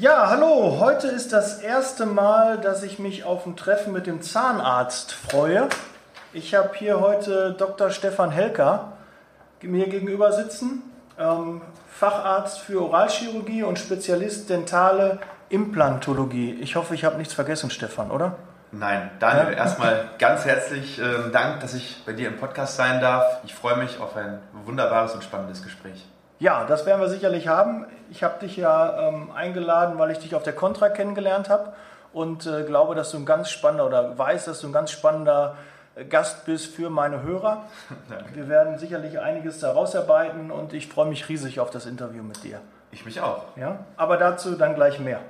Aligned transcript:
Ja, 0.00 0.28
hallo. 0.30 0.76
Heute 0.78 1.08
ist 1.08 1.32
das 1.32 1.60
erste 1.60 2.06
Mal, 2.06 2.58
dass 2.58 2.84
ich 2.84 3.00
mich 3.00 3.24
auf 3.24 3.46
ein 3.46 3.56
Treffen 3.56 3.92
mit 3.92 4.06
dem 4.06 4.22
Zahnarzt 4.22 5.10
freue. 5.10 5.68
Ich 6.32 6.54
habe 6.54 6.70
hier 6.74 7.00
heute 7.00 7.56
Dr. 7.58 7.90
Stefan 7.90 8.30
Helker 8.30 8.92
mir 9.60 9.88
gegenüber 9.88 10.30
sitzen, 10.30 10.84
ähm, 11.18 11.62
Facharzt 11.90 12.60
für 12.60 12.80
Oralchirurgie 12.80 13.64
und 13.64 13.80
Spezialist 13.80 14.48
dentale 14.50 15.18
Implantologie. 15.48 16.52
Ich 16.60 16.76
hoffe, 16.76 16.94
ich 16.94 17.04
habe 17.04 17.16
nichts 17.16 17.34
vergessen, 17.34 17.68
Stefan, 17.68 18.12
oder? 18.12 18.36
Nein, 18.70 19.10
Daniel, 19.18 19.52
ja? 19.52 19.58
erstmal 19.64 20.10
ganz 20.20 20.44
herzlich 20.44 21.00
äh, 21.00 21.32
Dank, 21.32 21.58
dass 21.58 21.74
ich 21.74 22.04
bei 22.06 22.12
dir 22.12 22.28
im 22.28 22.36
Podcast 22.36 22.76
sein 22.76 23.00
darf. 23.00 23.40
Ich 23.44 23.52
freue 23.52 23.76
mich 23.76 23.98
auf 23.98 24.16
ein 24.16 24.38
wunderbares 24.64 25.16
und 25.16 25.24
spannendes 25.24 25.64
Gespräch. 25.64 26.06
Ja, 26.40 26.64
das 26.64 26.86
werden 26.86 27.00
wir 27.00 27.08
sicherlich 27.08 27.48
haben. 27.48 27.86
Ich 28.10 28.22
habe 28.22 28.38
dich 28.38 28.56
ja 28.56 29.08
ähm, 29.08 29.30
eingeladen, 29.32 29.98
weil 29.98 30.12
ich 30.12 30.18
dich 30.18 30.34
auf 30.34 30.44
der 30.44 30.52
Contra 30.52 30.88
kennengelernt 30.88 31.48
habe 31.48 31.72
und 32.12 32.46
äh, 32.46 32.62
glaube, 32.62 32.94
dass 32.94 33.10
du 33.10 33.18
ein 33.18 33.26
ganz 33.26 33.50
spannender 33.50 33.86
oder 33.86 34.16
weiß, 34.16 34.44
dass 34.44 34.60
du 34.60 34.68
ein 34.68 34.72
ganz 34.72 34.92
spannender 34.92 35.56
äh, 35.96 36.04
Gast 36.04 36.44
bist 36.46 36.74
für 36.74 36.90
meine 36.90 37.22
Hörer. 37.22 37.64
Danke. 38.08 38.36
Wir 38.36 38.48
werden 38.48 38.78
sicherlich 38.78 39.18
einiges 39.18 39.58
da 39.58 39.72
rausarbeiten 39.72 40.52
und 40.52 40.72
ich 40.72 40.86
freue 40.86 41.06
mich 41.06 41.28
riesig 41.28 41.58
auf 41.58 41.70
das 41.70 41.86
Interview 41.86 42.22
mit 42.22 42.44
dir. 42.44 42.60
Ich 42.92 43.04
mich 43.04 43.20
auch. 43.20 43.42
Ja, 43.56 43.80
aber 43.96 44.16
dazu 44.16 44.54
dann 44.54 44.76
gleich 44.76 45.00
mehr. 45.00 45.20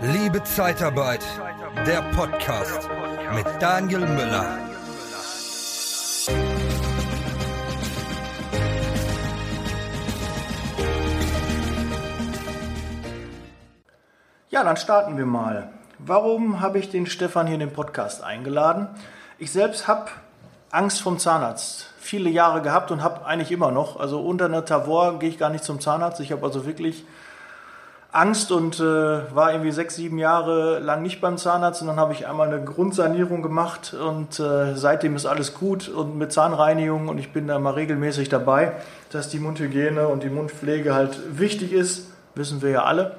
Liebe 0.00 0.42
Zeitarbeit, 0.44 1.24
der 1.86 2.00
Podcast 2.16 2.88
mit 3.34 3.46
Daniel 3.60 4.00
Müller. 4.00 4.69
Ja, 14.60 14.64
dann 14.64 14.76
starten 14.76 15.16
wir 15.16 15.24
mal. 15.24 15.70
Warum 15.98 16.60
habe 16.60 16.78
ich 16.78 16.90
den 16.90 17.06
Stefan 17.06 17.46
hier 17.46 17.54
in 17.54 17.60
den 17.60 17.72
Podcast 17.72 18.22
eingeladen? 18.22 18.88
Ich 19.38 19.52
selbst 19.52 19.88
habe 19.88 20.10
Angst 20.70 21.00
vom 21.00 21.18
Zahnarzt 21.18 21.86
viele 21.98 22.28
Jahre 22.28 22.60
gehabt 22.60 22.90
und 22.90 23.02
habe 23.02 23.24
eigentlich 23.24 23.52
immer 23.52 23.70
noch. 23.70 23.98
Also 23.98 24.20
unter 24.20 24.44
einer 24.44 24.66
Tavor 24.66 25.18
gehe 25.18 25.30
ich 25.30 25.38
gar 25.38 25.48
nicht 25.48 25.64
zum 25.64 25.80
Zahnarzt. 25.80 26.20
Ich 26.20 26.30
habe 26.30 26.44
also 26.44 26.66
wirklich 26.66 27.06
Angst 28.12 28.52
und 28.52 28.78
äh, 28.80 28.82
war 29.34 29.50
irgendwie 29.52 29.72
sechs, 29.72 29.96
sieben 29.96 30.18
Jahre 30.18 30.78
lang 30.78 31.00
nicht 31.00 31.22
beim 31.22 31.38
Zahnarzt. 31.38 31.80
Und 31.80 31.88
dann 31.88 31.96
habe 31.96 32.12
ich 32.12 32.26
einmal 32.26 32.48
eine 32.48 32.62
Grundsanierung 32.62 33.40
gemacht 33.40 33.94
und 33.94 34.40
äh, 34.40 34.74
seitdem 34.74 35.16
ist 35.16 35.24
alles 35.24 35.54
gut 35.54 35.88
und 35.88 36.18
mit 36.18 36.32
Zahnreinigung 36.34 37.08
und 37.08 37.16
ich 37.16 37.32
bin 37.32 37.46
da 37.46 37.58
mal 37.58 37.72
regelmäßig 37.72 38.28
dabei, 38.28 38.72
dass 39.10 39.30
die 39.30 39.38
Mundhygiene 39.38 40.06
und 40.06 40.22
die 40.22 40.28
Mundpflege 40.28 40.94
halt 40.94 41.18
wichtig 41.38 41.72
ist, 41.72 42.08
wissen 42.34 42.60
wir 42.60 42.68
ja 42.68 42.84
alle. 42.84 43.16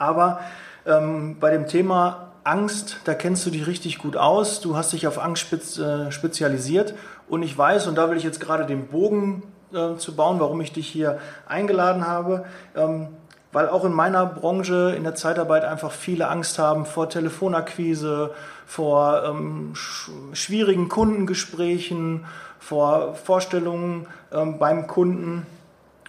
Aber 0.00 0.40
ähm, 0.86 1.36
bei 1.38 1.50
dem 1.50 1.66
Thema 1.66 2.32
Angst, 2.42 3.00
da 3.04 3.14
kennst 3.14 3.44
du 3.44 3.50
dich 3.50 3.66
richtig 3.66 3.98
gut 3.98 4.16
aus. 4.16 4.60
Du 4.60 4.76
hast 4.76 4.92
dich 4.92 5.06
auf 5.06 5.18
Angst 5.18 5.42
spez 5.42 5.78
äh, 5.78 6.10
spezialisiert. 6.10 6.94
Und 7.28 7.42
ich 7.42 7.56
weiß, 7.56 7.86
und 7.86 7.96
da 7.96 8.10
will 8.10 8.16
ich 8.16 8.24
jetzt 8.24 8.40
gerade 8.40 8.64
den 8.64 8.88
Bogen 8.88 9.42
äh, 9.72 9.96
zu 9.96 10.16
bauen, 10.16 10.40
warum 10.40 10.60
ich 10.62 10.72
dich 10.72 10.88
hier 10.88 11.18
eingeladen 11.46 12.06
habe, 12.06 12.46
ähm, 12.74 13.08
weil 13.52 13.68
auch 13.68 13.84
in 13.84 13.92
meiner 13.92 14.24
Branche 14.24 14.94
in 14.96 15.04
der 15.04 15.14
Zeitarbeit 15.14 15.64
einfach 15.64 15.92
viele 15.92 16.28
Angst 16.28 16.58
haben 16.58 16.86
vor 16.86 17.10
Telefonakquise, 17.10 18.30
vor 18.64 19.22
ähm, 19.24 19.74
sch 19.74 20.10
schwierigen 20.32 20.88
Kundengesprächen, 20.88 22.24
vor 22.58 23.14
Vorstellungen 23.14 24.06
ähm, 24.32 24.58
beim 24.58 24.86
Kunden 24.86 25.46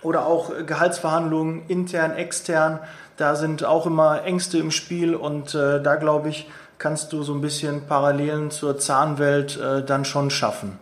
oder 0.02 0.26
auch 0.26 0.52
Gehaltsverhandlungen 0.66 1.64
intern, 1.68 2.14
extern 2.14 2.80
da 3.18 3.36
sind 3.36 3.64
auch 3.64 3.86
immer 3.86 4.24
Ängste 4.24 4.58
im 4.58 4.72
Spiel 4.72 5.16
und 5.16 5.54
äh, 5.56 5.82
da 5.82 5.96
glaube 5.96 6.30
ich, 6.30 6.50
kannst 6.78 7.14
du 7.14 7.24
so 7.24 7.34
ein 7.34 7.42
bisschen 7.42 7.86
Parallelen 7.86 8.50
zur 8.50 8.78
Zahnwelt 8.78 9.60
äh, 9.60 9.84
dann 9.84 10.04
schon 10.06 10.32
schaffen. 10.32 10.80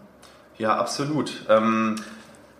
Ja, 0.58 0.78
absolut. 0.78 1.46
Ähm, 1.50 1.96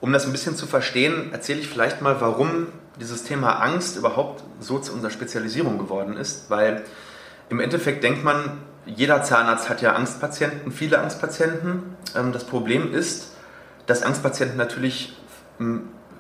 um 0.02 0.14
das 0.14 0.26
ein 0.26 0.32
bisschen 0.32 0.56
zu 0.56 0.68
verstehen, 0.68 1.32
erzähle 1.32 1.60
ich 1.60 1.68
vielleicht 1.68 2.02
mal, 2.02 2.22
warum 2.22 2.68
dieses 3.00 3.24
Thema 3.24 3.62
Angst 3.62 3.98
überhaupt 3.98 4.44
so 4.60 4.80
zu 4.80 4.94
unserer 4.94 5.12
Spezialisierung 5.12 5.78
geworden 5.78 6.18
ist, 6.18 6.50
weil 6.50 6.84
im 7.50 7.60
Endeffekt 7.60 8.04
denkt 8.04 8.24
man, 8.24 8.60
jeder 8.86 9.24
Zahnarzt 9.24 9.70
hat 9.70 9.82
ja 9.82 9.94
Angstpatienten, 9.94 10.72
viele 10.72 11.00
Angstpatienten. 11.00 11.96
Ähm, 12.16 12.32
das 12.32 12.44
Problem 12.44 12.94
ist, 12.94 13.34
dass 13.86 14.04
Angstpatienten 14.04 14.58
natürlich 14.58 15.18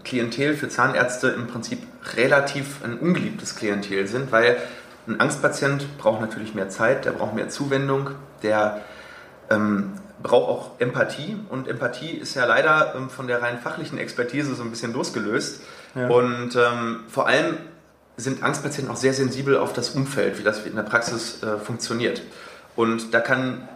Klientel 0.03 0.55
für 0.55 0.69
Zahnärzte 0.69 1.29
im 1.29 1.47
Prinzip 1.47 1.79
relativ 2.15 2.83
ein 2.83 2.97
ungeliebtes 2.97 3.55
Klientel 3.55 4.07
sind, 4.07 4.31
weil 4.31 4.57
ein 5.07 5.19
Angstpatient 5.19 5.97
braucht 5.97 6.21
natürlich 6.21 6.53
mehr 6.53 6.69
Zeit, 6.69 7.05
der 7.05 7.11
braucht 7.11 7.33
mehr 7.33 7.49
Zuwendung, 7.49 8.11
der 8.43 8.81
ähm, 9.49 9.93
braucht 10.21 10.49
auch 10.49 10.71
Empathie 10.79 11.37
und 11.49 11.67
Empathie 11.67 12.11
ist 12.11 12.35
ja 12.35 12.45
leider 12.45 12.93
ähm, 12.95 13.09
von 13.09 13.27
der 13.27 13.41
rein 13.41 13.59
fachlichen 13.59 13.97
Expertise 13.97 14.53
so 14.55 14.63
ein 14.63 14.69
bisschen 14.69 14.93
losgelöst 14.93 15.61
ja. 15.95 16.07
und 16.07 16.55
ähm, 16.55 17.01
vor 17.07 17.27
allem 17.27 17.57
sind 18.17 18.43
Angstpatienten 18.43 18.93
auch 18.93 18.97
sehr 18.97 19.13
sensibel 19.13 19.57
auf 19.57 19.73
das 19.73 19.91
Umfeld, 19.91 20.37
wie 20.39 20.43
das 20.43 20.65
in 20.65 20.75
der 20.75 20.83
Praxis 20.83 21.41
äh, 21.41 21.57
funktioniert. 21.57 22.21
Und 22.75 23.13
da 23.13 23.21
kann 23.21 23.67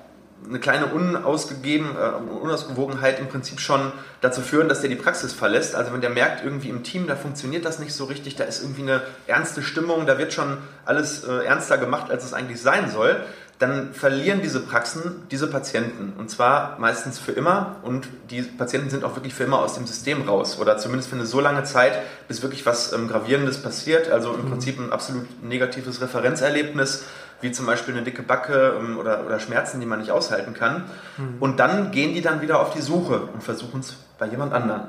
eine 0.47 0.59
kleine 0.59 0.87
Unausgegeben, 0.87 1.95
äh, 1.95 2.31
Unausgewogenheit 2.31 3.19
im 3.19 3.27
Prinzip 3.27 3.59
schon 3.59 3.91
dazu 4.21 4.41
führen, 4.41 4.69
dass 4.69 4.81
der 4.81 4.89
die 4.89 4.95
Praxis 4.95 5.33
verlässt. 5.33 5.75
Also 5.75 5.93
wenn 5.93 6.01
der 6.01 6.09
merkt, 6.09 6.43
irgendwie 6.43 6.69
im 6.69 6.83
Team, 6.83 7.07
da 7.07 7.15
funktioniert 7.15 7.65
das 7.65 7.79
nicht 7.79 7.93
so 7.93 8.05
richtig, 8.05 8.35
da 8.35 8.43
ist 8.43 8.61
irgendwie 8.61 8.83
eine 8.83 9.01
ernste 9.27 9.63
Stimmung, 9.63 10.05
da 10.05 10.17
wird 10.17 10.33
schon 10.33 10.57
alles 10.85 11.23
äh, 11.23 11.45
ernster 11.45 11.77
gemacht, 11.77 12.11
als 12.11 12.23
es 12.23 12.33
eigentlich 12.33 12.61
sein 12.61 12.89
soll, 12.89 13.23
dann 13.59 13.93
verlieren 13.93 14.41
diese 14.41 14.59
Praxen 14.59 15.27
diese 15.31 15.47
Patienten. 15.47 16.13
Und 16.17 16.29
zwar 16.29 16.77
meistens 16.79 17.19
für 17.19 17.31
immer. 17.31 17.77
Und 17.83 18.07
die 18.29 18.41
Patienten 18.41 18.89
sind 18.89 19.03
auch 19.03 19.15
wirklich 19.15 19.33
für 19.33 19.43
immer 19.43 19.59
aus 19.59 19.75
dem 19.75 19.85
System 19.87 20.27
raus. 20.27 20.59
Oder 20.59 20.77
zumindest 20.77 21.09
für 21.09 21.15
eine 21.15 21.25
so 21.25 21.39
lange 21.39 21.63
Zeit, 21.63 21.93
bis 22.27 22.41
wirklich 22.41 22.65
was 22.65 22.91
ähm, 22.93 23.07
Gravierendes 23.07 23.61
passiert. 23.61 24.09
Also 24.09 24.33
im 24.33 24.45
mhm. 24.45 24.49
Prinzip 24.49 24.79
ein 24.79 24.91
absolut 24.91 25.43
negatives 25.43 26.01
Referenzerlebnis 26.01 27.05
wie 27.43 27.51
zum 27.51 27.65
Beispiel 27.65 27.93
eine 27.93 28.03
dicke 28.03 28.23
Backe 28.23 28.75
ähm, 28.79 28.97
oder, 28.97 29.25
oder 29.25 29.39
Schmerzen, 29.39 29.79
die 29.79 29.85
man 29.85 29.99
nicht 29.99 30.11
aushalten 30.11 30.53
kann. 30.53 30.85
Mhm. 31.17 31.35
Und 31.39 31.59
dann 31.59 31.91
gehen 31.91 32.13
die 32.13 32.21
dann 32.21 32.41
wieder 32.41 32.59
auf 32.59 32.71
die 32.71 32.81
Suche 32.81 33.27
und 33.33 33.43
versuchen 33.43 33.81
es 33.81 33.97
bei 34.17 34.25
jemand 34.25 34.53
anderem. 34.53 34.83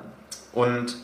Und 0.53 0.97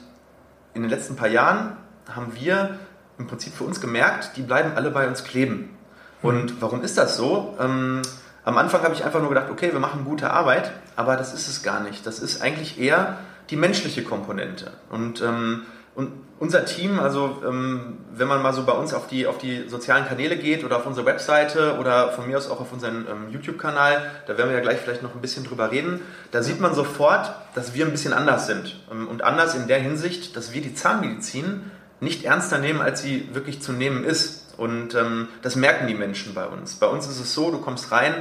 in 0.74 0.82
den 0.82 0.90
letzten 0.90 1.16
paar 1.16 1.28
Jahren 1.28 1.76
haben 2.14 2.34
wir 2.34 2.78
im 3.18 3.26
Prinzip 3.26 3.52
für 3.52 3.64
uns 3.64 3.80
gemerkt, 3.80 4.36
die 4.36 4.42
bleiben 4.42 4.72
alle 4.76 4.90
bei 4.90 5.06
uns 5.06 5.24
kleben. 5.24 5.76
Mhm. 6.22 6.28
Und 6.28 6.62
warum 6.62 6.82
ist 6.82 6.96
das 6.96 7.16
so? 7.16 7.56
Ähm, 7.60 8.02
am 8.44 8.56
Anfang 8.56 8.82
habe 8.82 8.94
ich 8.94 9.04
einfach 9.04 9.20
nur 9.20 9.28
gedacht, 9.28 9.50
okay, 9.50 9.72
wir 9.72 9.80
machen 9.80 10.04
gute 10.04 10.30
Arbeit, 10.30 10.72
aber 10.96 11.16
das 11.16 11.34
ist 11.34 11.48
es 11.48 11.62
gar 11.62 11.80
nicht. 11.80 12.06
Das 12.06 12.20
ist 12.20 12.40
eigentlich 12.40 12.80
eher 12.80 13.18
die 13.50 13.56
menschliche 13.56 14.02
Komponente. 14.02 14.72
Und 14.88 15.20
ähm, 15.20 15.62
und 16.00 16.12
unser 16.38 16.64
Team, 16.64 16.98
also 16.98 17.42
ähm, 17.46 17.98
wenn 18.14 18.26
man 18.26 18.40
mal 18.40 18.54
so 18.54 18.64
bei 18.64 18.72
uns 18.72 18.94
auf 18.94 19.06
die, 19.06 19.26
auf 19.26 19.36
die 19.36 19.68
sozialen 19.68 20.06
Kanäle 20.06 20.38
geht 20.38 20.64
oder 20.64 20.78
auf 20.78 20.86
unsere 20.86 21.04
Webseite 21.04 21.76
oder 21.78 22.12
von 22.12 22.26
mir 22.26 22.38
aus 22.38 22.48
auch 22.48 22.62
auf 22.62 22.72
unseren 22.72 23.06
ähm, 23.06 23.30
YouTube-Kanal, 23.30 24.10
da 24.26 24.38
werden 24.38 24.48
wir 24.48 24.56
ja 24.56 24.62
gleich 24.62 24.78
vielleicht 24.78 25.02
noch 25.02 25.14
ein 25.14 25.20
bisschen 25.20 25.44
drüber 25.44 25.70
reden, 25.70 26.00
da 26.30 26.42
sieht 26.42 26.58
man 26.58 26.74
sofort, 26.74 27.34
dass 27.54 27.74
wir 27.74 27.84
ein 27.84 27.92
bisschen 27.92 28.14
anders 28.14 28.46
sind. 28.46 28.80
Ähm, 28.90 29.06
und 29.08 29.22
anders 29.22 29.54
in 29.54 29.68
der 29.68 29.80
Hinsicht, 29.80 30.34
dass 30.34 30.54
wir 30.54 30.62
die 30.62 30.74
Zahnmedizin 30.74 31.70
nicht 32.00 32.24
ernster 32.24 32.56
nehmen, 32.56 32.80
als 32.80 33.02
sie 33.02 33.28
wirklich 33.34 33.60
zu 33.60 33.74
nehmen 33.74 34.04
ist. 34.04 34.54
Und 34.56 34.94
ähm, 34.94 35.28
das 35.42 35.56
merken 35.56 35.88
die 35.88 35.94
Menschen 35.94 36.32
bei 36.32 36.46
uns. 36.46 36.76
Bei 36.76 36.86
uns 36.86 37.06
ist 37.06 37.20
es 37.20 37.34
so, 37.34 37.50
du 37.50 37.58
kommst 37.58 37.92
rein 37.92 38.14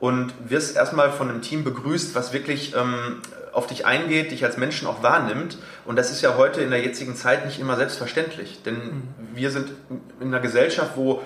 und 0.00 0.32
wirst 0.48 0.74
erstmal 0.74 1.12
von 1.12 1.30
einem 1.30 1.40
Team 1.40 1.62
begrüßt, 1.62 2.16
was 2.16 2.32
wirklich 2.32 2.74
ähm, 2.74 3.22
auf 3.52 3.66
dich 3.66 3.86
eingeht, 3.86 4.30
dich 4.30 4.44
als 4.44 4.56
Menschen 4.56 4.86
auch 4.86 5.02
wahrnimmt. 5.02 5.58
Und 5.84 5.96
das 5.96 6.10
ist 6.10 6.22
ja 6.22 6.36
heute 6.36 6.60
in 6.60 6.70
der 6.70 6.82
jetzigen 6.82 7.16
Zeit 7.16 7.44
nicht 7.46 7.58
immer 7.60 7.76
selbstverständlich. 7.76 8.62
Denn 8.62 8.76
mhm. 8.76 9.02
wir 9.34 9.50
sind 9.50 9.70
in 10.20 10.28
einer 10.28 10.40
Gesellschaft, 10.40 10.92
wo 10.96 11.22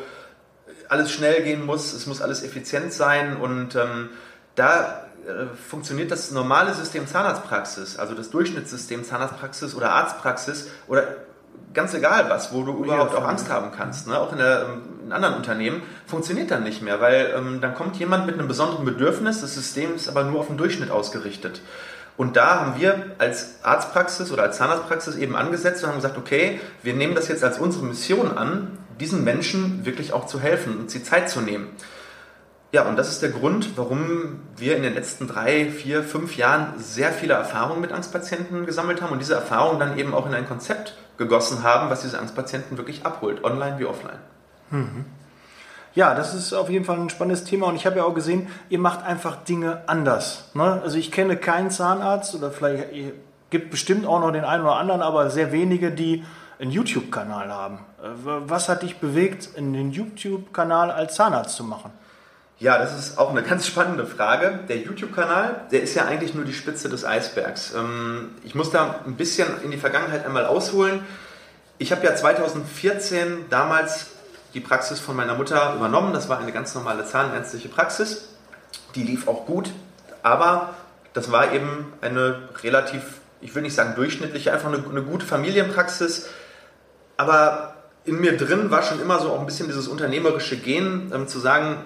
alles 0.88 1.10
schnell 1.10 1.42
gehen 1.42 1.64
muss, 1.64 1.92
es 1.92 2.06
muss 2.06 2.22
alles 2.22 2.42
effizient 2.42 2.92
sein 2.92 3.36
und 3.36 3.74
ähm, 3.74 4.10
da 4.54 5.06
äh, 5.26 5.46
funktioniert 5.68 6.10
das 6.10 6.30
normale 6.30 6.74
System 6.74 7.06
Zahnarztpraxis, 7.06 7.98
also 7.98 8.14
das 8.14 8.30
Durchschnittssystem 8.30 9.04
Zahnarztpraxis 9.04 9.74
oder 9.74 9.92
Arztpraxis 9.92 10.70
oder 10.86 11.08
ganz 11.72 11.94
egal 11.94 12.28
was, 12.28 12.52
wo 12.52 12.62
du 12.62 12.84
überhaupt 12.84 13.14
auch 13.14 13.26
Angst 13.26 13.48
haben 13.50 13.72
kannst, 13.72 14.06
ne? 14.06 14.18
auch 14.18 14.32
in, 14.32 14.38
der, 14.38 14.62
ähm, 14.62 14.82
in 15.06 15.12
anderen 15.12 15.34
Unternehmen, 15.34 15.82
funktioniert 16.06 16.50
dann 16.50 16.62
nicht 16.62 16.82
mehr, 16.82 17.00
weil 17.00 17.34
ähm, 17.36 17.60
dann 17.60 17.74
kommt 17.74 17.96
jemand 17.96 18.26
mit 18.26 18.38
einem 18.38 18.48
besonderen 18.48 18.84
Bedürfnis, 18.84 19.40
das 19.40 19.54
System 19.54 19.94
ist 19.94 20.08
aber 20.08 20.24
nur 20.24 20.40
auf 20.40 20.46
den 20.46 20.56
Durchschnitt 20.56 20.90
ausgerichtet. 20.90 21.60
Und 22.16 22.36
da 22.36 22.60
haben 22.60 22.80
wir 22.80 23.12
als 23.18 23.64
Arztpraxis 23.64 24.30
oder 24.30 24.44
als 24.44 24.56
Zahnarztpraxis 24.56 25.16
eben 25.16 25.34
angesetzt 25.34 25.82
und 25.82 25.90
haben 25.90 25.96
gesagt, 25.96 26.16
okay, 26.16 26.60
wir 26.82 26.94
nehmen 26.94 27.14
das 27.14 27.28
jetzt 27.28 27.42
als 27.42 27.58
unsere 27.58 27.84
Mission 27.84 28.36
an, 28.38 28.78
diesen 29.00 29.24
Menschen 29.24 29.84
wirklich 29.84 30.12
auch 30.12 30.26
zu 30.26 30.40
helfen 30.40 30.78
und 30.78 30.90
sie 30.90 31.02
Zeit 31.02 31.28
zu 31.28 31.40
nehmen. 31.40 31.68
Ja, 32.70 32.82
und 32.82 32.96
das 32.96 33.08
ist 33.08 33.22
der 33.22 33.30
Grund, 33.30 33.76
warum 33.76 34.40
wir 34.56 34.76
in 34.76 34.82
den 34.82 34.94
letzten 34.94 35.28
drei, 35.28 35.70
vier, 35.70 36.02
fünf 36.02 36.36
Jahren 36.36 36.74
sehr 36.78 37.12
viele 37.12 37.34
Erfahrungen 37.34 37.80
mit 37.80 37.92
Angstpatienten 37.92 38.66
gesammelt 38.66 39.00
haben 39.00 39.12
und 39.12 39.20
diese 39.20 39.34
Erfahrungen 39.34 39.78
dann 39.78 39.98
eben 39.98 40.12
auch 40.12 40.26
in 40.26 40.34
ein 40.34 40.48
Konzept 40.48 40.96
gegossen 41.16 41.62
haben, 41.62 41.90
was 41.90 42.02
diese 42.02 42.18
Angstpatienten 42.18 42.76
wirklich 42.76 43.06
abholt, 43.06 43.44
online 43.44 43.78
wie 43.78 43.84
offline. 43.84 44.18
Mhm. 44.70 45.04
Ja, 45.94 46.14
das 46.14 46.34
ist 46.34 46.52
auf 46.52 46.70
jeden 46.70 46.84
Fall 46.84 46.98
ein 46.98 47.08
spannendes 47.08 47.44
Thema 47.44 47.66
und 47.68 47.76
ich 47.76 47.86
habe 47.86 47.98
ja 47.98 48.04
auch 48.04 48.14
gesehen, 48.14 48.48
ihr 48.68 48.80
macht 48.80 49.04
einfach 49.04 49.44
Dinge 49.44 49.82
anders. 49.86 50.50
Ne? 50.54 50.80
Also 50.82 50.98
ich 50.98 51.12
kenne 51.12 51.36
keinen 51.36 51.70
Zahnarzt 51.70 52.34
oder 52.34 52.50
vielleicht 52.50 52.86
gibt 53.50 53.70
bestimmt 53.70 54.04
auch 54.04 54.18
noch 54.18 54.32
den 54.32 54.44
einen 54.44 54.64
oder 54.64 54.76
anderen, 54.76 55.02
aber 55.02 55.30
sehr 55.30 55.52
wenige, 55.52 55.92
die 55.92 56.24
einen 56.58 56.72
YouTube-Kanal 56.72 57.52
haben. 57.52 57.78
Äh, 58.02 58.08
was 58.16 58.68
hat 58.68 58.82
dich 58.82 58.96
bewegt, 58.96 59.50
einen 59.56 59.92
YouTube-Kanal 59.92 60.90
als 60.90 61.14
Zahnarzt 61.14 61.54
zu 61.54 61.62
machen? 61.62 61.92
Ja, 62.58 62.78
das 62.78 62.98
ist 62.98 63.18
auch 63.18 63.30
eine 63.30 63.42
ganz 63.42 63.66
spannende 63.66 64.06
Frage. 64.06 64.60
Der 64.68 64.78
YouTube-Kanal, 64.78 65.66
der 65.70 65.82
ist 65.82 65.94
ja 65.94 66.06
eigentlich 66.06 66.34
nur 66.34 66.44
die 66.44 66.52
Spitze 66.52 66.88
des 66.88 67.04
Eisbergs. 67.04 67.74
Ähm, 67.74 68.30
ich 68.42 68.56
muss 68.56 68.70
da 68.70 69.00
ein 69.06 69.14
bisschen 69.14 69.46
in 69.62 69.70
die 69.70 69.76
Vergangenheit 69.76 70.26
einmal 70.26 70.46
ausholen. 70.46 71.00
Ich 71.78 71.92
habe 71.92 72.04
ja 72.04 72.14
2014 72.14 73.46
damals 73.50 74.13
die 74.54 74.60
Praxis 74.60 75.00
von 75.00 75.16
meiner 75.16 75.34
Mutter 75.34 75.74
übernommen. 75.74 76.12
Das 76.12 76.28
war 76.28 76.38
eine 76.38 76.52
ganz 76.52 76.74
normale 76.74 77.04
zahnärztliche 77.04 77.68
Praxis. 77.68 78.28
Die 78.94 79.02
lief 79.02 79.28
auch 79.28 79.46
gut, 79.46 79.70
aber 80.22 80.74
das 81.12 81.30
war 81.30 81.52
eben 81.52 81.92
eine 82.00 82.48
relativ, 82.62 83.02
ich 83.40 83.54
will 83.54 83.62
nicht 83.62 83.74
sagen 83.74 83.94
durchschnittliche, 83.96 84.52
einfach 84.52 84.68
eine, 84.72 84.82
eine 84.88 85.02
gute 85.02 85.26
Familienpraxis. 85.26 86.28
Aber 87.16 87.74
in 88.04 88.20
mir 88.20 88.36
drin 88.36 88.70
war 88.70 88.82
schon 88.82 89.00
immer 89.00 89.20
so 89.20 89.30
auch 89.30 89.40
ein 89.40 89.46
bisschen 89.46 89.66
dieses 89.66 89.88
unternehmerische 89.88 90.56
Gen, 90.56 91.10
ähm, 91.14 91.28
zu 91.28 91.38
sagen, 91.38 91.76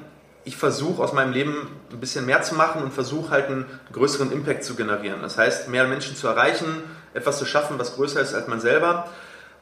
ich 0.44 0.56
versuche 0.56 1.02
aus 1.02 1.12
meinem 1.12 1.32
Leben 1.32 1.68
ein 1.92 2.00
bisschen 2.00 2.24
mehr 2.24 2.42
zu 2.42 2.54
machen 2.54 2.82
und 2.82 2.92
versuche 2.92 3.30
halt 3.30 3.46
einen 3.46 3.66
größeren 3.92 4.32
Impact 4.32 4.64
zu 4.64 4.74
generieren. 4.76 5.20
Das 5.20 5.36
heißt, 5.36 5.68
mehr 5.68 5.86
Menschen 5.86 6.16
zu 6.16 6.26
erreichen, 6.26 6.82
etwas 7.12 7.38
zu 7.38 7.44
schaffen, 7.44 7.78
was 7.78 7.96
größer 7.96 8.20
ist 8.20 8.34
als 8.34 8.48
man 8.48 8.60
selber. 8.60 9.08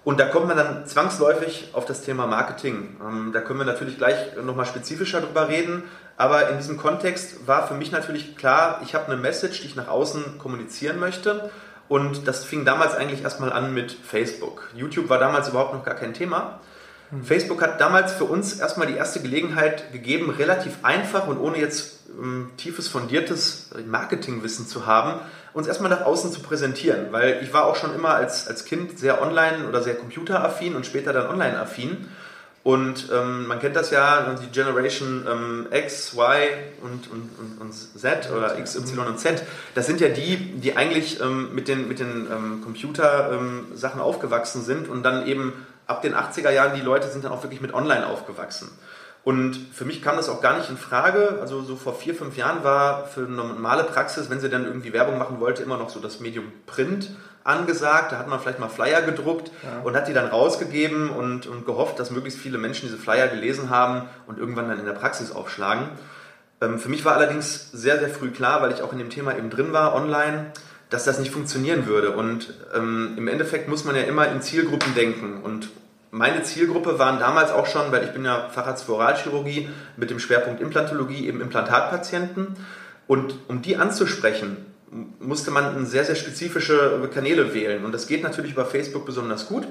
Und 0.07 0.21
da 0.21 0.27
kommt 0.27 0.47
man 0.47 0.57
dann 0.57 0.87
zwangsläufig 0.87 1.71
auf 1.73 1.85
das 1.85 2.03
Thema 2.03 2.29
Marketing. 2.29 2.97
Ähm, 3.05 3.33
da 3.33 3.41
können 3.41 3.59
wir 3.59 3.67
natürlich 3.67 3.99
gleich 3.99 4.37
nochmal 4.41 4.65
spezifischer 4.65 5.21
drüber 5.21 5.49
reden. 5.49 5.83
Aber 6.17 6.49
in 6.49 6.59
diesem 6.59 6.77
Kontext 6.77 7.49
war 7.49 7.67
für 7.67 7.75
mich 7.75 7.91
natürlich 7.91 8.37
klar, 8.37 8.81
ich 8.85 8.95
habe 8.95 9.07
eine 9.07 9.17
Message, 9.17 9.63
die 9.63 9.67
ich 9.67 9.75
nach 9.75 9.89
außen 9.89 10.39
kommunizieren 10.39 11.01
möchte. 11.01 11.51
Und 11.89 12.29
das 12.29 12.45
fing 12.45 12.65
damals 12.65 12.95
eigentlich 12.95 13.25
erstmal 13.25 13.53
an 13.53 13.75
mit 13.75 13.91
Facebook. 13.91 14.71
YouTube 14.77 15.09
war 15.09 15.19
damals 15.19 15.49
überhaupt 15.49 15.75
noch 15.75 15.85
gar 15.85 15.97
kein 15.97 16.15
Thema. 16.15 16.61
Facebook 17.23 17.63
hat 17.63 17.81
damals 17.81 18.13
für 18.13 18.25
uns 18.25 18.59
erstmal 18.59 18.87
die 18.87 18.97
erste 18.97 19.21
Gelegenheit 19.21 19.93
gegeben, 19.93 20.31
relativ 20.31 20.79
einfach 20.83 21.29
und 21.29 21.39
ohne 21.39 21.59
jetzt 21.59 22.01
ähm, 22.21 22.51
tiefes, 22.57 22.89
fundiertes 22.89 23.71
Marketingwissen 23.87 24.67
zu 24.67 24.87
haben, 24.87 25.21
uns 25.53 25.69
erstmal 25.69 25.91
nach 25.91 26.03
außen 26.03 26.33
zu 26.33 26.41
präsentieren. 26.41 27.13
Weil 27.13 27.41
ich 27.43 27.53
war 27.53 27.67
auch 27.67 27.77
schon 27.77 27.95
immer 27.95 28.11
als, 28.11 28.49
als 28.49 28.65
Kind 28.65 28.99
sehr 28.99 29.23
online 29.23 29.69
oder 29.69 29.83
sehr 29.83 29.95
computeraffin 29.95 30.75
und 30.75 30.85
später 30.85 31.13
dann 31.13 31.29
online-affin. 31.29 32.09
Und 32.65 33.11
ähm, 33.15 33.47
man 33.47 33.61
kennt 33.61 33.77
das 33.77 33.93
ja, 33.93 34.35
die 34.43 34.49
Generation 34.49 35.25
ähm, 35.31 35.67
X, 35.71 36.15
Y 36.15 36.49
und, 36.83 37.09
und, 37.13 37.31
und, 37.39 37.61
und, 37.61 37.73
Z 37.73 38.29
oder 38.37 38.59
X, 38.59 38.75
Y 38.75 39.07
und 39.07 39.21
Z. 39.21 39.45
Das 39.77 39.87
sind 39.87 40.01
ja 40.01 40.09
die, 40.09 40.37
die 40.37 40.77
eigentlich 40.77 41.21
ähm, 41.21 41.55
mit 41.55 41.69
den, 41.69 41.87
mit 41.87 42.01
den 42.01 42.27
ähm, 42.29 42.63
Computersachen 42.65 44.01
aufgewachsen 44.01 44.65
sind 44.65 44.89
und 44.89 45.05
dann 45.05 45.29
eben 45.29 45.53
ab 45.87 46.03
den 46.03 46.15
80er 46.15 46.51
Jahren, 46.51 46.75
die 46.75 46.83
Leute 46.83 47.09
sind 47.09 47.25
dann 47.25 47.33
auch 47.33 47.43
wirklich 47.43 47.61
mit 47.61 47.75
Online 47.75 48.07
aufgewachsen. 48.07 48.71
Und 49.27 49.57
für 49.73 49.85
mich 49.85 50.03
kam 50.03 50.17
das 50.17 50.29
auch 50.29 50.41
gar 50.41 50.57
nicht 50.57 50.71
in 50.71 50.77
Frage. 50.77 51.39
Also 51.41 51.61
so 51.63 51.75
vor 51.75 51.97
vier, 51.97 52.15
fünf 52.15 52.37
Jahren 52.37 52.63
war 52.63 53.07
für 53.07 53.27
eine 53.27 53.35
normale 53.35 53.83
Praxis, 53.83 54.31
wenn 54.31 54.39
sie 54.39 54.49
dann 54.49 54.65
irgendwie 54.65 54.93
Werbung 54.93 55.19
machen 55.19 55.41
wollte, 55.41 55.65
immer 55.65 55.79
noch 55.79 55.91
so 55.91 55.99
das 55.99 56.21
Medium 56.21 56.53
Print 56.67 57.11
angesagt. 57.43 58.13
Da 58.13 58.19
hat 58.19 58.29
man 58.29 58.39
vielleicht 58.39 58.61
mal 58.61 58.69
Flyer 58.69 59.03
gedruckt 59.03 59.51
ja. 59.65 59.81
und 59.83 59.97
hat 59.97 60.07
die 60.07 60.13
dann 60.13 60.29
rausgegeben 60.29 61.11
und, 61.11 61.49
und 61.49 61.67
gehofft, 61.67 61.99
dass 61.99 62.13
möglichst 62.13 62.39
viele 62.39 62.59
Menschen 62.59 62.87
diese 62.87 62.99
Flyer 62.99 63.27
gelesen 63.27 63.69
haben 63.69 64.09
und 64.29 64.39
irgendwann 64.39 64.69
dann 64.69 64.79
in 64.79 64.87
der 64.87 64.93
Praxis 64.93 65.33
aufschlagen. 65.33 65.89
Ähm, 66.61 66.79
für 66.79 66.89
mich 66.89 67.05
war 67.05 67.17
allerdings 67.17 67.73
sehr, 67.73 67.99
sehr 67.99 68.11
früh 68.11 68.31
klar, 68.31 68.63
weil 68.63 68.71
ich 68.71 68.83
auch 68.83 68.93
in 68.93 68.99
dem 68.99 69.11
Thema 69.11 69.37
eben 69.37 69.51
drin 69.51 69.73
war, 69.73 69.95
online, 69.97 70.53
dass 70.91 71.05
das 71.05 71.19
nicht 71.19 71.33
funktionieren 71.33 71.87
würde. 71.87 72.13
Und 72.13 72.55
ähm, 72.75 73.15
im 73.17 73.29
Endeffekt 73.29 73.69
muss 73.69 73.85
man 73.85 73.97
ja 73.97 74.03
immer 74.03 74.31
in 74.31 74.41
Zielgruppen 74.41 74.95
denken. 74.95 75.43
Und 75.43 75.69
meine 76.11 76.43
Zielgruppe 76.43 76.99
waren 76.99 77.19
damals 77.19 77.51
auch 77.51 77.67
schon, 77.67 77.91
weil 77.93 78.05
ich 78.05 78.13
bin 78.13 78.25
ja 78.25 78.49
Facharzt 78.49 78.85
für 78.85 78.95
Oralchirurgie 78.95 79.69
mit 79.97 80.11
dem 80.11 80.19
Schwerpunkt 80.19 80.61
Implantologie, 80.61 81.27
eben 81.27 81.41
Implantatpatienten. 81.41 82.57
Und 83.07 83.35
um 83.49 83.63
die 83.63 83.77
anzusprechen, 83.77 84.57
musste 85.19 85.51
man 85.51 85.85
sehr, 85.87 86.05
sehr 86.05 86.15
spezifische 86.15 87.09
Kanäle 87.13 87.55
wählen. 87.55 87.85
Und 87.85 87.93
das 87.93 88.07
geht 88.07 88.23
natürlich 88.23 88.53
über 88.53 88.65
Facebook 88.65 89.05
besonders 89.05 89.47
gut. 89.47 89.67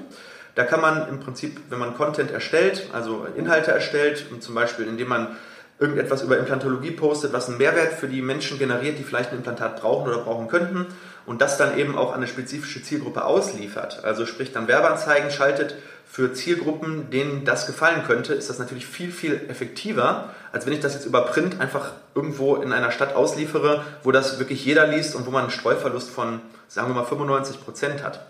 Da 0.54 0.64
kann 0.64 0.80
man 0.80 1.08
im 1.08 1.20
Prinzip, 1.20 1.60
wenn 1.68 1.78
man 1.78 1.94
Content 1.94 2.30
erstellt, 2.30 2.88
also 2.92 3.26
Inhalte 3.36 3.72
erstellt, 3.72 4.26
zum 4.40 4.54
Beispiel 4.54 4.86
indem 4.86 5.08
man 5.08 5.36
irgendetwas 5.78 6.22
über 6.22 6.38
Implantologie 6.38 6.92
postet, 6.92 7.32
was 7.32 7.48
einen 7.48 7.58
Mehrwert 7.58 7.92
für 7.92 8.08
die 8.08 8.22
Menschen 8.22 8.58
generiert, 8.58 8.98
die 8.98 9.04
vielleicht 9.04 9.30
ein 9.30 9.38
Implantat 9.38 9.80
brauchen 9.80 10.08
oder 10.08 10.22
brauchen 10.22 10.48
könnten 10.48 10.86
und 11.26 11.42
das 11.42 11.58
dann 11.58 11.76
eben 11.76 11.98
auch 11.98 12.10
an 12.10 12.18
eine 12.18 12.26
spezifische 12.26 12.82
Zielgruppe 12.82 13.24
ausliefert. 13.24 14.04
Also 14.04 14.24
sprich 14.24 14.52
dann 14.52 14.68
Werbeanzeigen 14.68 15.30
schaltet 15.30 15.74
für 16.06 16.32
Zielgruppen, 16.32 17.10
denen 17.10 17.44
das 17.44 17.66
gefallen 17.66 18.04
könnte, 18.06 18.32
ist 18.32 18.48
das 18.48 18.58
natürlich 18.58 18.86
viel, 18.86 19.10
viel 19.10 19.34
effektiver, 19.48 20.30
als 20.52 20.64
wenn 20.64 20.72
ich 20.72 20.80
das 20.80 20.94
jetzt 20.94 21.04
über 21.04 21.22
Print 21.22 21.60
einfach 21.60 21.92
irgendwo 22.14 22.56
in 22.56 22.72
einer 22.72 22.90
Stadt 22.90 23.14
ausliefere, 23.14 23.84
wo 24.02 24.12
das 24.12 24.38
wirklich 24.38 24.64
jeder 24.64 24.86
liest 24.86 25.14
und 25.14 25.26
wo 25.26 25.30
man 25.30 25.42
einen 25.42 25.50
Streuverlust 25.50 26.08
von, 26.08 26.40
sagen 26.68 26.88
wir 26.88 26.94
mal, 26.94 27.04
95 27.04 27.62
Prozent 27.62 28.02
hat. 28.02 28.24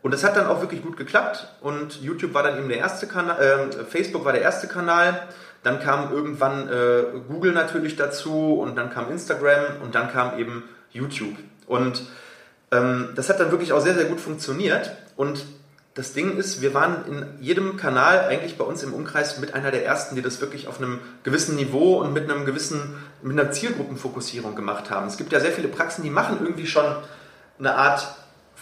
Und 0.00 0.12
das 0.12 0.24
hat 0.24 0.36
dann 0.36 0.46
auch 0.46 0.60
wirklich 0.60 0.82
gut 0.82 0.96
geklappt 0.96 1.48
und 1.60 2.00
YouTube 2.00 2.34
war 2.34 2.42
dann 2.42 2.58
eben 2.58 2.68
der 2.68 2.78
erste 2.78 3.06
Kanal, 3.06 3.40
äh, 3.40 3.84
Facebook 3.84 4.24
war 4.24 4.32
der 4.32 4.42
erste 4.42 4.66
Kanal 4.66 5.28
dann 5.62 5.80
kam 5.80 6.12
irgendwann 6.12 6.68
äh, 6.68 7.04
Google 7.28 7.52
natürlich 7.52 7.96
dazu 7.96 8.58
und 8.60 8.76
dann 8.76 8.90
kam 8.90 9.10
Instagram 9.10 9.82
und 9.82 9.94
dann 9.94 10.10
kam 10.10 10.38
eben 10.38 10.64
YouTube. 10.90 11.36
Und 11.66 12.02
ähm, 12.70 13.10
das 13.14 13.28
hat 13.28 13.38
dann 13.38 13.50
wirklich 13.50 13.72
auch 13.72 13.80
sehr, 13.80 13.94
sehr 13.94 14.06
gut 14.06 14.20
funktioniert. 14.20 14.90
Und 15.16 15.44
das 15.94 16.14
Ding 16.14 16.38
ist, 16.38 16.62
wir 16.62 16.72
waren 16.72 17.04
in 17.06 17.26
jedem 17.40 17.76
Kanal 17.76 18.20
eigentlich 18.20 18.56
bei 18.56 18.64
uns 18.64 18.82
im 18.82 18.94
Umkreis 18.94 19.38
mit 19.38 19.54
einer 19.54 19.70
der 19.70 19.84
ersten, 19.84 20.16
die 20.16 20.22
das 20.22 20.40
wirklich 20.40 20.66
auf 20.66 20.78
einem 20.78 21.00
gewissen 21.22 21.54
Niveau 21.54 22.00
und 22.00 22.12
mit 22.12 22.30
einem 22.30 22.46
gewissen, 22.46 22.94
mit 23.20 23.38
einer 23.38 23.52
Zielgruppenfokussierung 23.52 24.54
gemacht 24.54 24.90
haben. 24.90 25.06
Es 25.06 25.18
gibt 25.18 25.32
ja 25.32 25.40
sehr 25.40 25.52
viele 25.52 25.68
Praxen, 25.68 26.02
die 26.02 26.10
machen 26.10 26.38
irgendwie 26.40 26.66
schon 26.66 26.84
eine 27.58 27.74
Art 27.74 28.08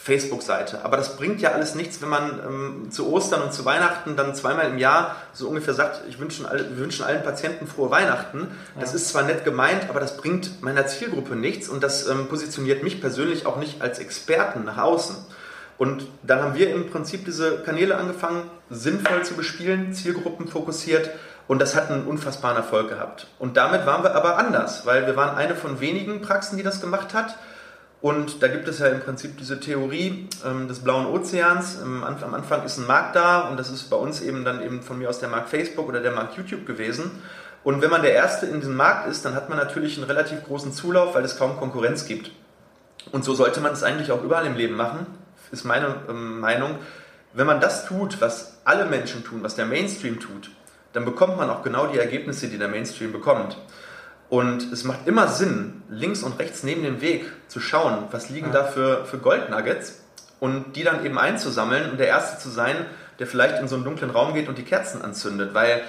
Facebook-Seite. 0.03 0.83
Aber 0.83 0.97
das 0.97 1.17
bringt 1.17 1.43
ja 1.43 1.51
alles 1.53 1.75
nichts, 1.75 2.01
wenn 2.01 2.09
man 2.09 2.41
ähm, 2.47 2.91
zu 2.91 3.13
Ostern 3.13 3.43
und 3.43 3.53
zu 3.53 3.67
Weihnachten 3.67 4.17
dann 4.17 4.35
zweimal 4.35 4.71
im 4.71 4.79
Jahr 4.79 5.17
so 5.35 5.47
ungefähr 5.47 5.75
sagt, 5.75 6.01
ich 6.09 6.19
wünschen 6.19 6.47
alle, 6.47 6.71
wir 6.71 6.79
wünschen 6.79 7.05
allen 7.05 7.23
Patienten 7.23 7.67
frohe 7.67 7.91
Weihnachten. 7.91 8.49
Das 8.79 8.91
ja. 8.91 8.97
ist 8.97 9.11
zwar 9.11 9.25
nett 9.25 9.45
gemeint, 9.45 9.91
aber 9.91 10.01
das 10.01 10.17
bringt 10.17 10.63
meiner 10.63 10.87
Zielgruppe 10.87 11.37
nichts 11.37 11.69
und 11.69 11.83
das 11.83 12.09
ähm, 12.09 12.29
positioniert 12.29 12.83
mich 12.83 13.03
persönlich 13.03 13.45
auch 13.45 13.59
nicht 13.59 13.83
als 13.83 13.99
Experten 13.99 14.65
nach 14.65 14.79
außen. 14.79 15.17
Und 15.77 16.07
dann 16.23 16.43
haben 16.43 16.55
wir 16.55 16.71
im 16.75 16.89
Prinzip 16.89 17.27
diese 17.27 17.59
Kanäle 17.59 17.97
angefangen, 17.99 18.51
sinnvoll 18.71 19.23
zu 19.23 19.35
bespielen, 19.35 19.93
Zielgruppen 19.93 20.49
fokussiert 20.49 21.11
und 21.47 21.61
das 21.61 21.77
hat 21.77 21.91
einen 21.91 22.07
unfassbaren 22.07 22.57
Erfolg 22.57 22.89
gehabt. 22.89 23.27
Und 23.39 23.59
damit 23.59 23.85
waren 23.85 24.03
wir 24.03 24.15
aber 24.15 24.39
anders, 24.39 24.87
weil 24.87 25.07
wir 25.07 25.17
waren 25.17 25.37
eine 25.37 25.55
von 25.55 25.81
wenigen 25.81 26.23
Praxen, 26.23 26.57
die 26.57 26.63
das 26.63 26.81
gemacht 26.81 27.13
hat 27.13 27.37
und 28.03 28.43
da 28.43 28.49
gibt 28.49 28.67
es 28.67 28.79
ja 28.79 28.87
im 28.87 29.01
Prinzip 29.01 29.37
diese 29.37 29.61
Theorie 29.61 30.27
ähm, 30.45 30.69
des 30.69 30.79
blauen 30.81 31.07
Ozeans. 31.07 31.79
Ähm, 31.83 32.03
am 32.03 32.35
Anfang 32.35 32.65
ist 32.65 32.79
ein 32.79 32.87
Markt 32.87 33.15
da 33.15 33.49
und 33.49 33.59
das 33.59 33.71
ist 33.71 33.91
bei 33.91 33.97
uns 33.97 34.23
eben 34.23 34.45
dann 34.45 34.63
eben 34.63 34.81
von 34.83 34.99
mir 34.99 35.11
aus 35.11 35.19
der 35.19 35.29
Markt 35.29 35.51
Facebook 35.51 35.87
oder 35.87 36.01
der 36.01 36.13
Markt 36.13 36.37
YouTube 36.37 36.65
gewesen. 36.65 37.11
Und 37.63 37.83
wenn 37.83 37.91
man 37.91 38.01
der 38.01 38.15
Erste 38.15 38.47
in 38.47 38.61
diesem 38.61 38.75
Markt 38.75 39.07
ist, 39.07 39.25
dann 39.27 39.35
hat 39.35 39.51
man 39.51 39.59
natürlich 39.59 39.99
einen 39.99 40.07
relativ 40.07 40.45
großen 40.45 40.73
Zulauf, 40.73 41.15
weil 41.15 41.25
es 41.25 41.37
kaum 41.37 41.59
Konkurrenz 41.59 42.07
gibt. 42.07 42.31
Und 43.13 43.23
so 43.23 43.35
sollte 43.35 43.61
man 43.61 43.73
es 43.73 43.83
eigentlich 43.83 44.11
auch 44.13 44.23
überall 44.23 44.47
im 44.47 44.57
Leben 44.57 44.77
machen, 44.77 45.07
ist 45.53 45.65
meine 45.65 45.97
ähm, 46.09 46.41
Meinung. 46.41 46.79
Wenn 47.35 47.47
man 47.47 47.61
das 47.61 47.85
tut, 47.85 48.21
was 48.23 48.61
alle 48.65 48.87
Menschen 48.87 49.25
tun, 49.25 49.43
was 49.43 49.57
der 49.57 49.67
Mainstream 49.67 50.21
tut, 50.21 50.51
dann 50.95 51.05
bekommt 51.05 51.37
man 51.37 51.51
auch 51.51 51.63
genau 51.63 51.87
die 51.87 51.99
Ergebnisse, 51.99 52.49
die 52.49 52.59
der 52.59 52.69
Mainstream 52.69 53.13
bekommt. 53.13 53.59
Und 54.31 54.73
es 54.73 54.85
macht 54.85 55.07
immer 55.07 55.29
Sinn, 55.29 55.83
links 55.91 56.23
und 56.23 56.39
rechts 56.39 56.63
neben 56.63 56.85
dem 56.85 57.01
Weg 57.01 57.27
zu 57.49 57.61
schauen, 57.61 58.05
was 58.13 58.31
liegen 58.31 58.47
ja. 58.47 58.53
da 58.53 58.65
für, 58.65 59.05
für 59.05 59.19
Goldnuggets 59.19 60.01
und 60.39 60.77
die 60.77 60.85
dann 60.85 61.05
eben 61.05 61.19
einzusammeln 61.19 61.91
und 61.91 61.99
der 61.99 62.07
Erste 62.07 62.39
zu 62.39 62.49
sein, 62.49 62.77
der 63.19 63.27
vielleicht 63.27 63.61
in 63.61 63.67
so 63.67 63.75
einen 63.75 63.85
dunklen 63.85 64.11
Raum 64.11 64.33
geht 64.33 64.49
und 64.49 64.57
die 64.57 64.63
Kerzen 64.63 65.03
anzündet. 65.03 65.53
Weil 65.53 65.83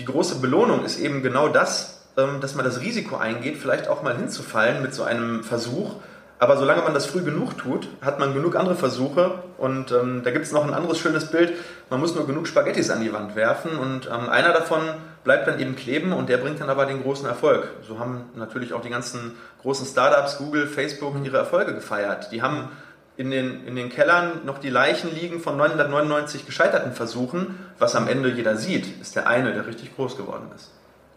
die 0.00 0.04
große 0.04 0.40
Belohnung 0.40 0.84
ist 0.84 0.98
eben 0.98 1.22
genau 1.22 1.48
das, 1.48 2.02
ähm, 2.16 2.40
dass 2.40 2.56
man 2.56 2.64
das 2.64 2.80
Risiko 2.80 3.16
eingeht, 3.16 3.56
vielleicht 3.56 3.88
auch 3.88 4.02
mal 4.02 4.16
hinzufallen 4.16 4.82
mit 4.82 4.92
so 4.92 5.04
einem 5.04 5.44
Versuch, 5.44 5.94
Aber 6.38 6.58
solange 6.58 6.82
man 6.82 6.92
das 6.92 7.06
früh 7.06 7.22
genug 7.22 7.56
tut, 7.56 7.88
hat 8.02 8.18
man 8.18 8.34
genug 8.34 8.56
andere 8.56 8.74
Versuche. 8.74 9.42
Und 9.56 9.90
ähm, 9.92 10.22
da 10.22 10.30
gibt 10.30 10.44
es 10.44 10.52
noch 10.52 10.66
ein 10.66 10.74
anderes 10.74 10.98
schönes 10.98 11.30
Bild. 11.30 11.54
Man 11.88 11.98
muss 12.00 12.14
nur 12.14 12.26
genug 12.26 12.46
Spaghettis 12.46 12.90
an 12.90 13.00
die 13.00 13.12
Wand 13.12 13.36
werfen 13.36 13.78
und 13.78 14.06
ähm, 14.06 14.28
einer 14.28 14.52
davon 14.52 14.82
bleibt 15.26 15.48
dann 15.48 15.58
eben 15.58 15.74
kleben 15.74 16.12
und 16.12 16.28
der 16.28 16.38
bringt 16.38 16.60
dann 16.60 16.70
aber 16.70 16.86
den 16.86 17.02
großen 17.02 17.26
Erfolg. 17.26 17.68
So 17.86 17.98
haben 17.98 18.30
natürlich 18.36 18.72
auch 18.72 18.80
die 18.80 18.90
ganzen 18.90 19.32
großen 19.60 19.84
Startups, 19.84 20.38
Google, 20.38 20.68
Facebook, 20.68 21.14
ihre 21.24 21.36
Erfolge 21.36 21.74
gefeiert. 21.74 22.30
Die 22.30 22.42
haben 22.42 22.68
in 23.16 23.32
den, 23.32 23.66
in 23.66 23.74
den 23.74 23.90
Kellern 23.90 24.44
noch 24.44 24.58
die 24.58 24.70
Leichen 24.70 25.12
liegen 25.12 25.40
von 25.40 25.56
999 25.56 26.46
gescheiterten 26.46 26.92
Versuchen. 26.92 27.58
Was 27.80 27.96
am 27.96 28.06
Ende 28.06 28.30
jeder 28.30 28.56
sieht, 28.56 29.00
ist 29.00 29.16
der 29.16 29.26
eine, 29.26 29.52
der 29.52 29.66
richtig 29.66 29.96
groß 29.96 30.16
geworden 30.16 30.48
ist. 30.54 30.70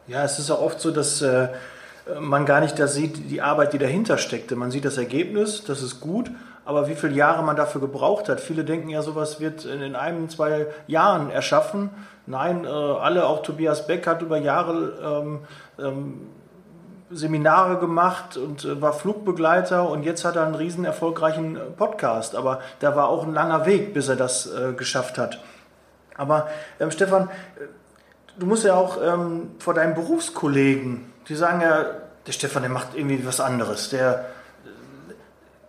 Ja, 0.07 0.23
es 0.23 0.39
ist 0.39 0.49
auch 0.49 0.61
oft 0.61 0.81
so, 0.81 0.89
dass 0.89 1.21
äh, 1.21 1.49
man 2.19 2.47
gar 2.47 2.61
nicht 2.61 2.79
das 2.79 2.95
sieht, 2.95 3.29
die 3.29 3.43
Arbeit, 3.43 3.73
die 3.73 3.77
dahinter 3.77 4.17
steckte. 4.17 4.55
Man 4.55 4.71
sieht 4.71 4.85
das 4.85 4.97
Ergebnis, 4.97 5.65
das 5.65 5.83
ist 5.83 5.99
gut, 5.99 6.31
aber 6.69 6.87
wie 6.87 6.93
viele 6.93 7.15
Jahre 7.15 7.41
man 7.41 7.55
dafür 7.55 7.81
gebraucht 7.81 8.29
hat. 8.29 8.39
Viele 8.39 8.63
denken 8.63 8.89
ja, 8.89 9.01
sowas 9.01 9.39
wird 9.39 9.65
in 9.65 9.95
einem, 9.95 10.29
zwei 10.29 10.67
Jahren 10.85 11.31
erschaffen. 11.31 11.89
Nein, 12.27 12.63
äh, 12.63 12.67
alle, 12.67 13.25
auch 13.25 13.41
Tobias 13.41 13.87
Beck 13.87 14.05
hat 14.05 14.21
über 14.21 14.37
Jahre 14.37 14.93
ähm, 15.03 15.39
ähm, 15.79 16.27
Seminare 17.09 17.79
gemacht 17.79 18.37
und 18.37 18.65
äh, 18.65 18.79
war 18.79 18.93
Flugbegleiter 18.93 19.89
und 19.89 20.03
jetzt 20.03 20.23
hat 20.23 20.35
er 20.35 20.45
einen 20.45 20.53
riesen 20.53 20.85
erfolgreichen 20.85 21.57
Podcast. 21.75 22.35
Aber 22.35 22.59
da 22.81 22.95
war 22.95 23.09
auch 23.09 23.23
ein 23.23 23.33
langer 23.33 23.65
Weg, 23.65 23.95
bis 23.95 24.07
er 24.07 24.15
das 24.15 24.45
äh, 24.45 24.73
geschafft 24.73 25.17
hat. 25.17 25.39
Aber 26.17 26.49
ähm, 26.79 26.91
Stefan, 26.91 27.29
du 28.37 28.45
musst 28.45 28.63
ja 28.63 28.75
auch 28.75 28.99
ähm, 29.03 29.55
vor 29.57 29.73
deinen 29.73 29.95
Berufskollegen, 29.95 31.11
die 31.29 31.35
sagen 31.35 31.61
ja, 31.61 31.85
der 32.27 32.31
Stefan, 32.31 32.61
der 32.61 32.69
macht 32.69 32.89
irgendwie 32.93 33.25
was 33.25 33.41
anderes. 33.41 33.89
Der 33.89 34.19
äh, 34.19 34.38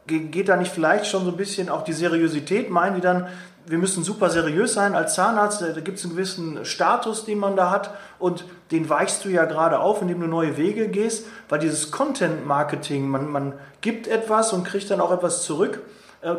geht 0.07 0.49
da 0.49 0.57
nicht 0.57 0.73
vielleicht 0.73 1.07
schon 1.07 1.25
so 1.25 1.31
ein 1.31 1.37
bisschen 1.37 1.69
auch 1.69 1.85
die 1.85 1.93
Seriosität, 1.93 2.71
meinen 2.71 2.97
die 2.97 3.01
dann, 3.01 3.29
wir 3.67 3.79
müssen 3.79 4.03
super 4.03 4.31
seriös 4.31 4.75
sein 4.75 4.95
als 4.95 5.15
Zahnarzt, 5.15 5.63
da 5.63 5.81
gibt 5.81 5.99
es 5.99 6.05
einen 6.05 6.15
gewissen 6.15 6.65
Status, 6.65 7.25
den 7.25 7.39
man 7.39 7.57
da 7.57 7.71
hat 7.71 7.95
und 8.19 8.45
den 8.73 8.89
weichst 8.89 9.25
du 9.25 9.29
ja 9.29 9.45
gerade 9.45 9.79
auf, 9.81 10.03
indem 10.03 10.21
du 10.21 10.27
neue 10.27 10.57
Wege 10.57 10.89
gehst, 10.89 11.27
weil 11.49 11.61
dieses 11.61 11.91
Content-Marketing, 11.91 13.09
man, 13.09 13.29
man 13.29 13.53
gibt 13.81 14.09
etwas 14.09 14.53
und 14.53 14.65
kriegt 14.65 14.91
dann 14.91 15.01
auch 15.01 15.13
etwas 15.13 15.43
zurück 15.43 15.81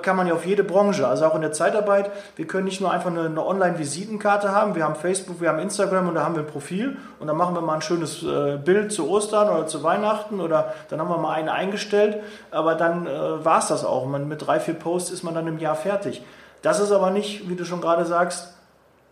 kann 0.03 0.15
man 0.15 0.27
ja 0.27 0.35
auf 0.35 0.45
jede 0.45 0.63
Branche, 0.63 1.07
also 1.07 1.25
auch 1.25 1.33
in 1.33 1.41
der 1.41 1.53
Zeitarbeit. 1.53 2.11
Wir 2.35 2.45
können 2.45 2.65
nicht 2.65 2.81
nur 2.81 2.91
einfach 2.91 3.09
eine, 3.09 3.25
eine 3.25 3.43
Online-Visitenkarte 3.43 4.51
haben, 4.51 4.75
wir 4.75 4.83
haben 4.83 4.93
Facebook, 4.93 5.41
wir 5.41 5.49
haben 5.49 5.57
Instagram 5.57 6.07
und 6.07 6.15
da 6.15 6.23
haben 6.23 6.35
wir 6.35 6.43
ein 6.43 6.47
Profil 6.47 6.97
und 7.19 7.25
dann 7.25 7.35
machen 7.35 7.55
wir 7.55 7.61
mal 7.61 7.75
ein 7.75 7.81
schönes 7.81 8.21
äh, 8.21 8.57
Bild 8.57 8.91
zu 8.91 9.09
Ostern 9.09 9.49
oder 9.49 9.65
zu 9.65 9.81
Weihnachten 9.81 10.39
oder 10.39 10.73
dann 10.89 10.99
haben 10.99 11.09
wir 11.09 11.17
mal 11.17 11.33
eine 11.33 11.51
eingestellt, 11.51 12.17
aber 12.51 12.75
dann 12.75 13.07
äh, 13.07 13.43
war 13.43 13.57
es 13.57 13.67
das 13.67 13.83
auch. 13.83 14.05
Man, 14.05 14.27
mit 14.27 14.45
drei, 14.45 14.59
vier 14.59 14.75
Posts 14.75 15.09
ist 15.09 15.23
man 15.23 15.33
dann 15.33 15.47
im 15.47 15.57
Jahr 15.57 15.75
fertig. 15.75 16.21
Das 16.61 16.79
ist 16.79 16.91
aber 16.91 17.09
nicht, 17.09 17.49
wie 17.49 17.55
du 17.55 17.65
schon 17.65 17.81
gerade 17.81 18.05
sagst, 18.05 18.55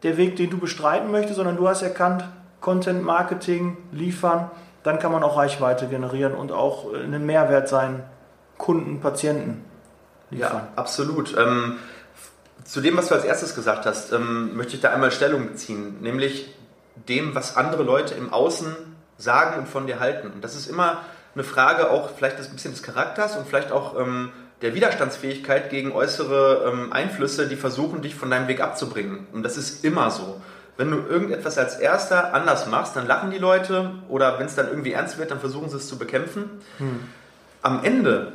der 0.03 0.17
Weg, 0.17 0.35
den 0.35 0.51
du 0.51 0.59
bestreiten 0.59 1.09
möchtest, 1.09 1.37
sondern 1.37 1.57
du 1.57 1.67
hast 1.67 1.81
erkannt, 1.81 2.25
Content 2.61 3.03
Marketing 3.03 3.77
liefern, 3.91 4.51
dann 4.83 4.99
kann 4.99 5.11
man 5.11 5.23
auch 5.23 5.35
Reichweite 5.35 5.87
generieren 5.87 6.35
und 6.35 6.51
auch 6.51 6.93
äh, 6.93 7.03
einen 7.03 7.25
Mehrwert 7.25 7.67
seinen 7.67 8.03
Kunden, 8.59 8.99
Patienten 8.99 9.65
Ja, 10.31 10.67
absolut. 10.75 11.35
Ähm, 11.37 11.77
zu 12.63 12.81
dem, 12.81 12.97
was 12.97 13.07
du 13.07 13.15
als 13.15 13.23
erstes 13.23 13.55
gesagt 13.55 13.85
hast, 13.85 14.11
ähm, 14.13 14.55
möchte 14.55 14.75
ich 14.75 14.81
da 14.81 14.91
einmal 14.91 15.11
Stellung 15.11 15.47
beziehen, 15.47 15.97
nämlich 16.01 16.53
dem, 17.07 17.33
was 17.33 17.57
andere 17.57 17.83
Leute 17.83 18.13
im 18.15 18.31
Außen 18.31 18.75
sagen 19.17 19.59
und 19.59 19.67
von 19.67 19.87
dir 19.87 19.99
halten. 19.99 20.31
Und 20.31 20.43
das 20.43 20.55
ist 20.55 20.67
immer 20.67 21.01
eine 21.35 21.43
Frage 21.43 21.89
auch 21.89 22.09
vielleicht 22.15 22.37
ein 22.37 22.51
bisschen 22.51 22.71
des 22.71 22.83
Charakters 22.83 23.37
und 23.37 23.47
vielleicht 23.47 23.71
auch 23.71 23.99
ähm, 23.99 24.31
der 24.61 24.75
Widerstandsfähigkeit 24.75 25.69
gegen 25.69 25.91
äußere 25.91 26.69
ähm, 26.71 26.93
Einflüsse, 26.93 27.47
die 27.47 27.55
versuchen, 27.55 28.01
dich 28.01 28.15
von 28.15 28.29
deinem 28.29 28.47
Weg 28.47 28.61
abzubringen. 28.61 29.27
Und 29.31 29.43
das 29.43 29.57
ist 29.57 29.83
immer 29.85 30.11
so. 30.11 30.41
Wenn 30.77 30.91
du 30.91 30.97
irgendetwas 30.97 31.57
als 31.57 31.75
erster 31.75 32.33
anders 32.33 32.67
machst, 32.67 32.95
dann 32.95 33.05
lachen 33.05 33.31
die 33.31 33.37
Leute 33.37 33.91
oder 34.07 34.39
wenn 34.39 34.45
es 34.45 34.55
dann 34.55 34.69
irgendwie 34.69 34.93
ernst 34.93 35.17
wird, 35.17 35.31
dann 35.31 35.39
versuchen 35.39 35.69
sie 35.69 35.77
es 35.77 35.87
zu 35.87 35.97
bekämpfen. 35.97 36.49
Hm. 36.77 36.99
Am 37.61 37.83
Ende 37.83 38.33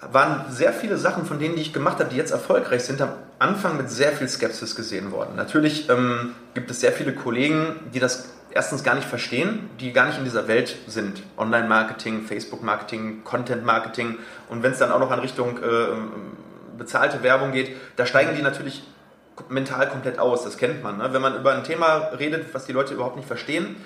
waren 0.00 0.44
sehr 0.50 0.72
viele 0.72 0.96
Sachen 0.96 1.26
von 1.26 1.38
denen, 1.38 1.56
die 1.56 1.62
ich 1.62 1.72
gemacht 1.72 1.98
habe, 1.98 2.10
die 2.10 2.16
jetzt 2.16 2.30
erfolgreich 2.30 2.84
sind, 2.84 3.00
am 3.00 3.10
Anfang 3.38 3.76
mit 3.76 3.90
sehr 3.90 4.12
viel 4.12 4.28
Skepsis 4.28 4.76
gesehen 4.76 5.10
worden. 5.10 5.34
Natürlich 5.36 5.88
ähm, 5.88 6.34
gibt 6.54 6.70
es 6.70 6.80
sehr 6.80 6.92
viele 6.92 7.12
Kollegen, 7.14 7.80
die 7.92 7.98
das 7.98 8.30
erstens 8.50 8.84
gar 8.84 8.94
nicht 8.94 9.08
verstehen, 9.08 9.70
die 9.80 9.92
gar 9.92 10.06
nicht 10.06 10.18
in 10.18 10.24
dieser 10.24 10.48
Welt 10.48 10.76
sind. 10.86 11.22
Online-Marketing, 11.36 12.22
Facebook-Marketing, 12.22 13.24
Content-Marketing 13.24 14.18
und 14.48 14.62
wenn 14.62 14.72
es 14.72 14.78
dann 14.78 14.92
auch 14.92 15.00
noch 15.00 15.10
an 15.10 15.20
Richtung 15.20 15.58
äh, 15.58 16.78
bezahlte 16.78 17.22
Werbung 17.22 17.52
geht, 17.52 17.76
da 17.96 18.06
steigen 18.06 18.36
die 18.36 18.42
natürlich 18.42 18.84
mental 19.48 19.88
komplett 19.88 20.18
aus. 20.18 20.44
Das 20.44 20.56
kennt 20.56 20.82
man. 20.82 20.98
Ne? 20.98 21.12
Wenn 21.12 21.22
man 21.22 21.36
über 21.36 21.52
ein 21.52 21.64
Thema 21.64 22.10
redet, 22.18 22.54
was 22.54 22.66
die 22.66 22.72
Leute 22.72 22.94
überhaupt 22.94 23.16
nicht 23.16 23.28
verstehen, 23.28 23.76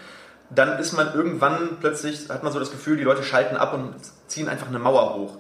dann 0.51 0.79
ist 0.79 0.93
man 0.93 1.15
irgendwann 1.15 1.79
plötzlich, 1.81 2.29
hat 2.29 2.43
man 2.43 2.53
so 2.53 2.59
das 2.59 2.71
Gefühl, 2.71 2.97
die 2.97 3.05
Leute 3.05 3.23
schalten 3.23 3.57
ab 3.57 3.73
und 3.73 3.95
ziehen 4.27 4.49
einfach 4.49 4.69
eine 4.69 4.79
Mauer 4.79 5.15
hoch. 5.15 5.39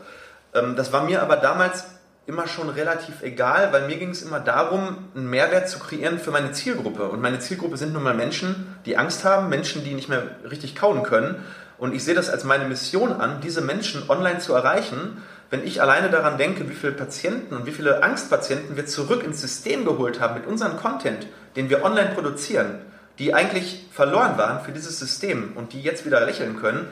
Ähm, 0.54 0.76
das 0.76 0.92
war 0.92 1.04
mir 1.04 1.23
aber 1.23 1.37
damals 1.37 1.85
immer 2.26 2.47
schon 2.47 2.68
relativ 2.68 3.23
egal, 3.23 3.73
weil 3.73 3.87
mir 3.88 3.97
ging 3.97 4.11
es 4.11 4.23
immer 4.23 4.38
darum, 4.38 5.09
einen 5.14 5.28
Mehrwert 5.28 5.68
zu 5.68 5.78
kreieren 5.78 6.18
für 6.18 6.30
meine 6.30 6.52
Zielgruppe. 6.52 7.09
Und 7.09 7.21
meine 7.21 7.40
Zielgruppe 7.40 7.76
sind 7.76 7.92
nun 7.92 8.02
mal 8.02 8.14
Menschen, 8.14 8.76
die 8.87 8.97
Angst 8.97 9.25
haben, 9.25 9.49
Menschen, 9.49 9.82
die 9.82 9.94
nicht 9.94 10.09
mehr 10.09 10.23
richtig 10.49 10.76
kauen 10.76 11.02
können. 11.02 11.44
Und 11.78 11.94
ich 11.94 12.04
sehe 12.04 12.14
das 12.14 12.30
als 12.30 12.44
meine 12.44 12.64
Mission 12.66 13.12
an, 13.12 13.40
diese 13.40 13.61
Menschen 13.61 14.09
online 14.09 14.38
zu 14.38 14.54
erreichen, 14.54 15.21
wenn 15.50 15.66
ich 15.66 15.82
alleine 15.82 16.11
daran 16.11 16.38
denke, 16.38 16.68
wie 16.71 16.75
viele 16.75 16.92
Patienten 16.92 17.54
und 17.56 17.66
wie 17.66 17.73
viele 17.73 18.02
Angstpatienten 18.02 18.76
wir 18.76 18.87
zurück 18.87 19.25
ins 19.25 19.40
System 19.40 19.85
geholt 19.85 20.21
haben 20.21 20.35
mit 20.35 20.47
unserem 20.47 20.76
Content, 20.76 21.26
den 21.56 21.68
wir 21.68 21.85
online 21.85 22.12
produzieren, 22.14 22.78
die 23.18 23.35
eigentlich 23.35 23.88
verloren 23.92 24.38
waren 24.38 24.64
für 24.64 24.73
dieses 24.73 24.99
System 24.99 25.52
und 25.56 25.73
die 25.73 25.82
jetzt 25.82 26.06
wieder 26.06 26.25
lächeln 26.25 26.59
können, 26.59 26.88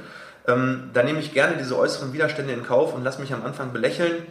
ähm, 0.50 0.90
da 0.92 1.02
nehme 1.02 1.20
ich 1.20 1.32
gerne 1.32 1.56
diese 1.56 1.78
äußeren 1.78 2.12
Widerstände 2.12 2.52
in 2.52 2.64
Kauf 2.64 2.94
und 2.94 3.04
lasse 3.04 3.20
mich 3.20 3.32
am 3.32 3.44
Anfang 3.44 3.72
belächeln. 3.72 4.26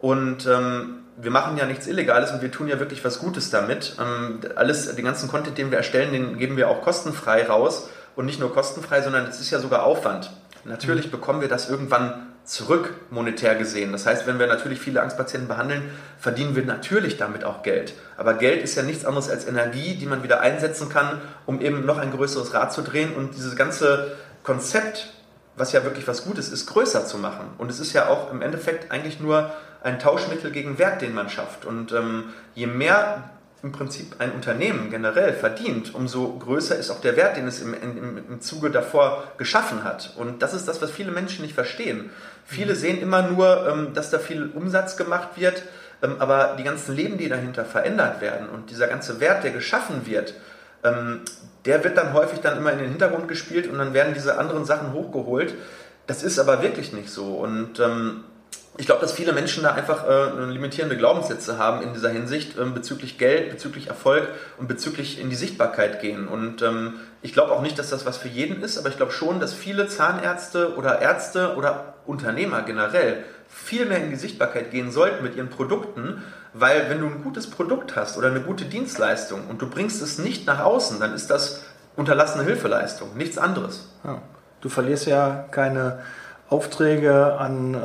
Und 0.00 0.46
ähm, 0.46 1.00
wir 1.16 1.30
machen 1.30 1.56
ja 1.56 1.66
nichts 1.66 1.86
Illegales 1.86 2.30
und 2.30 2.42
wir 2.42 2.50
tun 2.50 2.68
ja 2.68 2.78
wirklich 2.78 3.04
was 3.04 3.18
Gutes 3.18 3.50
damit. 3.50 3.96
Ähm, 4.00 4.40
alles, 4.56 4.94
den 4.94 5.04
ganzen 5.04 5.28
Content, 5.28 5.58
den 5.58 5.70
wir 5.70 5.78
erstellen, 5.78 6.12
den 6.12 6.38
geben 6.38 6.56
wir 6.56 6.68
auch 6.68 6.82
kostenfrei 6.82 7.44
raus. 7.46 7.90
Und 8.16 8.26
nicht 8.26 8.40
nur 8.40 8.52
kostenfrei, 8.52 9.00
sondern 9.02 9.26
es 9.26 9.40
ist 9.40 9.50
ja 9.50 9.60
sogar 9.60 9.84
Aufwand. 9.84 10.30
Natürlich 10.64 11.06
mhm. 11.06 11.10
bekommen 11.12 11.40
wir 11.40 11.48
das 11.48 11.70
irgendwann 11.70 12.26
zurück, 12.44 12.94
monetär 13.10 13.54
gesehen. 13.54 13.92
Das 13.92 14.06
heißt, 14.06 14.26
wenn 14.26 14.38
wir 14.38 14.46
natürlich 14.46 14.80
viele 14.80 15.02
Angstpatienten 15.02 15.48
behandeln, 15.48 15.82
verdienen 16.18 16.56
wir 16.56 16.64
natürlich 16.64 17.18
damit 17.18 17.44
auch 17.44 17.62
Geld. 17.62 17.92
Aber 18.16 18.34
Geld 18.34 18.62
ist 18.62 18.74
ja 18.74 18.82
nichts 18.82 19.04
anderes 19.04 19.28
als 19.28 19.46
Energie, 19.46 19.96
die 19.96 20.06
man 20.06 20.22
wieder 20.22 20.40
einsetzen 20.40 20.88
kann, 20.88 21.20
um 21.46 21.60
eben 21.60 21.84
noch 21.84 21.98
ein 21.98 22.10
größeres 22.10 22.54
Rad 22.54 22.72
zu 22.72 22.82
drehen. 22.82 23.14
Und 23.14 23.34
dieses 23.34 23.54
ganze 23.54 24.16
Konzept 24.42 25.12
was 25.58 25.72
ja 25.72 25.84
wirklich 25.84 26.06
was 26.06 26.24
Gutes 26.24 26.48
ist, 26.50 26.66
größer 26.66 27.06
zu 27.06 27.18
machen. 27.18 27.50
Und 27.58 27.70
es 27.70 27.80
ist 27.80 27.92
ja 27.92 28.08
auch 28.08 28.30
im 28.30 28.42
Endeffekt 28.42 28.90
eigentlich 28.90 29.20
nur 29.20 29.52
ein 29.82 29.98
Tauschmittel 29.98 30.50
gegen 30.50 30.78
Wert, 30.78 31.02
den 31.02 31.14
man 31.14 31.28
schafft. 31.28 31.64
Und 31.64 31.92
ähm, 31.92 32.30
je 32.54 32.66
mehr 32.66 33.30
im 33.62 33.72
Prinzip 33.72 34.16
ein 34.20 34.32
Unternehmen 34.32 34.90
generell 34.90 35.32
verdient, 35.32 35.94
umso 35.94 36.38
größer 36.38 36.76
ist 36.76 36.90
auch 36.90 37.00
der 37.00 37.16
Wert, 37.16 37.36
den 37.36 37.48
es 37.48 37.60
im, 37.60 37.74
im, 37.74 38.18
im 38.28 38.40
Zuge 38.40 38.70
davor 38.70 39.24
geschaffen 39.36 39.82
hat. 39.82 40.14
Und 40.16 40.42
das 40.42 40.54
ist 40.54 40.68
das, 40.68 40.80
was 40.80 40.90
viele 40.90 41.10
Menschen 41.10 41.42
nicht 41.42 41.54
verstehen. 41.54 42.10
Viele 42.44 42.74
mhm. 42.74 42.78
sehen 42.78 43.02
immer 43.02 43.22
nur, 43.22 43.68
ähm, 43.68 43.94
dass 43.94 44.10
da 44.10 44.18
viel 44.18 44.50
Umsatz 44.54 44.96
gemacht 44.96 45.30
wird, 45.36 45.64
ähm, 46.02 46.16
aber 46.20 46.54
die 46.56 46.62
ganzen 46.62 46.94
Leben, 46.94 47.18
die 47.18 47.28
dahinter 47.28 47.64
verändert 47.64 48.20
werden 48.20 48.48
und 48.48 48.70
dieser 48.70 48.86
ganze 48.86 49.18
Wert, 49.18 49.42
der 49.42 49.50
geschaffen 49.50 50.06
wird, 50.06 50.34
ähm, 50.84 51.22
der 51.68 51.84
wird 51.84 51.98
dann 51.98 52.14
häufig 52.14 52.40
dann 52.40 52.56
immer 52.56 52.72
in 52.72 52.78
den 52.78 52.88
Hintergrund 52.88 53.28
gespielt 53.28 53.68
und 53.68 53.76
dann 53.76 53.92
werden 53.92 54.14
diese 54.14 54.38
anderen 54.38 54.64
Sachen 54.64 54.94
hochgeholt. 54.94 55.52
Das 56.06 56.22
ist 56.22 56.38
aber 56.38 56.62
wirklich 56.62 56.94
nicht 56.94 57.10
so. 57.10 57.34
Und 57.34 57.78
ähm, 57.78 58.24
ich 58.78 58.86
glaube, 58.86 59.02
dass 59.02 59.12
viele 59.12 59.34
Menschen 59.34 59.64
da 59.64 59.72
einfach 59.72 60.08
äh, 60.08 60.44
limitierende 60.46 60.96
Glaubenssätze 60.96 61.58
haben 61.58 61.82
in 61.82 61.92
dieser 61.92 62.08
Hinsicht 62.08 62.56
ähm, 62.58 62.72
bezüglich 62.72 63.18
Geld, 63.18 63.50
bezüglich 63.50 63.88
Erfolg 63.88 64.28
und 64.56 64.66
bezüglich 64.66 65.20
in 65.20 65.28
die 65.28 65.36
Sichtbarkeit 65.36 66.00
gehen. 66.00 66.26
Und 66.26 66.62
ähm, 66.62 66.94
ich 67.20 67.34
glaube 67.34 67.52
auch 67.52 67.60
nicht, 67.60 67.78
dass 67.78 67.90
das 67.90 68.06
was 68.06 68.16
für 68.16 68.28
jeden 68.28 68.62
ist, 68.62 68.78
aber 68.78 68.88
ich 68.88 68.96
glaube 68.96 69.12
schon, 69.12 69.38
dass 69.38 69.52
viele 69.52 69.88
Zahnärzte 69.88 70.74
oder 70.74 71.02
Ärzte 71.02 71.54
oder 71.54 71.96
Unternehmer 72.06 72.62
generell 72.62 73.24
viel 73.46 73.84
mehr 73.84 74.02
in 74.02 74.08
die 74.08 74.16
Sichtbarkeit 74.16 74.70
gehen 74.70 74.90
sollten 74.90 75.22
mit 75.22 75.36
ihren 75.36 75.50
Produkten, 75.50 76.22
weil 76.52 76.88
wenn 76.90 77.00
du 77.00 77.06
ein 77.06 77.22
gutes 77.22 77.48
Produkt 77.48 77.96
hast 77.96 78.16
oder 78.16 78.28
eine 78.28 78.40
gute 78.40 78.64
Dienstleistung 78.64 79.46
und 79.48 79.62
du 79.62 79.68
bringst 79.68 80.02
es 80.02 80.18
nicht 80.18 80.46
nach 80.46 80.60
außen, 80.60 81.00
dann 81.00 81.14
ist 81.14 81.30
das 81.30 81.62
unterlassene 81.96 82.44
Hilfeleistung, 82.44 83.16
nichts 83.16 83.38
anderes. 83.38 83.88
Ja. 84.04 84.22
Du 84.60 84.68
verlierst 84.68 85.06
ja 85.06 85.44
keine 85.50 86.00
Aufträge 86.48 87.38
an 87.38 87.74
äh, 87.74 87.78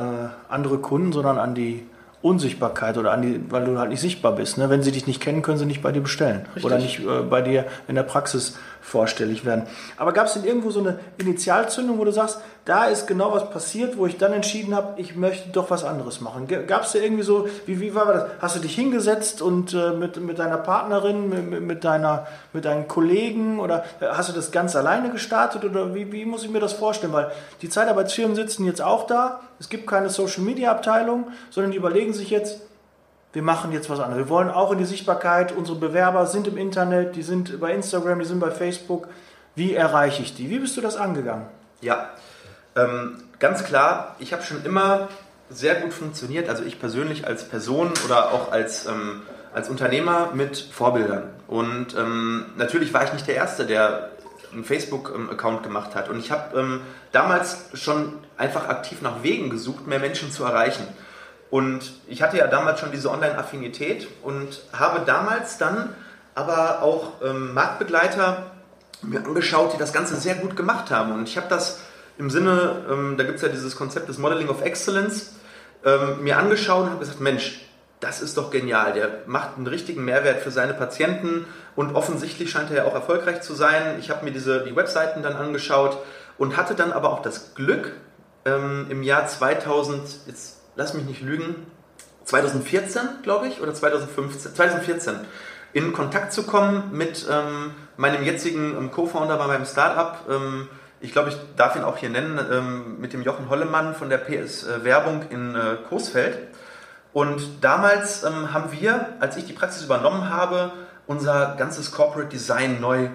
andere 0.48 0.78
Kunden, 0.78 1.12
sondern 1.12 1.38
an 1.38 1.54
die 1.54 1.86
Unsichtbarkeit 2.22 2.96
oder 2.96 3.12
an 3.12 3.20
die, 3.20 3.44
weil 3.50 3.66
du 3.66 3.78
halt 3.78 3.90
nicht 3.90 4.00
sichtbar 4.00 4.32
bist. 4.32 4.56
Ne? 4.56 4.70
Wenn 4.70 4.82
sie 4.82 4.92
dich 4.92 5.06
nicht 5.06 5.20
kennen, 5.20 5.42
können 5.42 5.58
sie 5.58 5.66
nicht 5.66 5.82
bei 5.82 5.92
dir 5.92 6.00
bestellen 6.00 6.46
Richtig. 6.46 6.64
oder 6.64 6.78
nicht 6.78 7.00
äh, 7.00 7.20
bei 7.20 7.42
dir 7.42 7.66
in 7.86 7.96
der 7.96 8.02
Praxis 8.02 8.56
vorstellig 8.84 9.46
werden. 9.46 9.64
Aber 9.96 10.12
gab 10.12 10.26
es 10.26 10.34
denn 10.34 10.44
irgendwo 10.44 10.70
so 10.70 10.80
eine 10.80 10.98
Initialzündung, 11.16 11.98
wo 11.98 12.04
du 12.04 12.12
sagst, 12.12 12.38
da 12.66 12.84
ist 12.84 13.06
genau 13.06 13.32
was 13.32 13.50
passiert, 13.50 13.96
wo 13.96 14.06
ich 14.06 14.18
dann 14.18 14.32
entschieden 14.32 14.74
habe, 14.74 15.00
ich 15.00 15.16
möchte 15.16 15.48
doch 15.50 15.70
was 15.70 15.84
anderes 15.84 16.20
machen? 16.20 16.46
Gab 16.66 16.84
es 16.84 16.92
da 16.92 16.98
irgendwie 16.98 17.22
so, 17.22 17.48
wie, 17.64 17.80
wie 17.80 17.94
war 17.94 18.12
das? 18.12 18.30
Hast 18.40 18.56
du 18.56 18.60
dich 18.60 18.74
hingesetzt 18.74 19.40
und 19.40 19.72
äh, 19.72 19.92
mit, 19.92 20.20
mit 20.20 20.38
deiner 20.38 20.58
Partnerin, 20.58 21.28
mit, 21.28 21.62
mit, 21.62 21.84
deiner, 21.84 22.26
mit 22.52 22.66
deinen 22.66 22.86
Kollegen 22.86 23.58
oder 23.58 23.84
hast 24.00 24.28
du 24.28 24.34
das 24.34 24.52
ganz 24.52 24.76
alleine 24.76 25.10
gestartet 25.10 25.64
oder 25.64 25.94
wie, 25.94 26.12
wie 26.12 26.26
muss 26.26 26.44
ich 26.44 26.50
mir 26.50 26.60
das 26.60 26.74
vorstellen? 26.74 27.12
Weil 27.14 27.32
die 27.62 27.70
Zeitarbeitsfirmen 27.70 28.36
sitzen 28.36 28.66
jetzt 28.66 28.82
auch 28.82 29.06
da, 29.06 29.40
es 29.58 29.70
gibt 29.70 29.86
keine 29.86 30.10
Social-Media-Abteilung, 30.10 31.28
sondern 31.50 31.72
die 31.72 31.78
überlegen 31.78 32.12
sich 32.12 32.28
jetzt, 32.28 32.60
wir 33.34 33.42
machen 33.42 33.72
jetzt 33.72 33.90
was 33.90 33.98
anderes. 34.00 34.24
Wir 34.24 34.28
wollen 34.30 34.48
auch 34.48 34.72
in 34.72 34.78
die 34.78 34.84
Sichtbarkeit, 34.84 35.52
unsere 35.52 35.76
Bewerber 35.76 36.26
sind 36.26 36.46
im 36.46 36.56
Internet, 36.56 37.16
die 37.16 37.22
sind 37.22 37.60
bei 37.60 37.74
Instagram, 37.74 38.20
die 38.20 38.24
sind 38.24 38.40
bei 38.40 38.50
Facebook. 38.50 39.08
Wie 39.56 39.74
erreiche 39.74 40.22
ich 40.22 40.34
die? 40.34 40.48
Wie 40.50 40.60
bist 40.60 40.76
du 40.76 40.80
das 40.80 40.96
angegangen? 40.96 41.46
Ja, 41.80 42.10
ähm, 42.76 43.22
ganz 43.40 43.64
klar, 43.64 44.14
ich 44.20 44.32
habe 44.32 44.42
schon 44.42 44.64
immer 44.64 45.08
sehr 45.50 45.74
gut 45.74 45.92
funktioniert, 45.92 46.48
also 46.48 46.62
ich 46.62 46.80
persönlich 46.80 47.26
als 47.26 47.48
Person 47.48 47.92
oder 48.04 48.32
auch 48.32 48.50
als, 48.52 48.86
ähm, 48.86 49.22
als 49.52 49.68
Unternehmer 49.68 50.30
mit 50.32 50.56
Vorbildern. 50.56 51.24
Und 51.48 51.96
ähm, 51.96 52.46
natürlich 52.56 52.94
war 52.94 53.04
ich 53.04 53.12
nicht 53.12 53.26
der 53.26 53.34
Erste, 53.34 53.66
der 53.66 54.10
einen 54.52 54.64
Facebook-Account 54.64 55.64
gemacht 55.64 55.96
hat. 55.96 56.08
Und 56.08 56.20
ich 56.20 56.30
habe 56.30 56.58
ähm, 56.58 56.80
damals 57.10 57.66
schon 57.74 58.14
einfach 58.36 58.68
aktiv 58.68 59.02
nach 59.02 59.22
Wegen 59.22 59.50
gesucht, 59.50 59.88
mehr 59.88 59.98
Menschen 59.98 60.30
zu 60.30 60.44
erreichen. 60.44 60.86
Und 61.50 61.92
ich 62.08 62.22
hatte 62.22 62.36
ja 62.36 62.46
damals 62.46 62.80
schon 62.80 62.90
diese 62.92 63.10
Online-Affinität 63.10 64.08
und 64.22 64.60
habe 64.72 65.04
damals 65.06 65.58
dann 65.58 65.94
aber 66.34 66.82
auch 66.82 67.22
ähm, 67.22 67.54
Marktbegleiter 67.54 68.50
mir 69.02 69.24
angeschaut, 69.24 69.72
die 69.72 69.78
das 69.78 69.92
Ganze 69.92 70.16
sehr 70.16 70.34
gut 70.34 70.56
gemacht 70.56 70.90
haben. 70.90 71.12
Und 71.12 71.28
ich 71.28 71.36
habe 71.36 71.46
das 71.48 71.80
im 72.18 72.30
Sinne, 72.30 72.84
ähm, 72.90 73.16
da 73.16 73.24
gibt 73.24 73.36
es 73.36 73.42
ja 73.42 73.48
dieses 73.48 73.76
Konzept 73.76 74.08
des 74.08 74.18
Modeling 74.18 74.48
of 74.48 74.62
Excellence, 74.62 75.34
ähm, 75.84 76.22
mir 76.22 76.38
angeschaut 76.38 76.84
und 76.84 76.90
habe 76.90 77.00
gesagt, 77.00 77.20
Mensch, 77.20 77.60
das 78.00 78.20
ist 78.20 78.36
doch 78.36 78.50
genial. 78.50 78.92
Der 78.92 79.08
macht 79.26 79.56
einen 79.56 79.66
richtigen 79.66 80.04
Mehrwert 80.04 80.42
für 80.42 80.50
seine 80.50 80.74
Patienten 80.74 81.46
und 81.76 81.94
offensichtlich 81.94 82.50
scheint 82.50 82.70
er 82.70 82.76
ja 82.76 82.84
auch 82.84 82.94
erfolgreich 82.94 83.40
zu 83.42 83.54
sein. 83.54 83.96
Ich 83.98 84.10
habe 84.10 84.24
mir 84.24 84.30
diese, 84.30 84.64
die 84.64 84.76
Webseiten 84.76 85.22
dann 85.22 85.34
angeschaut 85.34 85.98
und 86.36 86.56
hatte 86.56 86.74
dann 86.74 86.92
aber 86.92 87.10
auch 87.12 87.22
das 87.22 87.54
Glück, 87.54 87.92
ähm, 88.44 88.86
im 88.90 89.02
Jahr 89.02 89.26
2000, 89.26 90.02
jetzt 90.26 90.60
lass 90.76 90.94
mich 90.94 91.04
nicht 91.04 91.22
lügen, 91.22 91.66
2014, 92.24 93.02
glaube 93.22 93.48
ich, 93.48 93.60
oder 93.60 93.74
2015, 93.74 94.54
2014, 94.54 95.16
in 95.72 95.92
Kontakt 95.92 96.32
zu 96.32 96.44
kommen 96.44 96.90
mit 96.92 97.26
ähm, 97.30 97.72
meinem 97.96 98.24
jetzigen 98.24 98.76
ähm, 98.76 98.90
Co-Founder 98.90 99.36
bei 99.36 99.46
meinem 99.46 99.66
Startup. 99.66 100.20
Ähm, 100.30 100.68
ich 101.00 101.12
glaube, 101.12 101.30
ich 101.30 101.36
darf 101.56 101.76
ihn 101.76 101.82
auch 101.82 101.98
hier 101.98 102.10
nennen, 102.10 102.38
ähm, 102.50 103.00
mit 103.00 103.12
dem 103.12 103.22
Jochen 103.22 103.50
Hollemann 103.50 103.94
von 103.94 104.08
der 104.08 104.18
PS 104.18 104.64
äh, 104.64 104.84
Werbung 104.84 105.22
in 105.30 105.54
äh, 105.54 105.76
Coesfeld. 105.88 106.38
Und 107.12 107.62
damals 107.62 108.24
ähm, 108.24 108.54
haben 108.54 108.72
wir, 108.72 109.14
als 109.20 109.36
ich 109.36 109.44
die 109.44 109.52
Praxis 109.52 109.84
übernommen 109.84 110.30
habe, 110.30 110.72
unser 111.06 111.54
ganzes 111.58 111.92
Corporate 111.92 112.28
Design 112.28 112.80
neu, 112.80 113.08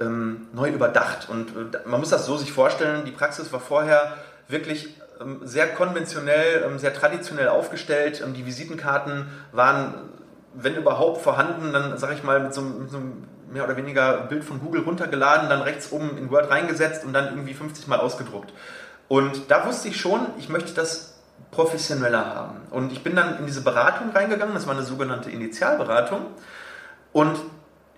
ähm, 0.00 0.48
neu 0.52 0.70
überdacht. 0.70 1.28
Und 1.28 1.50
äh, 1.50 1.78
man 1.86 2.00
muss 2.00 2.10
das 2.10 2.26
so 2.26 2.36
sich 2.36 2.52
vorstellen, 2.52 3.04
die 3.04 3.12
Praxis 3.12 3.52
war 3.52 3.60
vorher 3.60 4.16
wirklich 4.48 4.96
sehr 5.42 5.68
konventionell, 5.68 6.64
ähm, 6.64 6.78
sehr 6.78 6.92
traditionell 6.92 7.48
aufgestellt. 7.48 8.22
Ähm, 8.24 8.34
die 8.34 8.46
Visitenkarten 8.46 9.28
waren, 9.52 9.94
wenn 10.54 10.74
überhaupt 10.74 11.22
vorhanden, 11.22 11.72
dann 11.72 11.98
sage 11.98 12.14
ich 12.14 12.22
mal 12.22 12.40
mit 12.40 12.54
so, 12.54 12.62
mit 12.62 12.90
so 12.90 12.98
einem 12.98 13.24
mehr 13.52 13.64
oder 13.64 13.76
weniger 13.76 14.22
Bild 14.22 14.44
von 14.44 14.60
Google 14.60 14.82
runtergeladen, 14.82 15.48
dann 15.48 15.62
rechts 15.62 15.92
oben 15.92 16.18
in 16.18 16.30
Word 16.30 16.50
reingesetzt 16.50 17.04
und 17.04 17.12
dann 17.12 17.26
irgendwie 17.26 17.54
50 17.54 17.86
Mal 17.86 18.00
ausgedruckt. 18.00 18.52
Und 19.08 19.50
da 19.50 19.66
wusste 19.66 19.88
ich 19.88 20.00
schon, 20.00 20.26
ich 20.38 20.48
möchte 20.48 20.74
das 20.74 21.14
professioneller 21.50 22.34
haben. 22.34 22.60
Und 22.70 22.92
ich 22.92 23.04
bin 23.04 23.14
dann 23.14 23.38
in 23.38 23.46
diese 23.46 23.62
Beratung 23.62 24.10
reingegangen, 24.10 24.54
das 24.54 24.66
war 24.66 24.74
eine 24.74 24.84
sogenannte 24.84 25.30
Initialberatung. 25.30 26.22
Und 27.12 27.38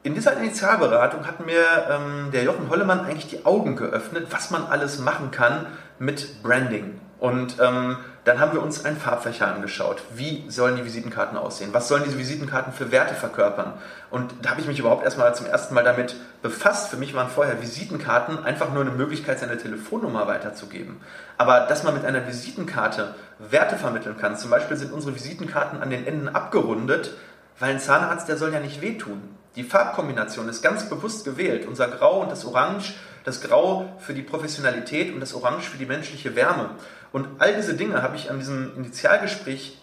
in 0.03 0.15
dieser 0.15 0.37
Initialberatung 0.37 1.27
hat 1.27 1.45
mir 1.45 1.65
ähm, 1.91 2.31
der 2.33 2.45
Jochen 2.45 2.69
Hollemann 2.69 3.01
eigentlich 3.01 3.29
die 3.29 3.45
Augen 3.47 3.75
geöffnet, 3.75 4.29
was 4.31 4.51
man 4.51 4.67
alles 4.67 4.99
machen 4.99 5.31
kann 5.31 5.67
mit 5.99 6.43
Branding. 6.43 7.01
Und 7.21 7.57
ähm, 7.61 7.97
dann 8.25 8.41
haben 8.41 8.53
wir 8.53 8.63
uns 8.63 8.85
einen 8.85 8.97
Farbfächer 8.97 9.53
angeschaut. 9.53 10.03
Wie 10.15 10.45
sollen 10.49 10.77
die 10.77 10.85
Visitenkarten 10.85 11.37
aussehen? 11.37 11.71
Was 11.73 11.89
sollen 11.89 12.05
diese 12.05 12.19
Visitenkarten 12.19 12.73
für 12.73 12.93
Werte 12.93 13.15
verkörpern? 13.15 13.73
Und 14.11 14.35
da 14.43 14.51
habe 14.51 14.61
ich 14.61 14.67
mich 14.67 14.79
überhaupt 14.79 15.03
erstmal 15.03 15.35
zum 15.35 15.47
ersten 15.47 15.75
Mal 15.75 15.83
damit 15.83 16.15
befasst. 16.43 16.91
Für 16.91 16.97
mich 16.97 17.15
waren 17.15 17.29
vorher 17.29 17.61
Visitenkarten 17.61 18.45
einfach 18.45 18.73
nur 18.73 18.83
eine 18.83 18.91
Möglichkeit, 18.91 19.41
seine 19.41 19.57
Telefonnummer 19.57 20.27
weiterzugeben. 20.27 21.01
Aber 21.39 21.61
dass 21.61 21.83
man 21.83 21.95
mit 21.95 22.05
einer 22.05 22.27
Visitenkarte 22.27 23.15
Werte 23.39 23.77
vermitteln 23.77 24.17
kann, 24.17 24.37
zum 24.37 24.51
Beispiel 24.51 24.77
sind 24.77 24.93
unsere 24.93 25.15
Visitenkarten 25.15 25.83
an 25.83 25.91
den 25.91 26.07
Enden 26.07 26.29
abgerundet, 26.29 27.15
weil 27.59 27.71
ein 27.71 27.81
Zahnarzt, 27.81 28.29
der 28.29 28.37
soll 28.37 28.53
ja 28.53 28.61
nicht 28.61 28.81
wehtun. 28.81 29.23
Die 29.57 29.65
Farbkombination 29.65 30.49
ist 30.49 30.63
ganz 30.63 30.89
bewusst 30.89 31.25
gewählt. 31.25 31.67
Unser 31.67 31.89
Grau 31.89 32.21
und 32.21 32.31
das 32.31 32.45
Orange, 32.45 32.95
das 33.25 33.41
Grau 33.41 33.93
für 33.99 34.15
die 34.15 34.23
Professionalität 34.23 35.13
und 35.13 35.21
das 35.21 35.35
Orange 35.35 35.69
für 35.69 35.79
die 35.79 35.87
menschliche 35.87 36.37
Wärme. 36.37 36.71
Und 37.13 37.29
all 37.39 37.55
diese 37.55 37.75
Dinge 37.75 38.03
habe 38.03 38.17
ich 38.17 38.31
an 38.31 38.39
diesem 38.39 38.77
Initialgespräch 38.77 39.79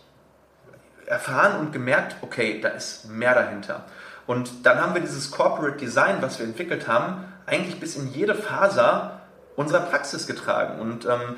erfahren 1.06 1.60
und 1.60 1.72
gemerkt, 1.72 2.18
okay, 2.22 2.60
da 2.62 2.70
ist 2.70 3.10
mehr 3.10 3.34
dahinter. 3.34 3.86
Und 4.28 4.66
dann 4.66 4.82
haben 4.82 4.94
wir 4.94 5.02
dieses 5.02 5.32
Corporate 5.32 5.78
Design, 5.78 6.18
was 6.22 6.40
wir 6.40 6.46
entwickelt 6.46 6.88
haben, 6.88 7.26
eigentlich 7.46 7.80
bis 7.80 7.96
in 7.96 8.12
jede 8.12 8.34
Faser 8.34 9.22
unserer 9.56 9.82
Praxis 9.82 10.26
getragen. 10.28 10.80
Und 10.80 11.06
ähm, 11.06 11.36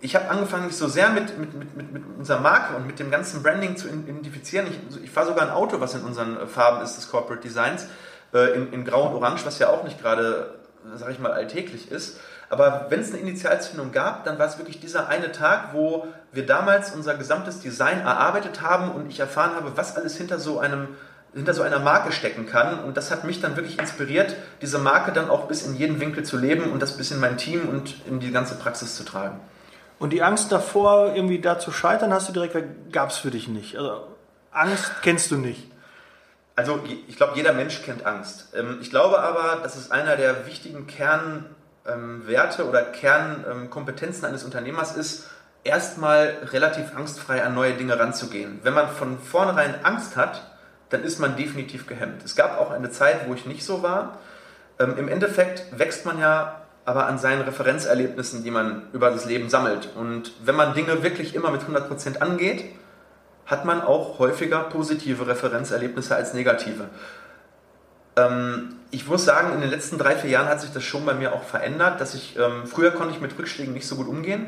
ich 0.00 0.14
habe 0.14 0.28
angefangen, 0.28 0.66
mich 0.66 0.76
so 0.76 0.88
sehr 0.88 1.08
mit, 1.08 1.38
mit, 1.38 1.54
mit, 1.54 1.92
mit, 1.92 2.02
unserer 2.18 2.40
Marke 2.40 2.76
und 2.76 2.86
mit 2.86 2.98
dem 2.98 3.10
ganzen 3.10 3.42
Branding 3.42 3.76
zu 3.76 3.88
identifizieren. 3.88 4.66
Ich, 4.66 5.04
ich 5.04 5.10
fahre 5.10 5.28
sogar 5.28 5.46
ein 5.46 5.50
Auto, 5.50 5.80
was 5.80 5.94
in 5.94 6.02
unseren 6.02 6.46
Farben 6.46 6.82
ist, 6.82 6.96
des 6.96 7.10
Corporate 7.10 7.42
Designs, 7.42 7.86
äh, 8.34 8.54
in, 8.54 8.72
in 8.72 8.84
Grau 8.84 9.08
und 9.08 9.14
Orange, 9.14 9.46
was 9.46 9.58
ja 9.58 9.70
auch 9.70 9.84
nicht 9.84 10.00
gerade, 10.00 10.54
sage 10.96 11.12
ich 11.12 11.18
mal, 11.18 11.32
alltäglich 11.32 11.90
ist. 11.90 12.20
Aber 12.48 12.86
wenn 12.90 13.00
es 13.00 13.12
eine 13.12 13.18
Initialzündung 13.18 13.92
gab, 13.92 14.24
dann 14.24 14.38
war 14.38 14.46
es 14.46 14.58
wirklich 14.58 14.80
dieser 14.80 15.08
eine 15.08 15.32
Tag, 15.32 15.72
wo 15.72 16.06
wir 16.32 16.46
damals 16.46 16.92
unser 16.92 17.14
gesamtes 17.14 17.60
Design 17.60 18.00
erarbeitet 18.00 18.62
haben 18.62 18.90
und 18.92 19.10
ich 19.10 19.18
erfahren 19.18 19.56
habe, 19.56 19.76
was 19.76 19.96
alles 19.96 20.16
hinter 20.16 20.38
so 20.38 20.58
einem 20.58 20.88
hinter 21.34 21.52
so 21.52 21.62
einer 21.62 21.78
Marke 21.78 22.12
stecken 22.12 22.46
kann. 22.46 22.82
Und 22.82 22.96
das 22.96 23.10
hat 23.10 23.24
mich 23.24 23.42
dann 23.42 23.56
wirklich 23.56 23.78
inspiriert, 23.78 24.34
diese 24.62 24.78
Marke 24.78 25.12
dann 25.12 25.28
auch 25.28 25.48
bis 25.48 25.66
in 25.66 25.76
jeden 25.76 26.00
Winkel 26.00 26.24
zu 26.24 26.38
leben 26.38 26.72
und 26.72 26.80
das 26.80 26.96
bis 26.96 27.10
in 27.10 27.20
mein 27.20 27.36
Team 27.36 27.68
und 27.68 27.94
in 28.06 28.20
die 28.20 28.30
ganze 28.30 28.54
Praxis 28.54 28.96
zu 28.96 29.04
tragen. 29.04 29.38
Und 29.98 30.14
die 30.14 30.22
Angst 30.22 30.50
davor, 30.50 31.14
irgendwie 31.14 31.38
da 31.38 31.58
zu 31.58 31.72
scheitern, 31.72 32.12
hast 32.12 32.28
du 32.28 32.32
direkt, 32.32 32.56
gab 32.90 33.10
es 33.10 33.18
für 33.18 33.30
dich 33.30 33.48
nicht. 33.48 33.76
Also 33.76 34.06
Angst 34.50 34.90
kennst 35.02 35.30
du 35.30 35.36
nicht. 35.36 35.70
Also 36.54 36.80
ich 37.06 37.16
glaube, 37.16 37.32
jeder 37.36 37.52
Mensch 37.52 37.82
kennt 37.82 38.06
Angst. 38.06 38.54
Ähm, 38.56 38.78
ich 38.80 38.88
glaube 38.88 39.20
aber, 39.20 39.60
das 39.62 39.76
ist 39.76 39.92
einer 39.92 40.16
der 40.16 40.46
wichtigen 40.46 40.86
Kern 40.86 41.44
Werte 41.86 42.68
oder 42.68 42.82
Kernkompetenzen 42.82 44.24
ähm, 44.24 44.30
eines 44.30 44.44
Unternehmers 44.44 44.96
ist, 44.96 45.28
erstmal 45.64 46.36
relativ 46.52 46.96
angstfrei 46.96 47.44
an 47.44 47.54
neue 47.54 47.74
Dinge 47.74 47.98
ranzugehen. 47.98 48.60
Wenn 48.62 48.74
man 48.74 48.88
von 48.88 49.18
vornherein 49.18 49.84
Angst 49.84 50.16
hat, 50.16 50.42
dann 50.90 51.02
ist 51.02 51.18
man 51.18 51.36
definitiv 51.36 51.86
gehemmt. 51.86 52.24
Es 52.24 52.36
gab 52.36 52.60
auch 52.60 52.70
eine 52.70 52.90
Zeit, 52.90 53.28
wo 53.28 53.34
ich 53.34 53.46
nicht 53.46 53.64
so 53.64 53.82
war. 53.82 54.18
Ähm, 54.78 54.96
Im 54.96 55.08
Endeffekt 55.08 55.78
wächst 55.78 56.06
man 56.06 56.18
ja 56.18 56.62
aber 56.84 57.06
an 57.06 57.18
seinen 57.18 57.42
Referenzerlebnissen, 57.42 58.44
die 58.44 58.52
man 58.52 58.82
über 58.92 59.10
das 59.10 59.24
Leben 59.24 59.50
sammelt. 59.50 59.88
Und 59.96 60.32
wenn 60.44 60.54
man 60.54 60.74
Dinge 60.74 61.02
wirklich 61.02 61.34
immer 61.34 61.50
mit 61.50 61.62
100% 61.62 62.18
angeht, 62.18 62.64
hat 63.44 63.64
man 63.64 63.80
auch 63.80 64.20
häufiger 64.20 64.60
positive 64.60 65.26
Referenzerlebnisse 65.26 66.14
als 66.14 66.32
negative. 66.32 66.84
Ähm, 68.16 68.76
ich 68.90 69.06
muss 69.06 69.24
sagen, 69.24 69.52
in 69.52 69.60
den 69.60 69.70
letzten 69.70 69.98
drei, 69.98 70.16
vier 70.16 70.30
Jahren 70.30 70.48
hat 70.48 70.60
sich 70.60 70.72
das 70.72 70.84
schon 70.84 71.04
bei 71.04 71.14
mir 71.14 71.32
auch 71.32 71.42
verändert, 71.42 72.00
dass 72.00 72.14
ich, 72.14 72.38
ähm, 72.38 72.66
früher 72.66 72.92
konnte 72.92 73.14
ich 73.14 73.20
mit 73.20 73.38
Rückschlägen 73.38 73.74
nicht 73.74 73.86
so 73.86 73.96
gut 73.96 74.08
umgehen. 74.08 74.46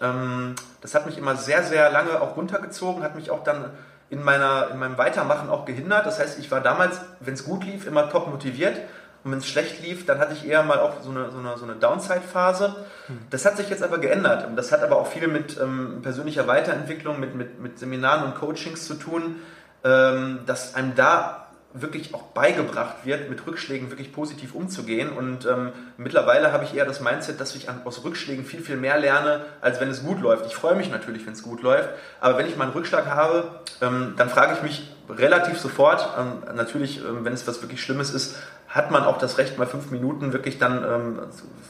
Ähm, 0.00 0.54
das 0.80 0.94
hat 0.94 1.06
mich 1.06 1.18
immer 1.18 1.36
sehr, 1.36 1.62
sehr 1.62 1.90
lange 1.90 2.20
auch 2.20 2.36
runtergezogen, 2.36 3.02
hat 3.02 3.14
mich 3.14 3.30
auch 3.30 3.44
dann 3.44 3.70
in, 4.10 4.22
meiner, 4.22 4.68
in 4.70 4.78
meinem 4.78 4.98
Weitermachen 4.98 5.48
auch 5.48 5.64
gehindert. 5.64 6.06
Das 6.06 6.18
heißt, 6.18 6.38
ich 6.38 6.50
war 6.50 6.60
damals, 6.60 7.00
wenn 7.20 7.34
es 7.34 7.44
gut 7.44 7.64
lief, 7.64 7.86
immer 7.86 8.08
top 8.10 8.28
motiviert. 8.28 8.78
Und 9.22 9.32
wenn 9.32 9.38
es 9.38 9.46
schlecht 9.46 9.82
lief, 9.82 10.04
dann 10.04 10.18
hatte 10.18 10.34
ich 10.34 10.46
eher 10.46 10.62
mal 10.62 10.78
auch 10.78 11.00
so 11.02 11.10
eine, 11.10 11.30
so 11.30 11.38
eine, 11.38 11.56
so 11.56 11.64
eine 11.64 11.76
Downside-Phase. 11.76 12.76
Hm. 13.06 13.18
Das 13.30 13.46
hat 13.46 13.56
sich 13.56 13.70
jetzt 13.70 13.82
aber 13.82 13.98
geändert. 13.98 14.46
Und 14.46 14.56
das 14.56 14.70
hat 14.70 14.82
aber 14.82 14.96
auch 14.96 15.06
viel 15.06 15.28
mit 15.28 15.58
ähm, 15.58 16.00
persönlicher 16.02 16.46
Weiterentwicklung, 16.46 17.18
mit, 17.18 17.34
mit, 17.34 17.58
mit 17.58 17.78
Seminaren 17.78 18.24
und 18.24 18.34
Coachings 18.34 18.86
zu 18.86 18.94
tun, 18.94 19.36
ähm, 19.82 20.40
dass 20.44 20.74
einem 20.74 20.94
da 20.94 21.43
wirklich 21.76 22.14
auch 22.14 22.22
beigebracht 22.22 23.04
wird, 23.04 23.28
mit 23.28 23.44
Rückschlägen 23.46 23.90
wirklich 23.90 24.12
positiv 24.12 24.54
umzugehen. 24.54 25.10
Und 25.10 25.44
ähm, 25.44 25.72
mittlerweile 25.96 26.52
habe 26.52 26.64
ich 26.64 26.74
eher 26.74 26.86
das 26.86 27.00
Mindset, 27.00 27.40
dass 27.40 27.54
ich 27.56 27.66
aus 27.84 28.04
Rückschlägen 28.04 28.44
viel, 28.44 28.60
viel 28.60 28.76
mehr 28.76 28.96
lerne, 28.98 29.44
als 29.60 29.80
wenn 29.80 29.90
es 29.90 30.04
gut 30.04 30.20
läuft. 30.20 30.46
Ich 30.46 30.54
freue 30.54 30.76
mich 30.76 30.88
natürlich, 30.88 31.26
wenn 31.26 31.32
es 31.32 31.42
gut 31.42 31.62
läuft, 31.62 31.90
aber 32.20 32.38
wenn 32.38 32.46
ich 32.46 32.56
mal 32.56 32.64
einen 32.64 32.72
Rückschlag 32.74 33.06
habe, 33.06 33.60
ähm, 33.82 34.14
dann 34.16 34.30
frage 34.30 34.54
ich 34.54 34.62
mich, 34.62 34.94
relativ 35.08 35.58
sofort. 35.58 36.08
Ähm, 36.16 36.56
natürlich, 36.56 36.98
ähm, 37.04 37.24
wenn 37.24 37.32
es 37.32 37.46
was 37.46 37.60
wirklich 37.60 37.82
Schlimmes 37.82 38.14
ist, 38.14 38.36
hat 38.68 38.90
man 38.90 39.04
auch 39.04 39.18
das 39.18 39.38
Recht, 39.38 39.58
mal 39.58 39.66
fünf 39.66 39.90
Minuten 39.90 40.32
wirklich 40.32 40.58
dann 40.58 40.84
ähm, 40.84 41.18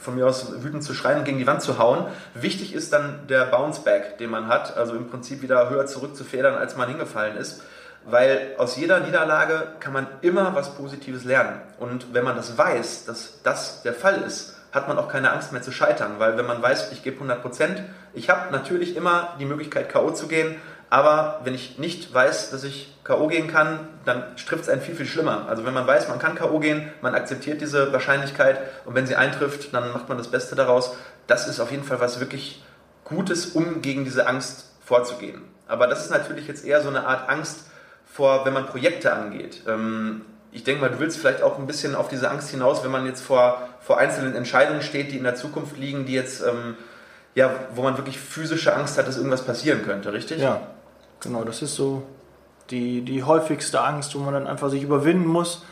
von 0.01 0.15
mir 0.15 0.27
aus 0.27 0.63
wütend 0.63 0.83
zu 0.83 0.93
schreien 0.93 1.19
und 1.19 1.25
gegen 1.25 1.37
die 1.37 1.47
Wand 1.47 1.61
zu 1.61 1.77
hauen. 1.77 2.05
Wichtig 2.33 2.73
ist 2.73 2.93
dann 2.93 3.27
der 3.27 3.45
Bounce-Back, 3.45 4.17
den 4.17 4.29
man 4.29 4.47
hat, 4.47 4.77
also 4.77 4.95
im 4.95 5.07
Prinzip 5.07 5.41
wieder 5.41 5.69
höher 5.69 5.85
zurückzufedern, 5.85 6.55
als 6.55 6.77
man 6.77 6.89
hingefallen 6.89 7.37
ist. 7.37 7.63
Weil 8.05 8.53
aus 8.57 8.77
jeder 8.77 8.99
Niederlage 8.99 9.67
kann 9.79 9.93
man 9.93 10.07
immer 10.21 10.53
was 10.53 10.75
Positives 10.75 11.23
lernen. 11.23 11.59
Und 11.79 12.13
wenn 12.13 12.23
man 12.23 12.35
das 12.35 12.57
weiß, 12.57 13.05
dass 13.05 13.41
das 13.41 13.81
der 13.81 13.93
Fall 13.93 14.21
ist, 14.21 14.55
hat 14.71 14.87
man 14.87 14.97
auch 14.97 15.07
keine 15.07 15.31
Angst 15.31 15.53
mehr 15.53 15.61
zu 15.61 15.71
scheitern. 15.71 16.15
Weil 16.19 16.37
wenn 16.37 16.45
man 16.45 16.61
weiß, 16.61 16.91
ich 16.91 17.01
gebe 17.01 17.15
100 17.15 17.41
Prozent, 17.41 17.81
ich 18.13 18.29
habe 18.29 18.51
natürlich 18.51 18.95
immer 18.95 19.35
die 19.39 19.45
Möglichkeit, 19.45 19.89
K.O. 19.89 20.11
zu 20.11 20.27
gehen, 20.27 20.55
aber 20.89 21.41
wenn 21.43 21.55
ich 21.55 21.79
nicht 21.79 22.13
weiß, 22.13 22.51
dass 22.51 22.63
ich 22.63 22.95
K.O. 23.03 23.27
gehen 23.27 23.47
kann, 23.47 23.79
dann 24.05 24.35
trifft 24.35 24.63
es 24.63 24.69
einen 24.69 24.81
viel, 24.81 24.95
viel 24.95 25.05
schlimmer. 25.05 25.47
Also 25.49 25.65
wenn 25.65 25.73
man 25.73 25.87
weiß, 25.87 26.09
man 26.09 26.19
kann 26.19 26.35
K.O. 26.35 26.59
gehen, 26.59 26.91
man 27.01 27.15
akzeptiert 27.15 27.61
diese 27.61 27.91
Wahrscheinlichkeit 27.91 28.59
und 28.85 28.93
wenn 28.95 29.07
sie 29.07 29.15
eintrifft, 29.15 29.73
dann 29.73 29.91
macht 29.93 30.09
man 30.09 30.17
das 30.17 30.29
Beste 30.29 30.55
daraus. 30.55 30.95
Das 31.25 31.47
ist 31.47 31.59
auf 31.59 31.71
jeden 31.71 31.83
Fall 31.83 31.99
was 31.99 32.19
wirklich 32.19 32.63
Gutes, 33.03 33.47
um 33.47 33.81
gegen 33.81 34.03
diese 34.03 34.27
Angst 34.27 34.71
vorzugehen. 34.83 35.41
Aber 35.67 35.87
das 35.87 36.03
ist 36.03 36.11
natürlich 36.11 36.47
jetzt 36.47 36.65
eher 36.65 36.81
so 36.81 36.89
eine 36.89 37.07
Art 37.07 37.29
Angst 37.29 37.65
vor, 38.15 38.45
wenn 38.45 38.53
man 38.53 38.65
Projekte 38.65 39.11
angeht. 39.11 39.63
Ähm, 39.67 40.21
ich 40.53 40.63
denke 40.63 40.79
mal, 40.79 40.89
du 40.89 40.99
willst 40.99 41.17
vielleicht 41.17 41.43
auch 41.43 41.59
ein 41.59 41.67
bisschen 41.67 41.95
auf 41.95 42.07
diese 42.07 42.31
Angst 42.31 42.49
hinaus, 42.49 42.81
wenn 42.81 42.91
man 42.91 43.05
jetzt 43.05 43.21
vor, 43.21 43.67
vor 43.81 43.97
einzelnen 43.97 44.35
Entscheidungen 44.35 44.81
steht, 44.81 45.11
die 45.11 45.17
in 45.17 45.25
der 45.25 45.35
Zukunft 45.35 45.75
liegen, 45.75 46.05
die 46.05 46.13
jetzt, 46.13 46.41
ähm, 46.41 46.77
ja, 47.33 47.51
wo 47.73 47.81
man 47.81 47.97
wirklich 47.97 48.17
physische 48.17 48.73
Angst 48.73 48.97
hat, 48.97 49.05
dass 49.05 49.17
irgendwas 49.17 49.41
passieren 49.41 49.83
könnte, 49.83 50.13
richtig? 50.13 50.39
Ja, 50.39 50.61
genau, 51.19 51.43
das 51.43 51.61
ist 51.61 51.75
so 51.75 52.03
die, 52.69 53.01
die 53.01 53.23
häufigste 53.23 53.81
Angst, 53.81 54.15
wo 54.15 54.19
man 54.19 54.33
dann 54.33 54.47
einfach 54.47 54.69
sich 54.69 54.81
überwinden 54.81 55.27
muss, 55.27 55.65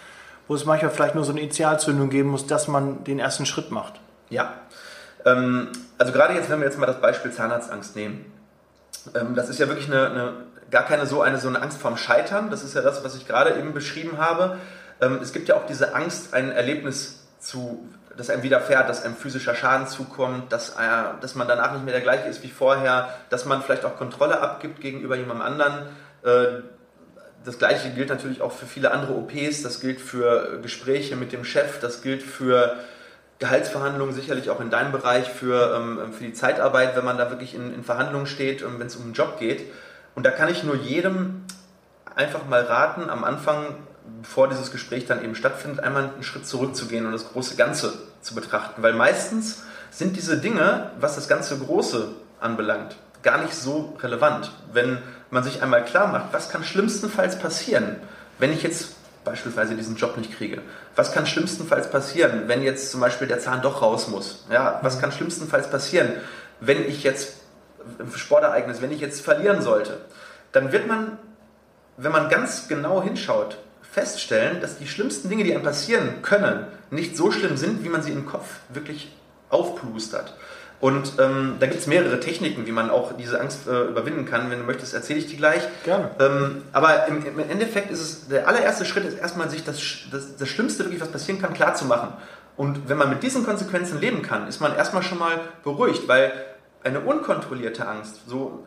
wo 0.49 0.55
es 0.55 0.65
manchmal 0.65 0.91
vielleicht 0.91 1.15
nur 1.15 1.23
so 1.23 1.31
eine 1.31 1.39
Initialzündung 1.39 2.09
geben 2.09 2.27
muss, 2.27 2.45
dass 2.45 2.67
man 2.67 3.05
den 3.05 3.19
ersten 3.19 3.45
Schritt 3.45 3.71
macht. 3.71 4.01
Ja, 4.29 4.53
ähm, 5.25 5.69
also 5.97 6.11
gerade 6.11 6.33
jetzt, 6.33 6.49
wenn 6.49 6.59
wir 6.59 6.65
jetzt 6.65 6.77
mal 6.77 6.87
das 6.87 6.99
Beispiel 6.99 7.31
Zahnarztangst 7.31 7.95
nehmen, 7.95 8.25
das 9.35 9.49
ist 9.49 9.59
ja 9.59 9.67
wirklich 9.67 9.87
eine, 9.87 10.09
eine, 10.09 10.33
gar 10.73 10.83
keine 10.85 11.05
so 11.05 11.21
eine, 11.21 11.37
so 11.37 11.47
eine 11.47 11.61
Angst 11.61 11.79
vorm 11.79 11.95
Scheitern, 11.95 12.49
das 12.49 12.63
ist 12.63 12.73
ja 12.73 12.81
das, 12.81 13.03
was 13.05 13.15
ich 13.15 13.27
gerade 13.27 13.57
eben 13.57 13.73
beschrieben 13.73 14.17
habe. 14.17 14.57
Ähm, 14.99 15.19
es 15.21 15.31
gibt 15.31 15.47
ja 15.47 15.55
auch 15.55 15.65
diese 15.65 15.95
Angst, 15.95 16.33
ein 16.33 16.51
Erlebnis 16.51 17.21
zu 17.39 17.87
dass 18.15 18.29
einem 18.29 18.43
widerfährt, 18.43 18.87
dass 18.89 19.03
einem 19.03 19.15
physischer 19.15 19.55
Schaden 19.55 19.87
zukommt, 19.87 20.51
dass, 20.51 20.71
äh, 20.71 20.73
dass 21.19 21.33
man 21.35 21.47
danach 21.47 21.73
nicht 21.73 21.83
mehr 21.83 21.93
der 21.93 22.03
gleiche 22.03 22.27
ist 22.29 22.43
wie 22.43 22.49
vorher, 22.49 23.09
dass 23.29 23.45
man 23.45 23.63
vielleicht 23.63 23.85
auch 23.85 23.97
Kontrolle 23.97 24.39
abgibt 24.39 24.81
gegenüber 24.81 25.15
jemandem 25.15 25.45
anderen. 25.45 25.87
Äh, 26.23 26.61
das 27.43 27.57
gleiche 27.57 27.89
gilt 27.89 28.09
natürlich 28.09 28.41
auch 28.41 28.51
für 28.51 28.67
viele 28.67 28.91
andere 28.91 29.13
OPs, 29.13 29.63
das 29.63 29.79
gilt 29.79 29.99
für 29.99 30.59
Gespräche 30.61 31.15
mit 31.15 31.31
dem 31.33 31.43
Chef, 31.43 31.79
das 31.79 32.03
gilt 32.03 32.21
für 32.21 32.75
Gehaltsverhandlungen, 33.39 34.13
sicherlich 34.13 34.49
auch 34.49 34.61
in 34.61 34.69
deinem 34.69 34.91
Bereich, 34.91 35.27
für, 35.27 35.75
ähm, 35.75 36.13
für 36.13 36.23
die 36.23 36.33
Zeitarbeit, 36.33 36.95
wenn 36.95 37.03
man 37.03 37.17
da 37.17 37.31
wirklich 37.31 37.55
in, 37.55 37.73
in 37.73 37.83
Verhandlungen 37.83 38.27
steht 38.27 38.61
und 38.61 38.79
wenn 38.79 38.87
es 38.87 38.95
um 38.95 39.05
einen 39.05 39.13
Job 39.13 39.39
geht. 39.39 39.71
Und 40.15 40.25
da 40.25 40.31
kann 40.31 40.49
ich 40.49 40.63
nur 40.63 40.75
jedem 40.75 41.43
einfach 42.15 42.45
mal 42.45 42.61
raten, 42.61 43.09
am 43.09 43.23
Anfang 43.23 43.75
bevor 44.21 44.49
dieses 44.49 44.71
Gespräch 44.71 45.05
dann 45.05 45.23
eben 45.23 45.35
stattfindet, 45.35 45.83
einmal 45.83 46.11
einen 46.13 46.23
Schritt 46.23 46.47
zurückzugehen 46.47 47.05
und 47.05 47.11
das 47.11 47.29
große 47.29 47.55
Ganze 47.55 47.93
zu 48.21 48.35
betrachten. 48.35 48.81
Weil 48.81 48.93
meistens 48.93 49.63
sind 49.91 50.15
diese 50.15 50.37
Dinge, 50.37 50.91
was 50.99 51.15
das 51.15 51.27
ganze 51.27 51.57
Große 51.57 52.09
anbelangt, 52.39 52.95
gar 53.21 53.41
nicht 53.41 53.55
so 53.55 53.95
relevant. 54.01 54.51
Wenn 54.71 54.99
man 55.29 55.43
sich 55.43 55.61
einmal 55.61 55.85
klar 55.85 56.07
macht, 56.07 56.33
was 56.33 56.49
kann 56.49 56.63
schlimmstenfalls 56.63 57.39
passieren, 57.39 57.97
wenn 58.39 58.51
ich 58.51 58.63
jetzt 58.63 58.95
beispielsweise 59.23 59.75
diesen 59.75 59.95
Job 59.95 60.17
nicht 60.17 60.35
kriege? 60.35 60.61
Was 60.95 61.13
kann 61.13 61.25
schlimmstenfalls 61.25 61.89
passieren, 61.89 62.43
wenn 62.47 62.61
jetzt 62.61 62.91
zum 62.91 62.99
Beispiel 62.99 63.27
der 63.27 63.39
Zahn 63.39 63.61
doch 63.61 63.81
raus 63.81 64.09
muss? 64.09 64.45
Ja, 64.51 64.79
was 64.81 64.99
kann 64.99 65.11
schlimmstenfalls 65.11 65.69
passieren, 65.69 66.11
wenn 66.59 66.85
ich 66.85 67.03
jetzt 67.03 67.37
Sportereignis, 68.15 68.81
wenn 68.81 68.91
ich 68.91 68.99
jetzt 68.99 69.21
verlieren 69.21 69.61
sollte? 69.61 69.97
Dann 70.51 70.71
wird 70.71 70.87
man, 70.87 71.17
wenn 71.97 72.11
man 72.11 72.29
ganz 72.29 72.67
genau 72.67 73.01
hinschaut, 73.01 73.57
feststellen, 73.81 74.59
dass 74.61 74.77
die 74.77 74.87
schlimmsten 74.87 75.29
Dinge, 75.29 75.43
die 75.43 75.53
einem 75.53 75.63
passieren 75.63 76.21
können, 76.21 76.65
nicht 76.89 77.15
so 77.15 77.31
schlimm 77.31 77.57
sind, 77.57 77.83
wie 77.83 77.89
man 77.89 78.01
sie 78.01 78.11
im 78.11 78.25
Kopf 78.25 78.47
wirklich 78.69 79.15
aufplustert. 79.49 80.35
Und 80.83 81.13
ähm, 81.17 81.55
da 81.61 81.67
gibt 81.67 81.79
es 81.79 81.87
mehrere 81.87 82.19
Techniken, 82.19 82.65
wie 82.65 82.73
man 82.73 82.89
auch 82.89 83.13
diese 83.13 83.39
Angst 83.39 83.67
äh, 83.67 83.83
überwinden 83.83 84.25
kann. 84.25 84.51
Wenn 84.51 84.59
du 84.59 84.65
möchtest, 84.65 84.93
erzähle 84.93 85.19
ich 85.19 85.27
die 85.27 85.37
gleich. 85.37 85.61
Gerne. 85.85 86.09
Ähm, 86.19 86.63
aber 86.73 87.07
im, 87.07 87.25
im, 87.25 87.39
Endeffekt 87.39 87.89
ist 87.89 88.01
es, 88.01 88.27
der 88.27 88.49
allererste 88.49 88.83
Schritt 88.83 89.05
ist 89.05 89.17
erstmal, 89.17 89.49
sich 89.49 89.63
das, 89.63 89.79
das, 90.11 90.35
das 90.35 90.49
Schlimmste, 90.49 90.83
wirklich 90.83 90.99
was 90.99 91.07
passieren 91.07 91.41
kann, 91.41 91.53
klar 91.53 91.73
zu 91.75 91.85
machen. 91.85 92.09
Und 92.57 92.89
wenn 92.89 92.97
man 92.97 93.09
mit 93.09 93.23
diesen 93.23 93.45
Konsequenzen 93.45 94.01
leben 94.01 94.23
kann, 94.23 94.47
ist 94.47 94.59
man 94.59 94.75
erstmal 94.75 95.03
schon 95.03 95.19
mal 95.19 95.39
beruhigt, 95.63 96.07
weil 96.09 96.33
eine 96.83 97.01
unkontrollierte 97.01 97.87
Angst, 97.87 98.21
so 98.27 98.65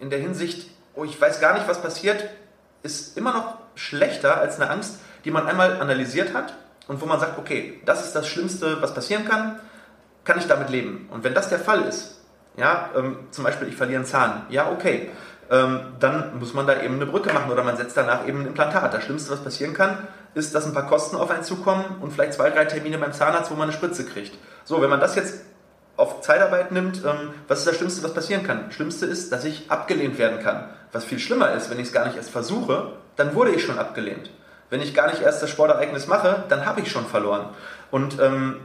in 0.00 0.10
der 0.10 0.18
Hinsicht, 0.18 0.70
oh, 0.94 1.04
ich 1.04 1.20
weiß 1.20 1.40
gar 1.40 1.54
nicht, 1.54 1.68
was 1.68 1.82
passiert, 1.82 2.28
ist 2.82 3.16
immer 3.16 3.32
noch 3.32 3.58
schlechter 3.74 4.38
als 4.38 4.60
eine 4.60 4.70
Angst, 4.70 5.00
die 5.24 5.30
man 5.30 5.46
einmal 5.46 5.80
analysiert 5.80 6.34
hat 6.34 6.54
und 6.86 7.00
wo 7.00 7.06
man 7.06 7.20
sagt, 7.20 7.38
okay, 7.38 7.80
das 7.84 8.04
ist 8.04 8.14
das 8.14 8.26
Schlimmste, 8.26 8.80
was 8.80 8.94
passieren 8.94 9.24
kann, 9.24 9.58
kann 10.24 10.38
ich 10.38 10.46
damit 10.46 10.70
leben. 10.70 11.08
Und 11.10 11.24
wenn 11.24 11.34
das 11.34 11.48
der 11.48 11.58
Fall 11.58 11.82
ist, 11.82 12.20
ja, 12.56 12.90
ähm, 12.96 13.18
zum 13.30 13.44
Beispiel 13.44 13.68
ich 13.68 13.76
verliere 13.76 13.98
einen 13.98 14.06
Zahn, 14.06 14.46
ja, 14.50 14.70
okay, 14.70 15.10
ähm, 15.50 15.80
dann 15.98 16.38
muss 16.38 16.54
man 16.54 16.66
da 16.66 16.80
eben 16.82 16.96
eine 16.96 17.06
Brücke 17.06 17.32
machen 17.32 17.50
oder 17.50 17.64
man 17.64 17.76
setzt 17.76 17.96
danach 17.96 18.26
eben 18.26 18.40
ein 18.40 18.46
Implantat. 18.48 18.92
Das 18.92 19.04
Schlimmste, 19.04 19.32
was 19.32 19.42
passieren 19.42 19.72
kann, 19.72 20.06
ist, 20.34 20.54
dass 20.54 20.66
ein 20.66 20.74
paar 20.74 20.86
Kosten 20.86 21.16
auf 21.16 21.30
einen 21.30 21.42
zukommen 21.42 21.84
und 22.00 22.12
vielleicht 22.12 22.34
zwei, 22.34 22.50
drei 22.50 22.66
Termine 22.66 22.98
beim 22.98 23.12
Zahnarzt, 23.12 23.50
wo 23.50 23.54
man 23.54 23.64
eine 23.64 23.72
Spritze 23.72 24.04
kriegt. 24.04 24.36
So, 24.64 24.82
wenn 24.82 24.90
man 24.90 25.00
das 25.00 25.14
jetzt 25.14 25.42
auf 25.98 26.20
Zeitarbeit 26.22 26.72
nimmt, 26.72 27.04
ähm, 27.04 27.34
was 27.48 27.58
ist 27.58 27.66
das 27.66 27.76
Schlimmste, 27.76 28.02
was 28.04 28.14
passieren 28.14 28.44
kann? 28.44 28.66
Das 28.66 28.74
Schlimmste 28.74 29.04
ist, 29.04 29.32
dass 29.32 29.44
ich 29.44 29.70
abgelehnt 29.70 30.16
werden 30.16 30.40
kann. 30.40 30.64
Was 30.92 31.04
viel 31.04 31.18
schlimmer 31.18 31.52
ist, 31.52 31.70
wenn 31.70 31.78
ich 31.78 31.88
es 31.88 31.92
gar 31.92 32.06
nicht 32.06 32.16
erst 32.16 32.30
versuche, 32.30 32.92
dann 33.16 33.34
wurde 33.34 33.50
ich 33.50 33.62
schon 33.62 33.78
abgelehnt. 33.78 34.30
Wenn 34.70 34.80
ich 34.80 34.94
gar 34.94 35.10
nicht 35.10 35.22
erst 35.22 35.42
das 35.42 35.50
Sportereignis 35.50 36.06
mache, 36.06 36.44
dann 36.48 36.66
habe 36.66 36.80
ich 36.80 36.90
schon 36.90 37.04
verloren. 37.04 37.48
Und 37.90 38.20
ähm, 38.20 38.60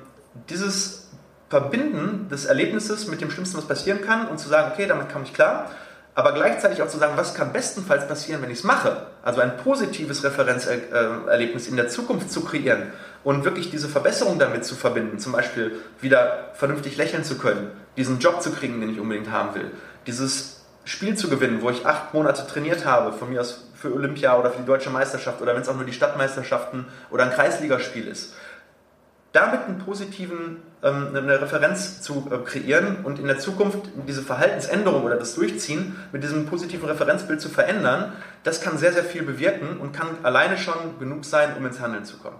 dieses 0.50 1.10
Verbinden 1.50 2.30
des 2.30 2.46
Erlebnisses 2.46 3.08
mit 3.08 3.19
dem 3.19 3.32
Schlimmsten, 3.32 3.58
was 3.58 3.67
passieren 3.67 4.02
kann, 4.02 4.28
und 4.28 4.39
zu 4.39 4.48
sagen, 4.48 4.72
okay, 4.72 4.86
damit 4.86 5.12
komme 5.12 5.26
ich 5.26 5.34
klar, 5.34 5.72
aber 6.15 6.34
gleichzeitig 6.34 6.84
auch 6.84 6.88
zu 6.88 7.00
sagen, 7.00 7.13
was 7.15 7.34
kann 7.34 7.52
bestenfalls 7.52 8.08
passieren, 8.08 8.43
wenn 8.43 8.52
ich 8.52 8.60
es 8.60 8.63
mache. 8.63 9.08
Also 9.24 9.41
ein 9.41 9.58
positives 9.58 10.24
Referenzerlebnis 10.24 11.67
in 11.67 11.78
der 11.78 11.89
Zukunft 11.89 12.32
zu 12.32 12.41
kreieren 12.41 12.91
und 13.24 13.46
wirklich 13.46 13.72
diese 13.72 13.88
Verbesserung 13.88 14.40
damit 14.40 14.66
zu 14.66 14.76
verbinden, 14.76 15.20
zum 15.20 15.32
Beispiel 15.32 15.80
wieder 16.02 16.52
vernünftig 16.54 16.98
lächeln 16.98 17.24
zu 17.24 17.38
können, 17.38 17.72
diesen 17.98 18.20
Job 18.20 18.42
zu 18.42 18.52
kriegen, 18.52 18.82
den 18.82 18.90
ich 18.90 19.00
unbedingt 19.00 19.32
haben 19.32 19.56
will, 19.56 19.72
dieses 20.08 20.62
Spiel 20.86 21.16
zu 21.16 21.30
gewinnen, 21.30 21.62
wo 21.62 21.70
ich 21.70 21.86
acht 21.86 22.14
Monate 22.14 22.46
trainiert 22.46 22.86
habe, 22.86 23.14
von 23.14 23.30
mir 23.30 23.42
aus 23.42 23.66
für 23.84 23.94
Olympia 23.94 24.38
oder 24.38 24.50
für 24.50 24.60
die 24.60 24.66
deutsche 24.66 24.90
Meisterschaft 24.90 25.42
oder 25.42 25.54
wenn 25.56 25.62
es 25.62 25.68
auch 25.68 25.76
nur 25.76 25.86
die 25.86 25.94
Stadtmeisterschaften 25.94 26.86
oder 27.10 27.26
ein 27.26 27.32
Kreisligaspiel 27.32 28.08
ist. 28.08 28.34
Damit 29.34 29.62
einen 29.62 29.80
positiven, 29.80 30.62
ähm, 30.82 31.10
eine 31.14 31.42
Referenz 31.42 32.02
zu 32.02 32.30
äh, 32.32 32.38
kreieren 32.46 33.04
und 33.04 33.20
in 33.20 33.28
der 33.28 33.40
Zukunft 33.40 33.90
diese 34.08 34.22
Verhaltensänderung 34.22 35.04
oder 35.04 35.18
das 35.18 35.36
Durchziehen 35.36 35.98
mit 36.12 36.24
diesem 36.24 36.46
positiven 36.46 36.88
Referenzbild 36.88 37.42
zu 37.42 37.50
verändern, 37.50 38.14
das 38.44 38.62
kann 38.62 38.78
sehr, 38.78 38.94
sehr 38.94 39.04
viel 39.04 39.24
bewirken 39.24 39.80
und 39.80 39.92
kann 39.92 40.08
alleine 40.24 40.58
schon 40.58 40.98
genug 41.00 41.26
sein, 41.26 41.58
um 41.58 41.66
ins 41.66 41.80
Handeln 41.80 42.06
zu 42.06 42.18
kommen. 42.18 42.38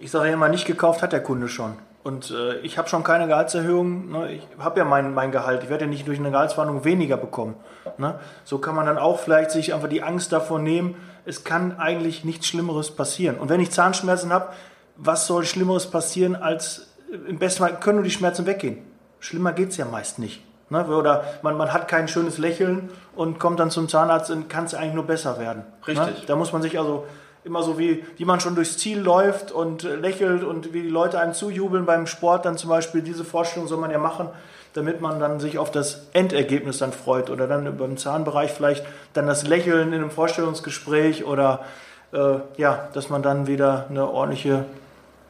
Ich 0.00 0.10
sage 0.10 0.28
ja 0.28 0.34
immer, 0.34 0.48
nicht 0.48 0.66
gekauft 0.66 1.02
hat 1.02 1.12
der 1.12 1.22
Kunde 1.22 1.48
schon. 1.48 1.74
Und 2.02 2.30
äh, 2.30 2.56
ich 2.60 2.78
habe 2.78 2.88
schon 2.88 3.04
keine 3.04 3.26
Gehaltserhöhung. 3.26 4.10
Ne? 4.10 4.32
Ich 4.32 4.42
habe 4.58 4.78
ja 4.78 4.86
mein, 4.86 5.12
mein 5.12 5.30
Gehalt. 5.30 5.62
Ich 5.62 5.68
werde 5.68 5.84
ja 5.84 5.90
nicht 5.90 6.08
durch 6.08 6.18
eine 6.18 6.30
Gehaltsverhandlung 6.30 6.84
weniger 6.84 7.18
bekommen. 7.18 7.54
Ne? 7.98 8.18
So 8.44 8.58
kann 8.58 8.74
man 8.74 8.86
dann 8.86 8.96
auch 8.96 9.20
vielleicht 9.20 9.50
sich 9.50 9.74
einfach 9.74 9.88
die 9.88 10.02
Angst 10.02 10.32
davor 10.32 10.58
nehmen, 10.58 10.96
es 11.26 11.44
kann 11.44 11.78
eigentlich 11.78 12.24
nichts 12.24 12.46
Schlimmeres 12.46 12.90
passieren. 12.92 13.36
Und 13.36 13.50
wenn 13.50 13.60
ich 13.60 13.70
Zahnschmerzen 13.70 14.32
habe, 14.32 14.48
was 14.96 15.26
soll 15.26 15.44
Schlimmeres 15.44 15.90
passieren, 15.90 16.34
als 16.34 16.86
im 17.28 17.38
besten 17.38 17.62
Fall 17.62 17.78
können 17.78 17.96
nur 17.96 18.04
die 18.04 18.10
Schmerzen 18.10 18.46
weggehen. 18.46 18.78
Schlimmer 19.18 19.52
geht 19.52 19.70
es 19.70 19.76
ja 19.76 19.84
meist 19.84 20.18
nicht. 20.18 20.42
Ne? 20.70 20.86
Oder 20.86 21.24
man, 21.42 21.56
man 21.58 21.72
hat 21.72 21.88
kein 21.88 22.08
schönes 22.08 22.38
Lächeln 22.38 22.90
und 23.14 23.38
kommt 23.38 23.60
dann 23.60 23.70
zum 23.70 23.88
Zahnarzt 23.88 24.30
und 24.30 24.48
kann 24.48 24.64
es 24.64 24.74
eigentlich 24.74 24.94
nur 24.94 25.06
besser 25.06 25.38
werden. 25.38 25.64
Ne? 25.86 25.88
Richtig. 25.88 26.26
Da 26.26 26.36
muss 26.36 26.52
man 26.52 26.62
sich 26.62 26.78
also 26.78 27.04
immer 27.44 27.62
so 27.62 27.78
wie, 27.78 28.04
wie 28.16 28.24
man 28.24 28.40
schon 28.40 28.54
durchs 28.54 28.78
Ziel 28.78 28.98
läuft 28.98 29.52
und 29.52 29.82
lächelt 29.82 30.44
und 30.44 30.72
wie 30.72 30.82
die 30.82 30.88
Leute 30.88 31.18
einem 31.18 31.32
zujubeln 31.32 31.86
beim 31.86 32.06
Sport, 32.06 32.44
dann 32.44 32.56
zum 32.56 32.70
Beispiel 32.70 33.02
diese 33.02 33.24
Vorstellung 33.24 33.68
soll 33.68 33.78
man 33.78 33.90
ja 33.90 33.98
machen, 33.98 34.28
damit 34.74 35.00
man 35.00 35.18
dann 35.18 35.40
sich 35.40 35.58
auf 35.58 35.70
das 35.70 36.08
Endergebnis 36.12 36.78
dann 36.78 36.92
freut 36.92 37.30
oder 37.30 37.46
dann 37.46 37.76
beim 37.76 37.96
Zahnbereich 37.96 38.52
vielleicht 38.52 38.84
dann 39.14 39.26
das 39.26 39.46
Lächeln 39.46 39.88
in 39.88 39.94
einem 39.94 40.10
Vorstellungsgespräch 40.10 41.24
oder 41.24 41.64
äh, 42.12 42.36
ja, 42.56 42.88
dass 42.92 43.08
man 43.08 43.22
dann 43.22 43.46
wieder 43.46 43.86
eine 43.88 44.08
ordentliche, 44.08 44.64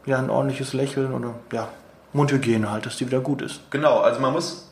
ja, 0.05 0.19
ein 0.19 0.31
ordentliches 0.31 0.73
Lächeln 0.73 1.15
oder 1.15 1.35
ja, 1.53 1.69
Mundhygiene 2.13 2.71
halt, 2.71 2.87
dass 2.87 2.97
die 2.97 3.07
wieder 3.07 3.21
gut 3.21 3.43
ist. 3.43 3.61
Genau, 3.71 4.01
also 4.01 4.21
man 4.21 4.33
muss 4.33 4.69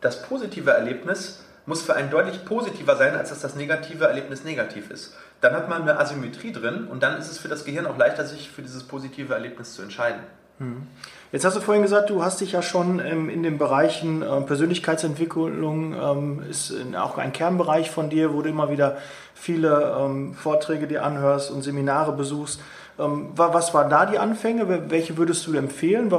das 0.00 0.22
positive 0.22 0.70
Erlebnis 0.70 1.44
muss 1.66 1.82
für 1.82 1.94
einen 1.94 2.10
deutlich 2.10 2.44
positiver 2.44 2.96
sein, 2.96 3.14
als 3.14 3.28
dass 3.28 3.40
das 3.40 3.54
negative 3.54 4.06
Erlebnis 4.06 4.44
negativ 4.44 4.90
ist. 4.90 5.14
Dann 5.40 5.54
hat 5.54 5.68
man 5.68 5.82
eine 5.82 5.98
Asymmetrie 5.98 6.52
drin 6.52 6.86
und 6.90 7.02
dann 7.02 7.18
ist 7.18 7.30
es 7.30 7.38
für 7.38 7.48
das 7.48 7.64
Gehirn 7.64 7.86
auch 7.86 7.96
leichter, 7.96 8.24
sich 8.24 8.50
für 8.50 8.62
dieses 8.62 8.84
positive 8.84 9.32
Erlebnis 9.32 9.74
zu 9.74 9.82
entscheiden. 9.82 10.20
Hm. 10.58 10.86
Jetzt 11.32 11.44
hast 11.44 11.56
du 11.56 11.60
vorhin 11.60 11.82
gesagt, 11.82 12.10
du 12.10 12.22
hast 12.22 12.40
dich 12.40 12.52
ja 12.52 12.60
schon 12.60 12.98
ähm, 12.98 13.30
in 13.30 13.42
den 13.42 13.56
Bereichen 13.56 14.22
äh, 14.22 14.40
Persönlichkeitsentwicklung, 14.42 15.94
ähm, 15.94 16.42
ist 16.50 16.74
auch 16.98 17.16
ein 17.16 17.32
Kernbereich 17.32 17.90
von 17.90 18.10
dir, 18.10 18.34
wo 18.34 18.42
du 18.42 18.50
immer 18.50 18.70
wieder 18.70 18.98
viele 19.34 19.96
ähm, 19.98 20.34
Vorträge 20.34 20.86
dir 20.86 21.04
anhörst 21.04 21.50
und 21.50 21.62
Seminare 21.62 22.12
besuchst. 22.12 22.60
Was 22.98 23.72
waren 23.72 23.88
da 23.88 24.04
die 24.04 24.18
Anfänge? 24.18 24.90
Welche 24.90 25.16
würdest 25.16 25.46
du 25.46 25.54
empfehlen? 25.54 26.12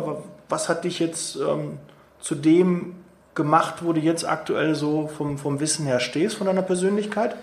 Was 0.49 0.67
hat 0.67 0.84
dich 0.84 0.97
jetzt 0.97 1.38
zu 2.19 2.36
dem 2.36 2.95
gemacht, 3.36 3.75
wo 3.81 3.93
du 3.93 3.99
jetzt 3.99 4.27
aktuell 4.27 4.73
so 4.73 5.07
vom, 5.07 5.38
vom 5.38 5.60
Wissen 5.60 5.86
her 5.86 5.99
stehst, 5.99 6.38
von 6.38 6.47
deiner 6.47 6.63
Persönlichkeit? 6.63 7.36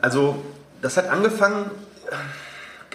Also, 0.00 0.36
das 0.80 0.96
hat 0.96 1.08
angefangen, 1.08 1.70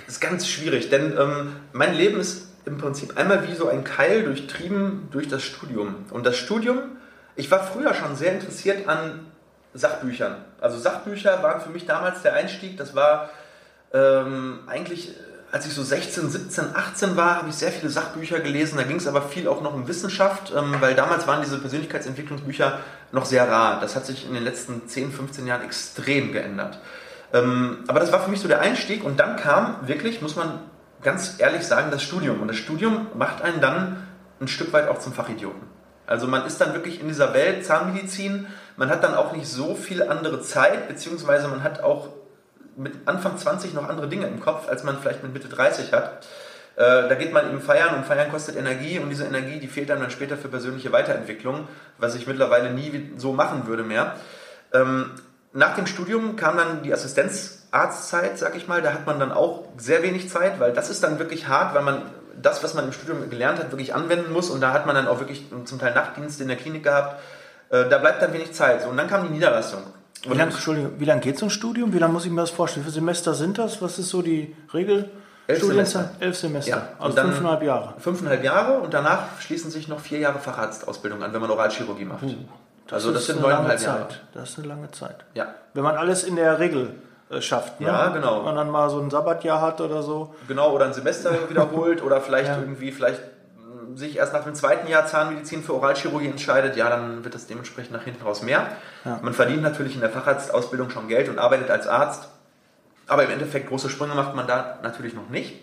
ist 0.07 0.21
ganz 0.21 0.47
schwierig, 0.47 0.89
denn 0.89 1.17
ähm, 1.17 1.55
mein 1.71 1.93
Leben 1.95 2.19
ist 2.19 2.47
im 2.65 2.77
Prinzip 2.77 3.17
einmal 3.17 3.47
wie 3.47 3.55
so 3.55 3.67
ein 3.67 3.83
Keil 3.83 4.23
durchtrieben 4.23 5.07
durch 5.11 5.27
das 5.27 5.43
Studium. 5.43 5.95
Und 6.11 6.25
das 6.25 6.37
Studium, 6.37 6.79
ich 7.35 7.51
war 7.51 7.63
früher 7.63 7.93
schon 7.93 8.15
sehr 8.15 8.33
interessiert 8.33 8.87
an 8.87 9.27
Sachbüchern. 9.73 10.37
Also 10.61 10.77
Sachbücher 10.77 11.41
waren 11.43 11.61
für 11.61 11.69
mich 11.69 11.85
damals 11.85 12.21
der 12.21 12.33
Einstieg. 12.33 12.77
Das 12.77 12.95
war 12.95 13.29
ähm, 13.91 14.59
eigentlich, 14.67 15.13
als 15.51 15.65
ich 15.65 15.73
so 15.73 15.83
16, 15.83 16.29
17, 16.29 16.75
18 16.75 17.17
war, 17.17 17.37
habe 17.37 17.49
ich 17.49 17.55
sehr 17.55 17.71
viele 17.71 17.89
Sachbücher 17.89 18.39
gelesen. 18.39 18.77
Da 18.77 18.83
ging 18.83 18.97
es 18.97 19.07
aber 19.07 19.23
viel 19.23 19.47
auch 19.47 19.61
noch 19.61 19.73
um 19.73 19.87
Wissenschaft, 19.87 20.53
ähm, 20.55 20.75
weil 20.79 20.95
damals 20.95 21.27
waren 21.27 21.41
diese 21.41 21.57
Persönlichkeitsentwicklungsbücher 21.57 22.79
noch 23.11 23.25
sehr 23.25 23.47
rar. 23.49 23.81
Das 23.81 23.95
hat 23.95 24.05
sich 24.05 24.25
in 24.27 24.33
den 24.33 24.43
letzten 24.43 24.87
10, 24.87 25.11
15 25.11 25.47
Jahren 25.47 25.63
extrem 25.63 26.31
geändert. 26.31 26.79
Ähm, 27.33 27.79
aber 27.87 27.99
das 27.99 28.11
war 28.11 28.21
für 28.21 28.29
mich 28.29 28.39
so 28.39 28.47
der 28.47 28.61
Einstieg 28.61 29.03
und 29.03 29.19
dann 29.19 29.35
kam 29.35 29.87
wirklich, 29.87 30.21
muss 30.21 30.35
man 30.35 30.59
ganz 31.01 31.35
ehrlich 31.39 31.63
sagen, 31.63 31.91
das 31.91 32.03
Studium. 32.03 32.41
Und 32.41 32.47
das 32.47 32.57
Studium 32.57 33.07
macht 33.15 33.41
einen 33.41 33.59
dann 33.59 34.07
ein 34.39 34.47
Stück 34.47 34.71
weit 34.73 34.87
auch 34.87 34.99
zum 34.99 35.13
Fachidioten. 35.13 35.61
Also 36.05 36.27
man 36.27 36.45
ist 36.45 36.59
dann 36.59 36.73
wirklich 36.73 37.01
in 37.01 37.07
dieser 37.07 37.33
Welt 37.33 37.65
Zahnmedizin, 37.65 38.47
man 38.75 38.89
hat 38.89 39.03
dann 39.03 39.15
auch 39.15 39.33
nicht 39.33 39.47
so 39.47 39.75
viel 39.75 40.03
andere 40.03 40.41
Zeit, 40.41 40.87
beziehungsweise 40.87 41.47
man 41.47 41.63
hat 41.63 41.81
auch 41.81 42.09
mit 42.75 42.93
Anfang 43.07 43.37
20 43.37 43.73
noch 43.73 43.87
andere 43.87 44.07
Dinge 44.09 44.27
im 44.27 44.39
Kopf, 44.39 44.67
als 44.67 44.83
man 44.83 44.97
vielleicht 44.99 45.23
mit 45.23 45.33
Mitte 45.33 45.47
30 45.47 45.93
hat. 45.93 46.25
Äh, 46.75 47.07
da 47.07 47.15
geht 47.15 47.31
man 47.31 47.49
eben 47.49 47.61
feiern 47.61 47.95
und 47.95 48.05
feiern 48.05 48.31
kostet 48.31 48.57
Energie 48.57 48.99
und 48.99 49.09
diese 49.09 49.25
Energie, 49.25 49.59
die 49.59 49.67
fehlt 49.67 49.91
einem 49.91 50.01
dann 50.01 50.11
später 50.11 50.37
für 50.37 50.47
persönliche 50.47 50.91
Weiterentwicklung, 50.91 51.67
was 51.99 52.15
ich 52.15 52.25
mittlerweile 52.25 52.71
nie 52.71 53.11
so 53.15 53.31
machen 53.31 53.67
würde 53.67 53.83
mehr. 53.83 54.15
Ähm, 54.73 55.11
nach 55.53 55.75
dem 55.75 55.85
Studium 55.85 56.35
kam 56.35 56.57
dann 56.57 56.83
die 56.83 56.91
Assistenzarztzeit, 56.93 58.37
sag 58.37 58.55
ich 58.55 58.67
mal. 58.67 58.81
Da 58.81 58.91
hat 58.93 59.05
man 59.05 59.19
dann 59.19 59.31
auch 59.31 59.65
sehr 59.77 60.03
wenig 60.03 60.29
Zeit, 60.29 60.59
weil 60.59 60.73
das 60.73 60.89
ist 60.89 61.03
dann 61.03 61.19
wirklich 61.19 61.47
hart, 61.47 61.75
weil 61.75 61.83
man 61.83 62.01
das, 62.41 62.63
was 62.63 62.73
man 62.73 62.85
im 62.85 62.91
Studium 62.91 63.29
gelernt 63.29 63.59
hat, 63.59 63.71
wirklich 63.71 63.93
anwenden 63.93 64.33
muss. 64.33 64.49
Und 64.49 64.61
da 64.61 64.73
hat 64.73 64.85
man 64.85 64.95
dann 64.95 65.07
auch 65.07 65.19
wirklich 65.19 65.45
zum 65.65 65.79
Teil 65.79 65.93
Nachtdienst 65.93 66.41
in 66.41 66.47
der 66.47 66.57
Klinik 66.57 66.83
gehabt. 66.83 67.21
Äh, 67.69 67.87
da 67.87 67.99
bleibt 67.99 68.21
dann 68.21 68.33
wenig 68.33 68.53
Zeit. 68.53 68.85
Und 68.87 68.97
dann 68.97 69.07
kam 69.07 69.27
die 69.27 69.33
Niederlassung. 69.33 69.81
Wie 70.23 70.29
lange, 70.29 70.51
Entschuldigung, 70.51 70.93
wie 70.99 71.05
lange 71.05 71.21
geht 71.21 71.37
so 71.37 71.47
ein 71.47 71.49
Studium? 71.49 71.93
Wie 71.93 71.99
lange 71.99 72.13
muss 72.13 72.25
ich 72.25 72.31
mir 72.31 72.41
das 72.41 72.49
vorstellen? 72.49 72.85
Wie 72.85 72.91
viele 72.91 73.01
Semester 73.01 73.33
sind 73.33 73.57
das? 73.57 73.81
Was 73.81 73.99
ist 73.99 74.09
so 74.09 74.21
die 74.21 74.55
Regel? 74.73 75.09
Elf 75.47 75.61
Semester. 75.61 76.11
Elf 76.19 76.37
Semester. 76.37 76.71
Ja. 76.71 76.87
Also 76.97 77.17
fünfeinhalb 77.17 77.63
Jahre. 77.63 77.93
Fünfeinhalb 77.99 78.43
Jahre 78.43 78.79
und 78.79 78.93
danach 78.93 79.41
schließen 79.41 79.69
sich 79.69 79.89
noch 79.89 79.99
vier 79.99 80.19
Jahre 80.19 80.39
Facharztausbildung 80.39 81.21
an, 81.21 81.33
wenn 81.33 81.41
man 81.41 81.49
Oralchirurgie 81.49 82.05
macht. 82.05 82.23
Uh. 82.23 82.35
Das 82.87 82.95
also 82.95 83.13
das 83.13 83.25
sind 83.25 83.41
neuneinhalb 83.41 83.81
Jahre. 83.81 84.07
Das 84.33 84.51
ist 84.51 84.59
eine 84.59 84.67
lange 84.67 84.91
Zeit. 84.91 85.25
Ja. 85.33 85.55
Wenn 85.73 85.83
man 85.83 85.95
alles 85.95 86.23
in 86.23 86.35
der 86.35 86.59
Regel 86.59 86.95
äh, 87.29 87.41
schafft. 87.41 87.79
Ne? 87.79 87.87
Ja, 87.87 88.09
genau. 88.09 88.37
Wenn 88.37 88.45
man 88.45 88.55
dann 88.55 88.69
mal 88.69 88.89
so 88.89 88.99
ein 88.99 89.09
Sabbatjahr 89.09 89.61
hat 89.61 89.81
oder 89.81 90.03
so. 90.03 90.35
Genau, 90.47 90.71
oder 90.71 90.85
ein 90.85 90.93
Semester 90.93 91.31
wiederholt 91.49 92.03
oder 92.03 92.21
vielleicht 92.21 92.49
ja. 92.49 92.59
irgendwie, 92.59 92.91
vielleicht 92.91 93.21
hm, 93.57 93.97
sich 93.97 94.17
erst 94.17 94.33
nach 94.33 94.43
dem 94.43 94.55
zweiten 94.55 94.87
Jahr 94.87 95.05
Zahnmedizin 95.05 95.63
für 95.63 95.73
Oralchirurgie 95.73 96.27
entscheidet, 96.27 96.75
ja, 96.75 96.89
dann 96.89 97.23
wird 97.23 97.35
das 97.35 97.47
dementsprechend 97.47 97.93
nach 97.93 98.03
hinten 98.03 98.23
raus 98.23 98.41
mehr. 98.41 98.67
Ja. 99.05 99.19
Man 99.21 99.33
verdient 99.33 99.61
natürlich 99.61 99.95
in 99.95 100.01
der 100.01 100.09
Facharztausbildung 100.09 100.89
schon 100.89 101.07
Geld 101.07 101.29
und 101.29 101.39
arbeitet 101.39 101.71
als 101.71 101.87
Arzt, 101.87 102.27
aber 103.07 103.23
im 103.23 103.31
Endeffekt 103.31 103.69
große 103.69 103.89
Sprünge 103.89 104.15
macht 104.15 104.35
man 104.35 104.47
da 104.47 104.79
natürlich 104.83 105.13
noch 105.13 105.29
nicht. 105.29 105.61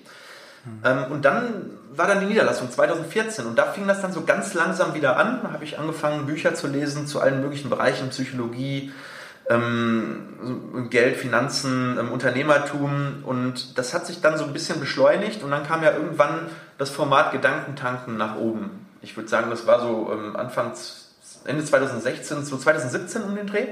Mhm. 0.65 1.13
und 1.13 1.25
dann 1.25 1.71
war 1.93 2.07
dann 2.07 2.21
die 2.21 2.27
Niederlassung 2.27 2.71
2014 2.71 3.47
und 3.47 3.59
da 3.59 3.67
fing 3.67 3.87
das 3.87 4.01
dann 4.01 4.13
so 4.13 4.25
ganz 4.25 4.55
langsam 4.55 4.95
wieder 4.95 5.17
an. 5.17 5.41
Da 5.43 5.53
habe 5.53 5.65
ich 5.65 5.79
angefangen, 5.79 6.27
Bücher 6.27 6.55
zu 6.55 6.67
lesen 6.67 7.07
zu 7.07 7.21
allen 7.21 7.41
möglichen 7.41 7.69
Bereichen, 7.69 8.11
Psychologie, 8.11 8.93
ähm, 9.49 10.89
Geld, 10.91 11.17
Finanzen, 11.17 11.99
ähm, 11.99 12.13
Unternehmertum 12.13 13.25
und 13.25 13.77
das 13.79 13.93
hat 13.93 14.07
sich 14.07 14.21
dann 14.21 14.39
so 14.39 14.45
ein 14.45 14.53
bisschen 14.53 14.79
beschleunigt 14.79 15.43
und 15.43 15.51
dann 15.51 15.67
kam 15.67 15.83
ja 15.83 15.93
irgendwann 15.93 16.47
das 16.79 16.91
Format 16.91 17.33
Gedankentanken 17.33 18.17
nach 18.17 18.37
oben. 18.37 18.87
Ich 19.03 19.17
würde 19.17 19.29
sagen, 19.29 19.51
das 19.51 19.67
war 19.67 19.81
so 19.81 20.11
ähm, 20.13 20.37
Anfang, 20.37 20.73
Ende 21.45 21.65
2016, 21.65 22.45
so 22.45 22.57
2017 22.57 23.23
um 23.23 23.35
den 23.35 23.47
Dreh. 23.47 23.67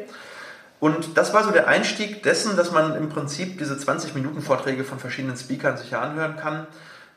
Und 0.81 1.17
das 1.17 1.35
war 1.35 1.43
so 1.43 1.51
der 1.51 1.67
Einstieg 1.67 2.23
dessen, 2.23 2.57
dass 2.57 2.71
man 2.71 2.95
im 2.97 3.09
Prinzip 3.09 3.59
diese 3.59 3.75
20-Minuten-Vorträge 3.75 4.85
von 4.85 4.99
verschiedenen 4.99 5.37
Speakern 5.37 5.77
sich 5.77 5.91
ja 5.91 6.01
anhören 6.01 6.37
kann. 6.37 6.67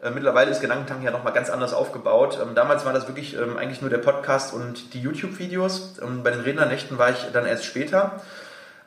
Äh, 0.01 0.09
mittlerweile 0.09 0.49
ist 0.49 0.61
Gedankentank 0.61 1.03
ja 1.03 1.11
nochmal 1.11 1.33
ganz 1.33 1.49
anders 1.49 1.73
aufgebaut. 1.73 2.39
Ähm, 2.41 2.55
damals 2.55 2.85
war 2.85 2.93
das 2.93 3.07
wirklich 3.07 3.37
ähm, 3.37 3.57
eigentlich 3.57 3.81
nur 3.81 3.91
der 3.91 3.99
Podcast 3.99 4.53
und 4.53 4.93
die 4.93 5.01
YouTube-Videos. 5.01 5.99
Ähm, 6.01 6.23
bei 6.23 6.31
den 6.31 6.41
Rednernächten 6.41 6.97
war 6.97 7.11
ich 7.11 7.27
dann 7.33 7.45
erst 7.45 7.65
später. 7.65 8.21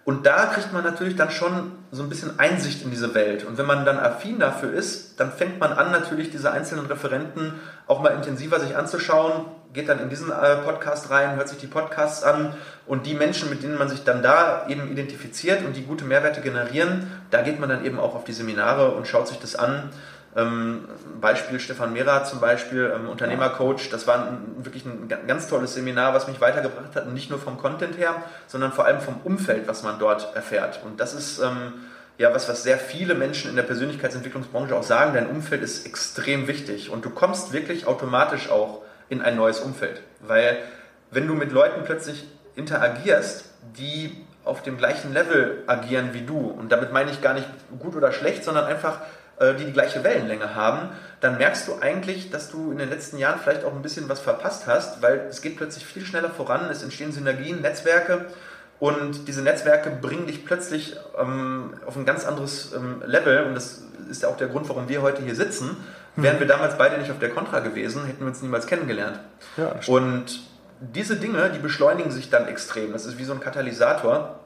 Und 0.05 0.27
da 0.27 0.47
kriegt 0.47 0.73
man 0.73 0.85
natürlich 0.85 1.17
dann 1.17 1.31
schon 1.31 1.73
so 1.91 2.03
ein 2.03 2.11
bisschen 2.11 2.39
Einsicht 2.39 2.83
in 2.83 2.91
diese 2.91 3.15
Welt. 3.15 3.45
Und 3.45 3.57
wenn 3.57 3.65
man 3.65 3.87
dann 3.87 3.99
affin 3.99 4.39
dafür 4.39 4.73
ist, 4.73 5.19
dann 5.19 5.33
fängt 5.33 5.59
man 5.59 5.73
an, 5.73 5.91
natürlich 5.91 6.31
diese 6.31 6.51
einzelnen 6.51 6.87
Referenten 6.87 7.55
auch 7.87 8.03
mal 8.03 8.11
intensiver 8.11 8.61
sich 8.61 8.77
anzuschauen, 8.77 9.47
geht 9.73 9.89
dann 9.89 9.99
in 9.99 10.11
diesen 10.11 10.31
äh, 10.31 10.57
Podcast 10.57 11.11
rein, 11.11 11.37
hört 11.37 11.49
sich 11.49 11.59
die 11.59 11.67
Podcasts 11.67 12.23
an 12.23 12.55
und 12.87 13.07
die 13.07 13.15
Menschen, 13.15 13.51
mit 13.51 13.63
denen 13.63 13.79
man 13.79 13.89
sich 13.89 14.05
dann 14.05 14.23
da 14.23 14.67
eben 14.69 14.91
identifiziert 14.91 15.65
und 15.65 15.75
die 15.75 15.83
gute 15.83 16.05
Mehrwerte 16.05 16.43
generieren, 16.43 17.11
da 17.31 17.43
geht 17.43 17.59
man 17.59 17.69
dann 17.69 17.85
eben 17.85 17.99
auch 17.99 18.15
auf 18.15 18.25
die 18.25 18.33
Seminare 18.33 18.93
und 18.93 19.09
schaut 19.09 19.27
sich 19.27 19.41
das 19.41 19.57
an. 19.57 19.91
Ähm, 20.37 20.89
Beispiel 21.21 21.61
Stefan 21.61 21.93
Mehrer 21.93 22.25
zum 22.25 22.41
Beispiel, 22.41 22.93
ähm, 22.95 23.09
Unternehmercoach, 23.09 23.89
das 23.91 24.07
war 24.07 24.27
ein, 24.27 24.65
wirklich 24.65 24.85
ein 24.85 25.09
ganz 25.29 25.47
tolles 25.47 25.75
Seminar, 25.75 26.13
was 26.13 26.27
mich 26.27 26.41
weitergebracht 26.41 26.97
hat, 26.97 27.09
nicht 27.13 27.31
nur 27.31 27.39
vom 27.39 27.57
Content 27.57 27.97
her, 27.99 28.17
sondern 28.49 28.73
vor 28.73 28.85
allem 28.85 29.01
vom 29.01 29.21
Umfeld, 29.23 29.69
was 29.69 29.85
man 29.85 29.99
dort 29.99 30.35
erfährt. 30.35 30.81
Und 30.85 30.99
das 30.99 31.15
ist 31.15 31.39
ähm, 31.39 31.75
ja 32.19 32.35
was, 32.35 32.49
was 32.49 32.65
sehr 32.65 32.79
viele 32.79 33.15
Menschen 33.15 33.49
in 33.49 33.57
der 33.57 33.63
Persönlichkeitsentwicklungsbranche 33.63 34.75
auch 34.75 34.83
sagen, 34.83 35.15
dein 35.15 35.29
Umfeld 35.29 35.63
ist 35.63 35.87
extrem 35.87 36.49
wichtig 36.49 36.91
und 36.91 37.05
du 37.05 37.11
kommst 37.11 37.53
wirklich 37.53 37.87
automatisch 37.87 38.51
auch 38.51 38.83
in 39.09 39.23
ein 39.23 39.37
neues 39.37 39.61
Umfeld, 39.61 40.03
weil 40.21 40.59
wenn 41.11 41.29
du 41.29 41.35
mit 41.35 41.53
Leuten 41.53 41.85
plötzlich 41.85 42.25
interagierst, 42.57 43.45
die 43.79 44.25
auf 44.45 44.63
dem 44.63 44.77
gleichen 44.77 45.13
Level 45.13 45.63
agieren 45.67 46.11
wie 46.13 46.23
du, 46.23 46.39
und 46.39 46.71
damit 46.71 46.93
meine 46.93 47.11
ich 47.11 47.23
gar 47.23 47.35
nicht 47.35 47.49
gut 47.79 47.97
oder 47.97 48.13
schlecht, 48.13 48.45
sondern 48.45 48.65
einfach, 48.65 49.01
die 49.41 49.65
die 49.65 49.73
gleiche 49.73 50.05
Wellenlänge 50.05 50.55
haben, 50.55 50.91
dann 51.21 51.39
merkst 51.39 51.67
du 51.69 51.75
eigentlich, 51.81 52.31
dass 52.31 52.51
du 52.51 52.71
in 52.71 52.79
den 52.79 52.89
letzten 52.89 53.19
Jahren 53.19 53.41
vielleicht 53.41 53.65
auch 53.65 53.73
ein 53.73 53.83
bisschen 53.83 54.09
was 54.09 54.21
verpasst 54.21 54.67
hast, 54.67 55.03
weil 55.03 55.27
es 55.29 55.43
geht 55.43 55.57
plötzlich 55.57 55.85
viel 55.85 56.05
schneller 56.05 56.31
voran, 56.31 56.69
es 56.71 56.83
entstehen 56.83 57.13
Synergien, 57.13 57.61
Netzwerke 57.61 58.27
und 58.79 59.29
diese 59.29 59.43
Netzwerke 59.43 59.91
bringen 59.91 60.27
dich 60.27 60.45
plötzlich 60.45 60.97
ähm, 61.19 61.75
auf 61.87 61.97
ein 61.97 62.05
ganz 62.05 62.25
anderes 62.27 62.73
ähm, 62.75 63.03
Level 63.07 63.45
und 63.45 63.55
das 63.55 63.83
ist 64.11 64.23
ja 64.23 64.29
auch 64.29 64.37
der 64.37 64.49
Grund, 64.49 64.69
warum 64.69 64.89
wir 64.89 65.03
heute 65.03 65.23
hier 65.23 65.35
sitzen. 65.35 65.77
Hm. 66.17 66.25
Wären 66.25 66.41
wir 66.41 66.47
damals 66.47 66.77
beide 66.77 66.99
nicht 66.99 67.11
auf 67.11 67.19
der 67.19 67.31
Contra 67.31 67.61
gewesen, 67.61 68.05
hätten 68.05 68.21
wir 68.21 68.29
uns 68.29 68.43
niemals 68.43 68.67
kennengelernt. 68.67 69.19
Ja, 69.57 69.77
und 69.87 70.41
diese 70.81 71.17
Dinge, 71.17 71.51
die 71.51 71.59
beschleunigen 71.59 72.11
sich 72.11 72.31
dann 72.31 72.47
extrem. 72.47 72.93
Das 72.93 73.07
ist 73.07 73.19
wie 73.19 73.25
so 73.25 73.33
ein 73.33 73.41
Katalysator. 73.41 74.41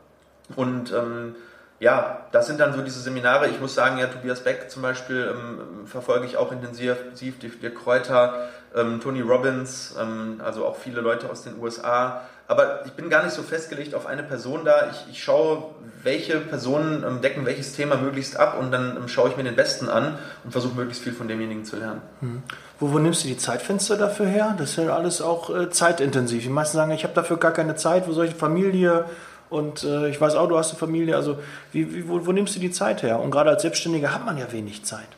Und 0.56 0.92
ähm, 0.92 1.34
ja, 1.80 2.26
das 2.32 2.46
sind 2.46 2.58
dann 2.58 2.74
so 2.74 2.82
diese 2.82 3.00
Seminare. 3.00 3.48
Ich 3.48 3.60
muss 3.60 3.74
sagen, 3.74 3.98
ja, 3.98 4.06
Tobias 4.08 4.40
Beck 4.40 4.70
zum 4.70 4.82
Beispiel 4.82 5.32
ähm, 5.32 5.86
verfolge 5.86 6.26
ich 6.26 6.36
auch 6.36 6.50
intensiv, 6.50 6.96
Dirk 7.38 7.76
Kräuter, 7.76 8.48
ähm, 8.74 9.00
Tony 9.00 9.20
Robbins, 9.20 9.94
ähm, 9.98 10.40
also 10.44 10.66
auch 10.66 10.76
viele 10.76 11.00
Leute 11.00 11.30
aus 11.30 11.42
den 11.42 11.58
USA. 11.60 12.22
Aber 12.48 12.84
ich 12.86 12.92
bin 12.92 13.10
gar 13.10 13.22
nicht 13.22 13.34
so 13.34 13.42
festgelegt 13.42 13.94
auf 13.94 14.06
eine 14.06 14.22
Person 14.22 14.64
da. 14.64 14.90
Ich, 14.90 15.12
ich 15.12 15.22
schaue, 15.22 15.64
welche 16.02 16.40
Personen 16.40 17.04
ähm, 17.04 17.20
decken 17.20 17.46
welches 17.46 17.74
Thema 17.74 17.96
möglichst 17.96 18.36
ab 18.36 18.58
und 18.58 18.72
dann 18.72 18.96
ähm, 18.96 19.06
schaue 19.06 19.28
ich 19.28 19.36
mir 19.36 19.44
den 19.44 19.54
Besten 19.54 19.88
an 19.88 20.18
und 20.42 20.50
versuche 20.50 20.74
möglichst 20.74 21.04
viel 21.04 21.12
von 21.12 21.28
demjenigen 21.28 21.64
zu 21.64 21.76
lernen. 21.76 22.00
Hm. 22.20 22.42
Wo, 22.80 22.92
wo 22.92 22.98
nimmst 22.98 23.22
du 23.22 23.28
die 23.28 23.36
Zeitfenster 23.36 23.96
dafür 23.96 24.26
her? 24.26 24.54
Das 24.58 24.70
ist 24.70 24.76
ja 24.76 24.96
alles 24.96 25.20
auch 25.20 25.54
äh, 25.54 25.70
zeitintensiv. 25.70 26.42
Die 26.42 26.48
meisten 26.48 26.76
sagen, 26.76 26.90
ich 26.90 27.04
habe 27.04 27.14
dafür 27.14 27.36
gar 27.36 27.52
keine 27.52 27.76
Zeit. 27.76 28.08
Wo 28.08 28.12
soll 28.12 28.26
ich 28.26 28.34
Familie? 28.34 29.04
Und 29.50 29.84
äh, 29.84 30.08
ich 30.08 30.20
weiß 30.20 30.34
auch, 30.34 30.48
du 30.48 30.58
hast 30.58 30.70
eine 30.70 30.78
Familie. 30.78 31.16
Also 31.16 31.38
wie, 31.72 31.94
wie, 31.94 32.08
wo, 32.08 32.26
wo 32.26 32.32
nimmst 32.32 32.54
du 32.56 32.60
die 32.60 32.70
Zeit 32.70 33.02
her? 33.02 33.20
Und 33.20 33.30
gerade 33.30 33.50
als 33.50 33.62
Selbstständiger 33.62 34.14
hat 34.14 34.24
man 34.24 34.38
ja 34.38 34.50
wenig 34.52 34.84
Zeit. 34.84 35.08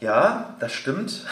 Ja, 0.00 0.54
das 0.60 0.72
stimmt. 0.72 1.24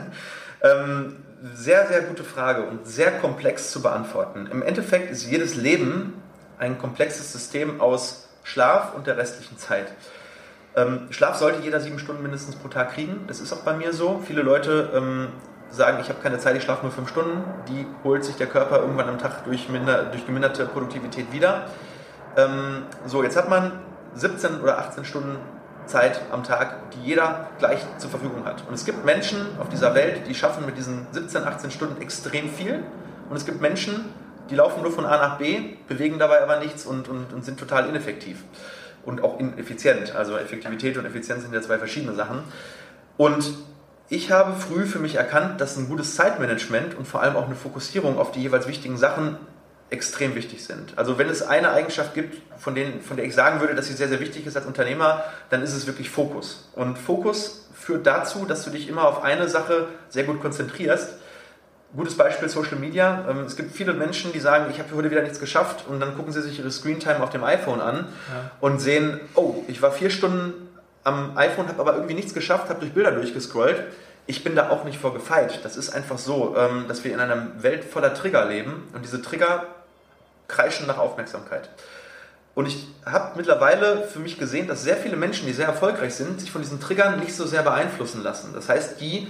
ähm, 0.62 1.16
sehr, 1.54 1.86
sehr 1.88 2.02
gute 2.02 2.24
Frage 2.24 2.64
und 2.64 2.86
sehr 2.86 3.12
komplex 3.12 3.70
zu 3.70 3.82
beantworten. 3.82 4.48
Im 4.50 4.62
Endeffekt 4.62 5.10
ist 5.10 5.30
jedes 5.30 5.54
Leben 5.54 6.14
ein 6.58 6.78
komplexes 6.78 7.32
System 7.32 7.80
aus 7.80 8.28
Schlaf 8.42 8.94
und 8.94 9.06
der 9.06 9.16
restlichen 9.16 9.56
Zeit. 9.58 9.92
Ähm, 10.76 11.08
Schlaf 11.10 11.36
sollte 11.36 11.62
jeder 11.62 11.80
sieben 11.80 11.98
Stunden 11.98 12.22
mindestens 12.22 12.56
pro 12.56 12.68
Tag 12.68 12.94
kriegen. 12.94 13.24
Das 13.26 13.40
ist 13.40 13.52
auch 13.52 13.62
bei 13.62 13.74
mir 13.74 13.92
so. 13.92 14.22
Viele 14.26 14.42
Leute 14.42 14.90
ähm, 14.94 15.28
sagen, 15.70 15.98
ich 16.00 16.08
habe 16.08 16.20
keine 16.20 16.38
Zeit, 16.38 16.56
ich 16.56 16.62
schlafe 16.62 16.82
nur 16.82 16.92
fünf 16.92 17.08
Stunden. 17.08 17.44
Die 17.68 17.86
holt 18.04 18.24
sich 18.24 18.36
der 18.36 18.46
Körper 18.46 18.80
irgendwann 18.80 19.08
am 19.08 19.18
Tag 19.18 19.44
durch, 19.44 19.68
minder, 19.68 20.04
durch 20.04 20.26
geminderte 20.26 20.66
Produktivität 20.66 21.32
wieder. 21.32 21.66
Ähm, 22.36 22.82
so, 23.06 23.22
jetzt 23.22 23.36
hat 23.36 23.48
man 23.48 23.72
17 24.14 24.60
oder 24.60 24.78
18 24.78 25.04
Stunden 25.04 25.38
Zeit 25.86 26.20
am 26.30 26.44
Tag, 26.44 26.90
die 26.92 27.08
jeder 27.08 27.48
gleich 27.58 27.80
zur 27.98 28.10
Verfügung 28.10 28.44
hat. 28.44 28.64
Und 28.66 28.74
es 28.74 28.84
gibt 28.84 29.04
Menschen 29.04 29.38
auf 29.58 29.68
dieser 29.68 29.94
Welt, 29.94 30.22
die 30.28 30.34
schaffen 30.34 30.66
mit 30.66 30.76
diesen 30.76 31.06
17, 31.12 31.44
18 31.44 31.70
Stunden 31.70 32.00
extrem 32.00 32.48
viel. 32.48 32.82
Und 33.28 33.36
es 33.36 33.44
gibt 33.44 33.60
Menschen, 33.60 34.06
die 34.50 34.54
laufen 34.56 34.82
nur 34.82 34.92
von 34.92 35.04
A 35.04 35.16
nach 35.16 35.38
B, 35.38 35.76
bewegen 35.88 36.18
dabei 36.18 36.42
aber 36.42 36.58
nichts 36.58 36.84
und, 36.86 37.08
und, 37.08 37.32
und 37.32 37.44
sind 37.44 37.58
total 37.58 37.88
ineffektiv. 37.88 38.44
Und 39.04 39.22
auch 39.22 39.38
ineffizient. 39.40 40.14
Also 40.14 40.36
Effektivität 40.36 40.98
und 40.98 41.06
Effizienz 41.06 41.42
sind 41.42 41.54
ja 41.54 41.62
zwei 41.62 41.78
verschiedene 41.78 42.14
Sachen. 42.14 42.42
Und 43.16 43.44
ich 44.10 44.32
habe 44.32 44.60
früh 44.60 44.86
für 44.86 44.98
mich 44.98 45.14
erkannt, 45.14 45.60
dass 45.60 45.76
ein 45.76 45.88
gutes 45.88 46.16
Zeitmanagement 46.16 46.96
und 46.98 47.06
vor 47.06 47.22
allem 47.22 47.36
auch 47.36 47.46
eine 47.46 47.54
Fokussierung 47.54 48.18
auf 48.18 48.32
die 48.32 48.42
jeweils 48.42 48.66
wichtigen 48.66 48.98
Sachen 48.98 49.38
extrem 49.88 50.34
wichtig 50.34 50.64
sind. 50.64 50.94
Also 50.96 51.16
wenn 51.16 51.28
es 51.28 51.42
eine 51.42 51.70
Eigenschaft 51.70 52.12
gibt, 52.14 52.42
von, 52.58 52.74
denen, 52.74 53.00
von 53.00 53.16
der 53.16 53.24
ich 53.24 53.34
sagen 53.34 53.60
würde, 53.60 53.74
dass 53.76 53.86
sie 53.86 53.94
sehr, 53.94 54.08
sehr 54.08 54.20
wichtig 54.20 54.46
ist 54.46 54.56
als 54.56 54.66
Unternehmer, 54.66 55.24
dann 55.48 55.62
ist 55.62 55.74
es 55.74 55.86
wirklich 55.86 56.10
Fokus. 56.10 56.68
Und 56.74 56.98
Fokus 56.98 57.68
führt 57.72 58.04
dazu, 58.06 58.46
dass 58.46 58.64
du 58.64 58.70
dich 58.70 58.88
immer 58.88 59.06
auf 59.06 59.22
eine 59.22 59.48
Sache 59.48 59.86
sehr 60.08 60.24
gut 60.24 60.40
konzentrierst. 60.40 61.14
Gutes 61.96 62.16
Beispiel 62.16 62.48
Social 62.48 62.78
Media. 62.78 63.26
Ähm, 63.28 63.40
es 63.40 63.56
gibt 63.56 63.72
viele 63.72 63.94
Menschen, 63.94 64.32
die 64.32 64.40
sagen, 64.40 64.66
ich 64.70 64.80
habe 64.80 64.94
heute 64.94 65.10
wieder 65.10 65.22
nichts 65.22 65.40
geschafft 65.40 65.86
und 65.88 66.00
dann 66.00 66.16
gucken 66.16 66.32
sie 66.32 66.42
sich 66.42 66.58
ihre 66.58 66.70
Screentime 66.70 67.20
auf 67.20 67.30
dem 67.30 67.42
iPhone 67.44 67.80
an 67.80 68.06
ja. 68.28 68.50
und 68.60 68.80
sehen, 68.80 69.20
oh, 69.34 69.62
ich 69.66 69.82
war 69.82 69.90
vier 69.92 70.10
Stunden 70.10 70.69
am 71.04 71.36
iPhone, 71.36 71.68
habe 71.68 71.80
aber 71.80 71.94
irgendwie 71.94 72.14
nichts 72.14 72.34
geschafft, 72.34 72.68
habe 72.68 72.80
durch 72.80 72.92
Bilder 72.92 73.12
durchgescrollt 73.12 73.84
ich 74.30 74.44
bin 74.44 74.54
da 74.54 74.70
auch 74.70 74.84
nicht 74.84 74.98
vor 74.98 75.12
gefeit. 75.12 75.60
Das 75.64 75.76
ist 75.76 75.90
einfach 75.90 76.16
so, 76.16 76.54
ähm, 76.56 76.84
dass 76.86 77.02
wir 77.02 77.12
in 77.12 77.18
einer 77.18 77.62
Welt 77.62 77.84
voller 77.84 78.14
Trigger 78.14 78.44
leben 78.44 78.88
und 78.94 79.04
diese 79.04 79.20
Trigger 79.20 79.66
kreischen 80.46 80.86
nach 80.86 80.98
Aufmerksamkeit. 80.98 81.68
Und 82.54 82.66
ich 82.66 82.86
habe 83.04 83.36
mittlerweile 83.36 84.02
für 84.02 84.20
mich 84.20 84.38
gesehen, 84.38 84.68
dass 84.68 84.84
sehr 84.84 84.96
viele 84.96 85.16
Menschen, 85.16 85.46
die 85.46 85.52
sehr 85.52 85.66
erfolgreich 85.66 86.14
sind, 86.14 86.40
sich 86.40 86.52
von 86.52 86.62
diesen 86.62 86.80
Triggern 86.80 87.18
nicht 87.18 87.34
so 87.34 87.44
sehr 87.44 87.62
beeinflussen 87.62 88.22
lassen. 88.22 88.52
Das 88.54 88.68
heißt, 88.68 89.00
die 89.00 89.28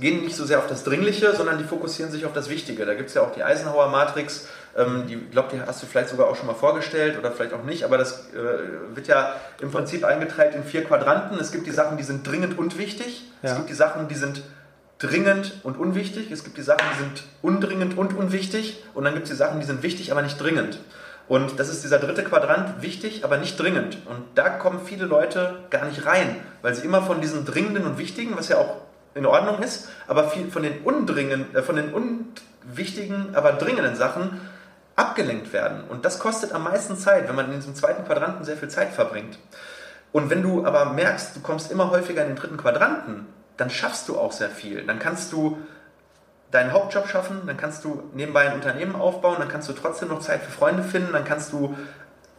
gehen 0.00 0.24
nicht 0.24 0.36
so 0.36 0.44
sehr 0.44 0.58
auf 0.58 0.66
das 0.66 0.84
Dringliche, 0.84 1.34
sondern 1.34 1.58
die 1.58 1.64
fokussieren 1.64 2.10
sich 2.10 2.26
auf 2.26 2.32
das 2.32 2.50
Wichtige. 2.50 2.84
Da 2.84 2.94
gibt 2.94 3.08
es 3.08 3.14
ja 3.14 3.22
auch 3.22 3.32
die 3.32 3.42
Eisenhower 3.42 3.88
Matrix, 3.88 4.48
ähm, 4.76 5.04
die 5.08 5.16
glaube, 5.16 5.48
die 5.52 5.60
hast 5.60 5.82
du 5.82 5.86
vielleicht 5.86 6.08
sogar 6.08 6.28
auch 6.28 6.36
schon 6.36 6.46
mal 6.46 6.54
vorgestellt 6.54 7.18
oder 7.18 7.32
vielleicht 7.32 7.54
auch 7.54 7.62
nicht, 7.62 7.84
aber 7.84 7.96
das 7.96 8.28
äh, 8.34 8.94
wird 8.96 9.06
ja 9.06 9.36
im 9.60 9.70
Prinzip 9.70 10.04
eingeteilt 10.04 10.54
in 10.54 10.64
vier 10.64 10.84
Quadranten. 10.84 11.38
Es 11.38 11.52
gibt 11.52 11.66
die 11.66 11.72
Sachen, 11.72 11.96
die 11.96 12.02
sind 12.02 12.26
dringend 12.26 12.58
und 12.58 12.78
wichtig. 12.78 13.24
Ja. 13.42 13.50
Es 13.50 13.56
gibt 13.56 13.70
die 13.70 13.74
Sachen, 13.74 14.08
die 14.08 14.16
sind 14.16 14.42
dringend 14.98 15.60
und 15.62 15.78
unwichtig. 15.78 16.30
Es 16.30 16.44
gibt 16.44 16.56
die 16.56 16.62
Sachen, 16.62 16.84
die 16.94 16.98
sind 17.04 17.22
undringend 17.42 17.96
und 17.96 18.14
unwichtig. 18.14 18.82
Und 18.94 19.04
dann 19.04 19.14
gibt 19.14 19.26
es 19.26 19.30
die 19.30 19.36
Sachen, 19.36 19.60
die 19.60 19.66
sind 19.66 19.82
wichtig, 19.82 20.10
aber 20.10 20.22
nicht 20.22 20.40
dringend. 20.40 20.78
Und 21.28 21.58
das 21.58 21.68
ist 21.68 21.82
dieser 21.82 21.98
dritte 21.98 22.22
Quadrant, 22.22 22.82
wichtig, 22.82 23.24
aber 23.24 23.36
nicht 23.36 23.58
dringend. 23.58 23.98
Und 24.06 24.22
da 24.36 24.48
kommen 24.48 24.80
viele 24.84 25.06
Leute 25.06 25.56
gar 25.70 25.84
nicht 25.84 26.06
rein, 26.06 26.36
weil 26.62 26.74
sie 26.74 26.84
immer 26.84 27.02
von 27.02 27.20
diesen 27.20 27.44
dringenden 27.44 27.84
und 27.84 27.98
wichtigen, 27.98 28.36
was 28.36 28.48
ja 28.48 28.58
auch 28.58 28.85
in 29.16 29.26
Ordnung 29.26 29.62
ist, 29.62 29.88
aber 30.06 30.28
viel 30.28 30.50
von 30.50 30.62
den 30.62 30.82
undringenden, 30.82 31.54
äh, 31.54 31.62
von 31.62 31.76
den 31.76 31.92
unwichtigen, 31.92 33.34
aber 33.34 33.52
dringenden 33.52 33.96
Sachen 33.96 34.40
abgelenkt 34.94 35.52
werden. 35.52 35.84
Und 35.88 36.04
das 36.04 36.18
kostet 36.18 36.52
am 36.52 36.64
meisten 36.64 36.96
Zeit, 36.96 37.28
wenn 37.28 37.34
man 37.34 37.46
in 37.46 37.56
diesem 37.56 37.74
zweiten 37.74 38.04
Quadranten 38.04 38.44
sehr 38.44 38.56
viel 38.56 38.68
Zeit 38.68 38.92
verbringt. 38.92 39.38
Und 40.12 40.30
wenn 40.30 40.42
du 40.42 40.64
aber 40.64 40.86
merkst, 40.86 41.36
du 41.36 41.40
kommst 41.40 41.70
immer 41.70 41.90
häufiger 41.90 42.22
in 42.22 42.28
den 42.28 42.36
dritten 42.36 42.56
Quadranten, 42.56 43.26
dann 43.56 43.70
schaffst 43.70 44.08
du 44.08 44.18
auch 44.18 44.32
sehr 44.32 44.50
viel. 44.50 44.84
Dann 44.86 44.98
kannst 44.98 45.32
du 45.32 45.58
deinen 46.50 46.72
Hauptjob 46.72 47.08
schaffen, 47.08 47.42
dann 47.46 47.56
kannst 47.56 47.84
du 47.84 48.02
nebenbei 48.14 48.48
ein 48.48 48.54
Unternehmen 48.54 48.94
aufbauen, 48.94 49.36
dann 49.38 49.48
kannst 49.48 49.68
du 49.68 49.72
trotzdem 49.72 50.08
noch 50.08 50.20
Zeit 50.20 50.42
für 50.42 50.50
Freunde 50.50 50.82
finden, 50.82 51.12
dann 51.12 51.24
kannst 51.24 51.52
du 51.52 51.76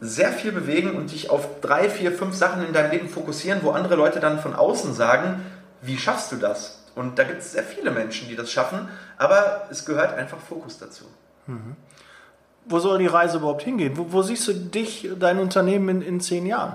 sehr 0.00 0.32
viel 0.32 0.52
bewegen 0.52 0.92
und 0.92 1.12
dich 1.12 1.30
auf 1.30 1.60
drei, 1.60 1.90
vier, 1.90 2.12
fünf 2.12 2.34
Sachen 2.34 2.64
in 2.66 2.72
deinem 2.72 2.90
Leben 2.90 3.08
fokussieren, 3.08 3.60
wo 3.62 3.70
andere 3.70 3.96
Leute 3.96 4.20
dann 4.20 4.38
von 4.38 4.54
außen 4.54 4.94
sagen, 4.94 5.44
wie 5.82 5.98
schaffst 5.98 6.32
du 6.32 6.36
das? 6.36 6.78
Und 6.94 7.18
da 7.18 7.24
gibt 7.24 7.40
es 7.40 7.52
sehr 7.52 7.62
viele 7.62 7.90
Menschen, 7.90 8.28
die 8.28 8.36
das 8.36 8.50
schaffen, 8.50 8.88
aber 9.16 9.68
es 9.70 9.84
gehört 9.84 10.14
einfach 10.14 10.38
Fokus 10.38 10.78
dazu. 10.78 11.04
Mhm 11.46 11.76
wo 12.68 12.78
soll 12.78 12.98
die 12.98 13.06
Reise 13.06 13.38
überhaupt 13.38 13.62
hingehen? 13.62 13.96
Wo, 13.96 14.12
wo 14.12 14.22
siehst 14.22 14.46
du 14.48 14.52
dich, 14.52 15.08
dein 15.18 15.38
Unternehmen 15.38 15.88
in, 15.88 16.02
in 16.02 16.20
zehn 16.20 16.46
Jahren? 16.46 16.74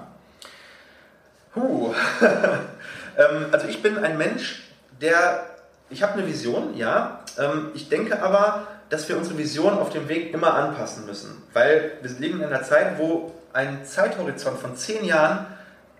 Huh. 1.56 1.94
ähm, 2.22 3.46
also 3.52 3.68
ich 3.68 3.82
bin 3.82 3.98
ein 3.98 4.18
Mensch, 4.18 4.63
der, 5.02 5.46
ich 5.89 6.02
habe 6.02 6.13
eine 6.13 6.28
Vision, 6.28 6.76
ja. 6.76 7.20
Ähm, 7.38 7.72
ich 7.76 7.89
denke 7.89 8.22
aber, 8.22 8.68
dass 8.89 9.08
wir 9.08 9.18
unsere 9.18 9.38
Vision 9.38 9.78
auf 9.78 9.92
dem 9.92 10.08
Weg 10.10 10.34
immer 10.34 10.54
anpassen 10.54 11.06
müssen, 11.06 11.44
weil 11.54 11.92
wir 12.02 12.12
leben 12.20 12.42
in 12.42 12.48
einer 12.48 12.63
Zeit, 12.63 12.98
wo 12.98 13.32
ein 13.54 13.86
Zeithorizont 13.86 14.60
von 14.60 14.76
zehn 14.76 15.06
Jahren 15.06 15.46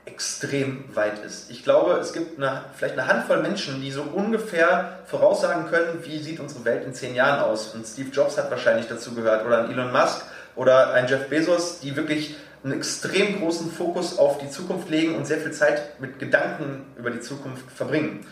extrem 0.06 0.84
weit 0.96 1.24
ist. 1.26 1.50
Ich 1.50 1.64
glaube, 1.64 1.94
es 1.94 2.12
gibt 2.12 2.38
eine, 2.38 2.66
vielleicht 2.76 2.98
eine 2.98 3.08
Handvoll 3.08 3.42
Menschen, 3.42 3.82
die 3.82 3.92
so 3.92 4.04
ungefähr 4.04 5.00
voraussagen 5.06 5.68
können, 5.68 6.04
wie 6.04 6.20
sieht 6.20 6.40
unsere 6.40 6.66
Welt 6.66 6.84
in 6.86 6.94
zehn 6.94 7.16
Jahren 7.16 7.40
aus. 7.40 7.74
Und 7.74 7.86
Steve 7.86 8.10
Jobs 8.10 8.38
hat 8.38 8.52
wahrscheinlich 8.52 8.88
dazu 8.88 9.14
gehört 9.14 9.46
oder 9.46 9.64
ein 9.64 9.72
Elon 9.72 9.92
Musk 9.92 10.26
oder 10.56 10.94
ein 10.94 11.08
Jeff 11.08 11.30
Bezos, 11.30 11.80
die 11.80 11.96
wirklich 11.96 12.36
einen 12.64 12.74
extrem 12.74 13.40
großen 13.40 13.72
Fokus 13.72 14.18
auf 14.18 14.38
die 14.40 14.50
Zukunft 14.50 14.90
legen 14.90 15.16
und 15.16 15.26
sehr 15.26 15.38
viel 15.38 15.52
Zeit 15.52 16.00
mit 16.00 16.20
Gedanken 16.20 16.86
über 16.98 17.10
die 17.10 17.20
Zukunft 17.20 17.70
verbringen. 17.72 18.26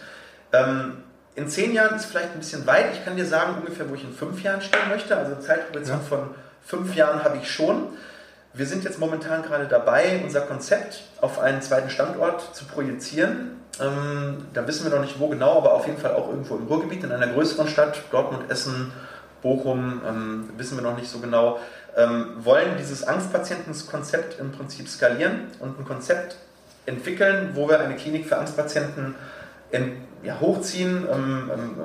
Ähm, 0.54 1.04
in 1.36 1.48
zehn 1.48 1.74
Jahren 1.74 1.96
ist 1.96 2.06
vielleicht 2.06 2.34
ein 2.34 2.40
bisschen 2.40 2.68
weit. 2.68 2.94
Ich 2.94 3.06
kann 3.06 3.16
dir 3.16 3.26
sagen, 3.26 3.56
ungefähr, 3.60 3.90
wo 3.90 3.96
ich 3.96 4.04
in 4.04 4.14
fünf 4.14 4.44
Jahren 4.44 4.62
stehen 4.62 4.90
möchte. 4.90 5.16
Also 5.16 5.36
Zeithorizont 5.36 6.02
ja. 6.04 6.08
von 6.08 6.36
fünf 6.62 6.96
Jahren 6.96 7.24
habe 7.24 7.38
ich 7.38 7.50
schon. 7.50 7.88
Wir 8.54 8.66
sind 8.66 8.84
jetzt 8.84 9.00
momentan 9.00 9.44
gerade 9.44 9.66
dabei, 9.66 10.20
unser 10.24 10.42
Konzept 10.42 11.04
auf 11.22 11.40
einen 11.40 11.62
zweiten 11.62 11.90
Standort 11.90 12.54
zu 12.54 12.66
projizieren. 12.66 13.62
Ähm, 13.80 14.46
da 14.54 14.68
wissen 14.68 14.84
wir 14.84 14.92
noch 14.94 15.02
nicht 15.02 15.20
wo 15.20 15.30
genau, 15.30 15.58
aber 15.58 15.74
auf 15.74 15.88
jeden 15.88 15.98
Fall 15.98 16.14
auch 16.16 16.28
irgendwo 16.28 16.58
im 16.58 16.68
Ruhrgebiet, 16.68 17.04
in 17.06 17.14
einer 17.14 17.28
größeren 17.28 17.70
Stadt, 17.70 18.02
Dortmund, 18.12 18.52
Essen, 18.52 18.92
Bochum, 19.42 20.02
ähm, 20.08 20.50
wissen 20.58 20.78
wir 20.78 20.84
noch 20.84 20.98
nicht 20.98 21.10
so 21.10 21.20
genau. 21.20 21.60
Ähm, 21.96 22.36
wollen 22.44 22.78
dieses 22.78 23.04
Angstpatientenkonzept 23.04 24.40
im 24.40 24.52
Prinzip 24.52 24.90
skalieren 24.90 25.48
und 25.60 25.80
ein 25.80 25.86
Konzept 25.86 26.36
entwickeln, 26.86 27.52
wo 27.54 27.70
wir 27.70 27.80
eine 27.80 27.96
Klinik 27.96 28.28
für 28.28 28.38
Angstpatienten 28.38 29.16
in, 29.72 29.98
ja, 30.24 30.40
hochziehen, 30.42 31.08
ähm, 31.10 31.52
ähm, 31.54 31.76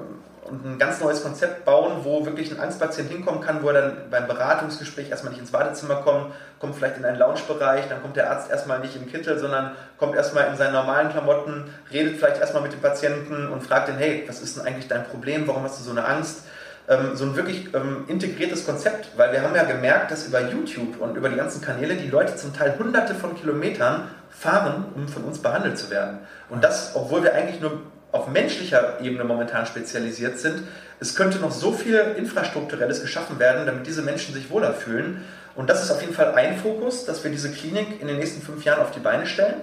und 0.48 0.64
ein 0.64 0.78
ganz 0.78 1.00
neues 1.00 1.22
Konzept 1.22 1.64
bauen, 1.64 2.04
wo 2.04 2.24
wirklich 2.24 2.50
ein 2.50 2.61
Angstpatient 2.61 3.11
hinkommen 3.11 3.40
kann, 3.40 3.62
wo 3.62 3.68
er 3.68 3.80
dann 3.80 3.96
beim 4.11 4.26
Beratungsgespräch 4.26 5.11
erstmal 5.11 5.32
nicht 5.32 5.40
ins 5.40 5.50
Badezimmer 5.50 5.96
kommt, 5.96 6.32
kommt 6.59 6.76
vielleicht 6.76 6.96
in 6.96 7.04
einen 7.04 7.18
Loungebereich, 7.18 7.88
dann 7.88 8.02
kommt 8.02 8.16
der 8.16 8.30
Arzt 8.30 8.50
erstmal 8.50 8.80
nicht 8.80 8.96
im 8.96 9.11
Kittel, 9.11 9.38
sondern 9.38 9.72
kommt 9.98 10.14
erstmal 10.14 10.48
in 10.48 10.56
seinen 10.56 10.72
normalen 10.72 11.11
Klamotten, 11.11 11.64
redet 11.92 12.16
vielleicht 12.16 12.40
erstmal 12.40 12.62
mit 12.62 12.72
dem 12.72 12.80
Patienten 12.80 13.48
und 13.48 13.62
fragt 13.62 13.88
ihn, 13.88 13.96
hey, 13.96 14.24
was 14.26 14.40
ist 14.40 14.56
denn 14.56 14.66
eigentlich 14.66 14.88
dein 14.88 15.04
Problem, 15.04 15.46
warum 15.46 15.62
hast 15.62 15.80
du 15.80 15.85
so 15.85 15.90
eine 15.90 16.04
Angst? 16.04 16.42
Ähm, 16.88 17.16
so 17.16 17.24
ein 17.24 17.35
wirklich 17.35 17.74
ähm, 17.74 18.04
integriertes 18.06 18.64
Konzept, 18.64 19.09
weil 19.16 19.32
wir 19.32 19.42
haben 19.42 19.56
ja 19.56 19.64
gemerkt, 19.64 20.12
dass 20.12 20.26
über 20.26 20.40
YouTube 20.42 21.00
und 21.00 21.16
über 21.16 21.28
die 21.28 21.37
ganzen 21.37 21.61
Kanäle 21.61 21.96
die 21.96 22.09
Leute 22.09 22.37
zum 22.37 22.54
Teil 22.54 22.78
hunderte 22.78 23.14
von 23.14 23.35
Kilometern 23.35 24.09
fahren, 24.30 24.85
um 24.94 25.09
von 25.09 25.24
uns 25.24 25.40
behandelt 25.40 25.78
zu 25.78 25.90
werden. 25.90 26.18
Und 26.48 26.62
das, 26.62 26.92
obwohl 26.94 27.24
wir 27.24 27.35
eigentlich 27.35 27.61
nur 27.61 27.80
auf 28.12 28.28
menschlicher 28.28 29.00
Ebene 29.00 29.24
momentan 29.24 29.66
spezialisiert 29.66 30.38
sind. 30.38 30.62
Es 31.00 31.14
könnte 31.14 31.38
noch 31.38 31.52
so 31.52 31.72
viel 31.72 31.98
Infrastrukturelles 32.16 33.02
geschaffen 33.02 33.38
werden, 33.38 33.66
damit 33.66 33.86
diese 33.86 34.02
Menschen 34.02 34.34
sich 34.34 34.50
wohler 34.50 34.72
fühlen. 34.72 35.24
Und 35.54 35.70
das 35.70 35.82
ist 35.82 35.90
auf 35.90 36.00
jeden 36.00 36.14
Fall 36.14 36.34
ein 36.34 36.56
Fokus, 36.56 37.04
dass 37.04 37.24
wir 37.24 37.30
diese 37.30 37.50
Klinik 37.50 38.00
in 38.00 38.08
den 38.08 38.18
nächsten 38.18 38.42
fünf 38.42 38.64
Jahren 38.64 38.80
auf 38.80 38.90
die 38.90 39.00
Beine 39.00 39.26
stellen. 39.26 39.56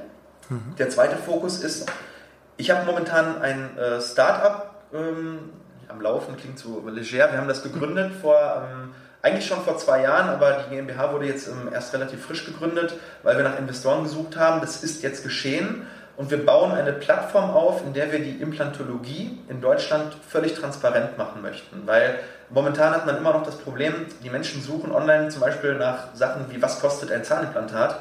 Mhm. 0.49 0.75
Der 0.77 0.89
zweite 0.89 1.15
Fokus 1.15 1.63
ist, 1.63 1.89
ich 2.57 2.71
habe 2.71 2.85
momentan 2.85 3.41
ein 3.41 3.77
äh, 3.77 4.01
Start-up 4.01 4.83
ähm, 4.93 5.39
am 5.87 6.01
Laufen, 6.01 6.37
klingt 6.37 6.59
so 6.59 6.87
leger. 6.87 7.31
Wir 7.31 7.37
haben 7.37 7.47
das 7.47 7.63
gegründet 7.63 8.11
vor, 8.21 8.67
ähm, 8.69 8.93
eigentlich 9.21 9.47
schon 9.47 9.61
vor 9.63 9.77
zwei 9.77 10.01
Jahren, 10.01 10.29
aber 10.29 10.63
die 10.63 10.75
GmbH 10.75 11.13
wurde 11.13 11.25
jetzt 11.25 11.47
ähm, 11.47 11.69
erst 11.71 11.93
relativ 11.93 12.23
frisch 12.25 12.45
gegründet, 12.45 12.95
weil 13.23 13.37
wir 13.37 13.43
nach 13.43 13.57
Investoren 13.57 14.03
gesucht 14.03 14.37
haben. 14.37 14.61
Das 14.61 14.83
ist 14.83 15.01
jetzt 15.01 15.23
geschehen. 15.23 15.87
Und 16.15 16.29
wir 16.29 16.45
bauen 16.45 16.71
eine 16.71 16.93
Plattform 16.93 17.49
auf, 17.51 17.81
in 17.83 17.93
der 17.93 18.11
wir 18.11 18.19
die 18.19 18.41
Implantologie 18.41 19.39
in 19.49 19.61
Deutschland 19.61 20.15
völlig 20.27 20.53
transparent 20.53 21.17
machen 21.17 21.41
möchten. 21.41 21.87
Weil 21.87 22.19
momentan 22.49 22.93
hat 22.93 23.05
man 23.07 23.17
immer 23.17 23.33
noch 23.33 23.43
das 23.43 23.57
Problem, 23.57 24.05
die 24.23 24.29
Menschen 24.29 24.61
suchen 24.61 24.91
online 24.91 25.29
zum 25.29 25.41
Beispiel 25.41 25.73
nach 25.73 26.13
Sachen 26.13 26.45
wie, 26.49 26.61
was 26.61 26.79
kostet 26.79 27.11
ein 27.11 27.23
Zahnimplantat? 27.23 27.97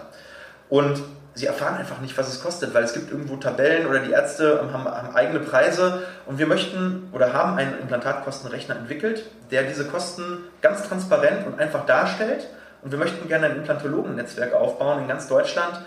Und 0.69 1.03
sie 1.35 1.47
erfahren 1.47 1.77
einfach 1.77 2.01
nicht, 2.01 2.17
was 2.19 2.29
es 2.29 2.43
kostet, 2.43 2.75
weil 2.75 2.85
es 2.85 2.93
gibt 2.93 3.11
irgendwo 3.11 3.37
Tabellen 3.37 3.87
oder 3.87 4.01
die 4.01 4.13
Ärzte 4.13 4.61
haben, 4.73 4.85
haben, 4.85 5.17
eigene 5.17 5.41
Preise 5.41 6.03
und 6.27 6.39
wir 6.39 6.47
möchten 6.47 7.09
oder 7.13 7.33
haben 7.33 7.57
einen 7.57 7.79
Implantatkostenrechner 7.81 8.77
entwickelt, 8.77 9.25
der 9.51 9.63
diese 9.63 9.87
Kosten 9.87 10.39
ganz 10.61 10.87
transparent 10.87 11.47
und 11.47 11.59
einfach 11.59 11.87
darstellt 11.87 12.47
und 12.83 12.91
wir 12.91 12.99
möchten 12.99 13.29
gerne 13.29 13.47
ein 13.47 13.57
Implantologen-Netzwerk 13.57 14.53
aufbauen 14.53 15.01
in 15.03 15.09
ganz 15.09 15.29
Deutschland, 15.29 15.81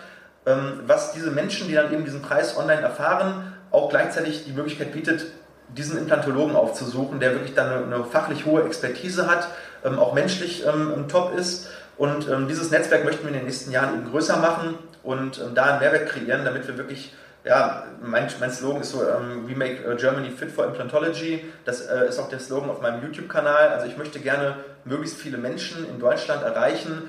was 0.86 1.14
diese 1.14 1.32
Menschen, 1.32 1.68
die 1.68 1.74
dann 1.74 1.92
eben 1.92 2.06
diesen 2.06 2.22
Preis 2.22 2.56
online 2.56 2.82
erfahren, 2.82 3.54
auch 3.72 3.90
gleichzeitig 3.90 4.46
die 4.46 4.52
Möglichkeit 4.52 4.94
bietet, 4.94 5.26
diesen 5.70 5.98
Implantologen 5.98 6.56
aufzusuchen, 6.56 7.20
der 7.20 7.32
wirklich 7.32 7.56
dann 7.56 7.70
eine, 7.70 7.96
eine 7.96 8.04
fachlich 8.06 8.46
hohe 8.46 8.64
Expertise 8.64 9.28
hat, 9.28 9.48
ähm, 9.84 9.98
auch 10.00 10.14
menschlich 10.14 10.66
ähm, 10.66 11.08
top 11.08 11.36
ist. 11.36 11.68
Und 11.98 12.30
ähm, 12.30 12.48
dieses 12.48 12.72
Netzwerk 12.72 13.06
möchten 13.06 13.24
wir 13.24 13.30
in 13.30 13.38
den 13.38 13.46
nächsten 13.46 13.72
Jahren 13.72 13.96
eben 13.96 14.12
größer 14.12 14.38
machen 14.38 14.78
und 15.02 15.40
ähm, 15.40 15.56
da 15.56 15.64
einen 15.66 15.80
Mehrwert 15.80 16.10
kreieren, 16.10 16.46
damit 16.46 16.68
wir 16.68 16.78
wirklich 16.78 17.14
ja, 17.46 17.84
mein, 18.02 18.28
mein 18.40 18.52
Slogan 18.52 18.82
ist 18.82 18.92
so, 18.92 19.04
ähm, 19.08 19.48
We 19.48 19.56
make 19.56 19.84
äh, 19.86 19.96
Germany 19.96 20.32
fit 20.32 20.52
for 20.52 20.66
implantology. 20.66 21.46
Das 21.64 21.82
äh, 21.82 22.08
ist 22.08 22.20
auch 22.20 22.28
der 22.28 22.40
Slogan 22.40 22.70
auf 22.72 22.82
meinem 22.82 23.04
YouTube-Kanal. 23.04 23.70
Also 23.70 23.86
ich 23.86 23.98
möchte 23.98 24.20
gerne 24.20 24.56
möglichst 24.84 25.18
viele 25.18 25.38
Menschen 25.38 25.88
in 25.88 26.00
Deutschland 26.00 26.42
erreichen, 26.44 27.04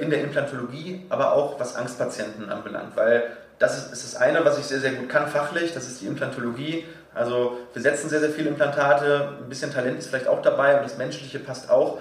in 0.00 0.10
der 0.10 0.22
Implantologie, 0.22 1.06
aber 1.08 1.32
auch 1.32 1.58
was 1.58 1.76
Angstpatienten 1.76 2.50
anbelangt. 2.50 2.96
Weil 2.96 3.24
das 3.58 3.76
ist, 3.76 3.92
ist 3.92 4.04
das 4.04 4.20
eine, 4.20 4.44
was 4.44 4.58
ich 4.58 4.64
sehr, 4.64 4.80
sehr 4.80 4.92
gut 4.92 5.08
kann 5.08 5.28
fachlich, 5.28 5.74
das 5.74 5.86
ist 5.88 6.00
die 6.00 6.06
Implantologie. 6.06 6.84
Also 7.14 7.58
wir 7.72 7.82
setzen 7.82 8.08
sehr, 8.08 8.20
sehr 8.20 8.30
viele 8.30 8.50
Implantate, 8.50 9.32
ein 9.42 9.48
bisschen 9.48 9.72
Talent 9.72 9.98
ist 9.98 10.08
vielleicht 10.08 10.28
auch 10.28 10.42
dabei 10.42 10.76
und 10.76 10.84
das 10.84 10.98
Menschliche 10.98 11.38
passt 11.38 11.70
auch. 11.70 11.98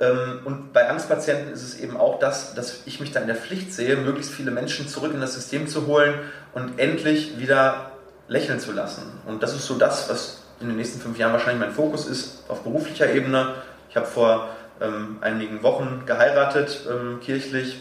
Ähm, 0.00 0.40
und 0.44 0.72
bei 0.72 0.88
Angstpatienten 0.88 1.52
ist 1.52 1.62
es 1.62 1.80
eben 1.80 1.96
auch 1.96 2.18
das, 2.18 2.54
dass 2.54 2.80
ich 2.86 3.00
mich 3.00 3.12
da 3.12 3.20
in 3.20 3.28
der 3.28 3.36
Pflicht 3.36 3.72
sehe, 3.72 3.96
möglichst 3.96 4.32
viele 4.32 4.50
Menschen 4.50 4.88
zurück 4.88 5.14
in 5.14 5.20
das 5.20 5.34
System 5.34 5.68
zu 5.68 5.86
holen 5.86 6.14
und 6.52 6.78
endlich 6.78 7.38
wieder 7.38 7.92
lächeln 8.28 8.60
zu 8.60 8.72
lassen. 8.72 9.02
Und 9.26 9.42
das 9.42 9.54
ist 9.54 9.66
so 9.66 9.74
das, 9.78 10.10
was 10.10 10.42
in 10.60 10.68
den 10.68 10.76
nächsten 10.76 11.00
fünf 11.00 11.18
Jahren 11.18 11.32
wahrscheinlich 11.32 11.60
mein 11.60 11.72
Fokus 11.74 12.06
ist, 12.06 12.44
auf 12.48 12.62
beruflicher 12.62 13.12
Ebene. 13.12 13.54
Ich 13.88 13.96
habe 13.96 14.06
vor 14.06 14.48
ähm, 14.80 15.18
einigen 15.20 15.62
Wochen 15.62 16.02
geheiratet, 16.06 16.86
ähm, 16.90 17.20
kirchlich. 17.20 17.78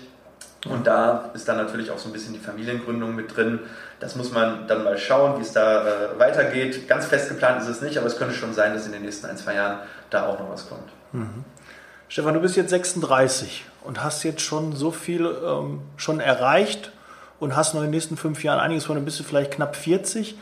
Und 0.67 0.87
da 0.87 1.29
ist 1.33 1.47
dann 1.47 1.57
natürlich 1.57 1.91
auch 1.91 1.99
so 1.99 2.09
ein 2.09 2.13
bisschen 2.13 2.33
die 2.33 2.39
Familiengründung 2.39 3.15
mit 3.15 3.35
drin. 3.35 3.59
Das 3.99 4.15
muss 4.15 4.31
man 4.31 4.67
dann 4.67 4.83
mal 4.83 4.97
schauen, 4.97 5.37
wie 5.37 5.43
es 5.43 5.53
da 5.53 5.85
äh, 5.85 6.19
weitergeht. 6.19 6.87
Ganz 6.87 7.05
fest 7.05 7.29
geplant 7.29 7.61
ist 7.61 7.67
es 7.67 7.81
nicht, 7.81 7.97
aber 7.97 8.07
es 8.07 8.17
könnte 8.17 8.33
schon 8.33 8.53
sein, 8.53 8.73
dass 8.73 8.85
in 8.85 8.91
den 8.91 9.03
nächsten 9.03 9.27
ein, 9.27 9.37
zwei 9.37 9.53
Jahren 9.55 9.79
da 10.09 10.25
auch 10.25 10.39
noch 10.39 10.49
was 10.49 10.67
kommt. 10.67 10.89
Mhm. 11.11 11.45
Stefan, 12.07 12.33
du 12.33 12.39
bist 12.39 12.55
jetzt 12.55 12.71
36 12.71 13.65
und 13.83 14.03
hast 14.03 14.23
jetzt 14.23 14.41
schon 14.41 14.73
so 14.73 14.91
viel 14.91 15.25
ähm, 15.25 15.81
schon 15.97 16.19
erreicht 16.19 16.91
und 17.39 17.55
hast 17.55 17.73
noch 17.73 17.81
in 17.81 17.87
den 17.87 17.91
nächsten 17.91 18.17
fünf 18.17 18.43
Jahren 18.43 18.59
einiges 18.59 18.85
von, 18.85 18.95
dann 18.95 19.05
bist 19.05 19.19
du 19.19 19.23
vielleicht 19.23 19.51
knapp 19.51 19.75
40. 19.75 20.37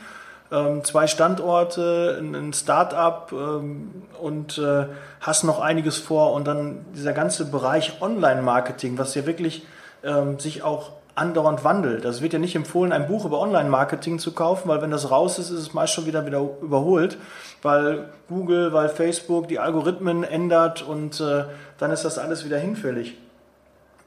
Ähm, 0.53 0.83
zwei 0.83 1.07
Standorte, 1.07 2.21
ein 2.21 2.53
Start-up 2.53 3.31
ähm, 3.31 4.03
und 4.21 4.59
äh, 4.59 4.85
hast 5.19 5.43
noch 5.45 5.59
einiges 5.59 5.97
vor 5.97 6.33
und 6.33 6.45
dann 6.45 6.85
dieser 6.93 7.13
ganze 7.13 7.45
Bereich 7.45 8.01
Online-Marketing, 8.01 8.99
was 8.99 9.15
ja 9.15 9.25
wirklich 9.25 9.65
ähm, 10.03 10.37
sich 10.37 10.61
auch 10.61 10.91
andauernd 11.15 11.63
wandelt. 11.63 12.05
Das 12.05 12.21
wird 12.21 12.33
ja 12.33 12.39
nicht 12.39 12.55
empfohlen, 12.55 12.91
ein 12.91 13.07
Buch 13.07 13.25
über 13.25 13.39
Online-Marketing 13.39 14.19
zu 14.19 14.31
kaufen, 14.33 14.67
weil 14.67 14.79
wenn 14.83 14.91
das 14.91 15.09
raus 15.09 15.39
ist, 15.39 15.49
ist 15.49 15.59
es 15.59 15.73
meist 15.73 15.93
schon 15.93 16.05
wieder 16.05 16.27
wieder 16.27 16.47
überholt, 16.61 17.17
weil 17.63 18.09
Google, 18.29 18.73
weil 18.73 18.89
Facebook 18.89 19.47
die 19.47 19.57
Algorithmen 19.57 20.23
ändert 20.23 20.83
und 20.83 21.19
äh, 21.19 21.45
dann 21.79 21.89
ist 21.89 22.05
das 22.05 22.19
alles 22.19 22.45
wieder 22.45 22.59
hinfällig. 22.59 23.17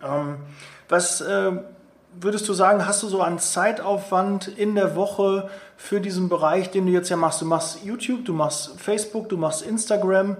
Ähm, 0.01 0.36
was 0.88 1.20
äh, 1.22 1.53
würdest 2.20 2.49
du 2.49 2.53
sagen, 2.53 2.86
hast 2.86 3.03
du 3.03 3.09
so 3.09 3.20
einen 3.20 3.38
Zeitaufwand 3.38 4.49
in 4.49 4.74
der 4.74 4.97
Woche 4.97 5.49
für 5.77 6.01
diesen 6.01 6.29
Bereich, 6.29 6.70
den 6.70 6.87
du 6.87 6.93
jetzt 6.93 7.09
ja 7.09 7.16
machst? 7.16 7.41
Du 7.41 7.45
machst 7.45 7.85
YouTube, 7.85 8.24
du 8.24 8.33
machst 8.33 8.81
Facebook, 8.81 9.29
du 9.29 9.37
machst 9.37 9.62
Instagram. 9.62 10.37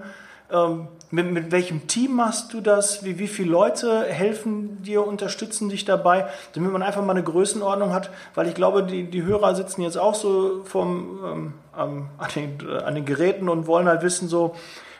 Ähm, 0.49 0.87
mit, 1.09 1.31
mit, 1.31 1.51
welchem 1.51 1.87
Team 1.87 2.15
machst 2.15 2.53
du 2.53 2.61
das? 2.61 3.03
Wie, 3.03 3.19
wie 3.19 3.27
viele 3.27 3.51
Leute 3.51 4.03
helfen 4.03 4.81
dir, 4.81 5.05
unterstützen 5.05 5.69
dich 5.69 5.85
dabei? 5.85 6.27
Damit 6.53 6.71
man 6.71 6.83
einfach 6.83 7.03
mal 7.03 7.11
eine 7.11 7.23
Größenordnung 7.23 7.93
hat, 7.93 8.09
weil 8.33 8.47
ich 8.47 8.55
glaube, 8.55 8.83
die, 8.83 9.09
die 9.09 9.23
Hörer 9.23 9.55
sitzen 9.55 9.81
jetzt 9.81 9.97
auch 9.97 10.15
so 10.15 10.63
vom, 10.63 11.19
ähm, 11.23 11.53
an, 11.73 12.29
den, 12.35 12.69
an, 12.69 12.95
den, 12.95 13.05
Geräten 13.05 13.49
und 13.49 13.67
wollen 13.67 13.87
halt 13.87 14.01
wissen, 14.01 14.27
so, 14.27 14.55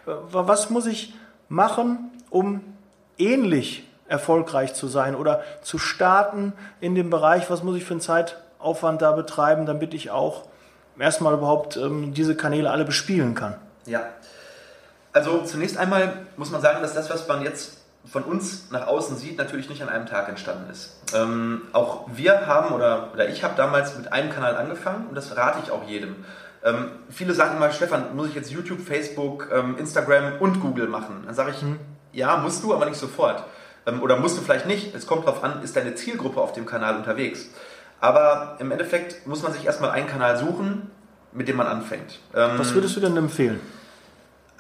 äh, 0.06 0.12
was 0.32 0.70
muss 0.70 0.86
ich 0.86 1.14
machen, 1.50 2.12
um 2.30 2.62
ähnlich 3.18 3.88
erfolgreich 4.08 4.74
zu 4.74 4.88
sein 4.88 5.16
oder 5.16 5.44
zu 5.62 5.78
starten 5.78 6.54
in 6.80 6.96
dem 6.96 7.10
Bereich, 7.10 7.50
was 7.50 7.64
muss 7.64 7.76
ich 7.76 7.84
für 7.84 7.94
einen 7.94 8.02
Zeitaufwand 8.58 9.02
da 9.02 9.12
betreiben, 9.12 9.66
damit 9.66 9.94
ich 9.94 10.12
auch 10.12 10.44
erstmal 11.00 11.34
überhaupt 11.34 11.78
ähm, 11.78 12.14
diese 12.14 12.36
Kanäle 12.36 12.70
alle 12.70 12.86
bespielen 12.86 13.36
kann? 13.36 13.56
Ja, 13.86 14.02
also 15.14 15.44
zunächst 15.44 15.78
einmal 15.78 16.14
muss 16.36 16.52
man 16.52 16.62
sagen, 16.62 16.82
dass 16.82 16.94
das, 16.94 17.10
was 17.10 17.28
man 17.28 17.42
jetzt 17.42 17.78
von 18.06 18.24
uns 18.24 18.72
nach 18.72 18.88
außen 18.88 19.18
sieht, 19.18 19.38
natürlich 19.38 19.70
nicht 19.70 19.82
an 19.82 19.90
einem 19.90 20.06
Tag 20.06 20.30
entstanden 20.30 20.70
ist. 20.70 21.02
Ähm, 21.14 21.64
auch 21.74 22.06
wir 22.14 22.48
haben 22.48 22.74
oder, 22.74 23.10
oder 23.14 23.28
ich 23.28 23.44
habe 23.44 23.56
damals 23.58 23.98
mit 23.98 24.12
einem 24.14 24.30
Kanal 24.30 24.56
angefangen 24.56 25.08
und 25.08 25.16
das 25.16 25.36
rate 25.36 25.60
ich 25.64 25.72
auch 25.72 25.84
jedem. 25.88 26.16
Ähm, 26.64 26.92
viele 27.10 27.34
sagen 27.34 27.58
immer, 27.58 27.72
Stefan, 27.72 28.16
muss 28.16 28.30
ich 28.30 28.36
jetzt 28.36 28.52
YouTube, 28.52 28.80
Facebook, 28.82 29.50
ähm, 29.52 29.78
Instagram 29.78 30.40
und 30.40 30.62
Google 30.62 30.88
machen? 30.88 31.24
Dann 31.26 31.36
sage 31.36 31.52
ich, 31.52 31.62
mhm. 31.62 31.80
ja, 32.14 32.38
musst 32.38 32.64
du, 32.64 32.74
aber 32.74 32.86
nicht 32.86 32.98
sofort. 32.98 33.44
Ähm, 33.86 34.02
oder 34.02 34.18
musst 34.18 34.38
du 34.38 34.42
vielleicht 34.42 34.68
nicht. 34.68 34.96
Es 34.96 35.08
kommt 35.08 35.28
darauf 35.28 35.44
an, 35.44 35.64
ist 35.64 35.76
deine 35.76 35.96
Zielgruppe 35.96 36.40
auf 36.40 36.54
dem 36.54 36.66
Kanal 36.66 36.98
unterwegs. 36.98 37.50
Aber 38.00 38.58
im 38.60 38.72
Endeffekt 38.72 39.26
muss 39.26 39.42
man 39.44 39.54
sich 39.54 39.66
erstmal 39.66 39.92
einen 39.92 40.08
Kanal 40.08 40.38
suchen, 40.38 40.92
mit 41.32 41.48
dem 41.48 41.58
man 41.58 41.68
anfängt. 41.68 42.20
Ähm, 42.36 42.52
Was 42.58 42.74
würdest 42.74 42.96
du 42.96 43.00
denn 43.00 43.18
empfehlen? 43.18 43.60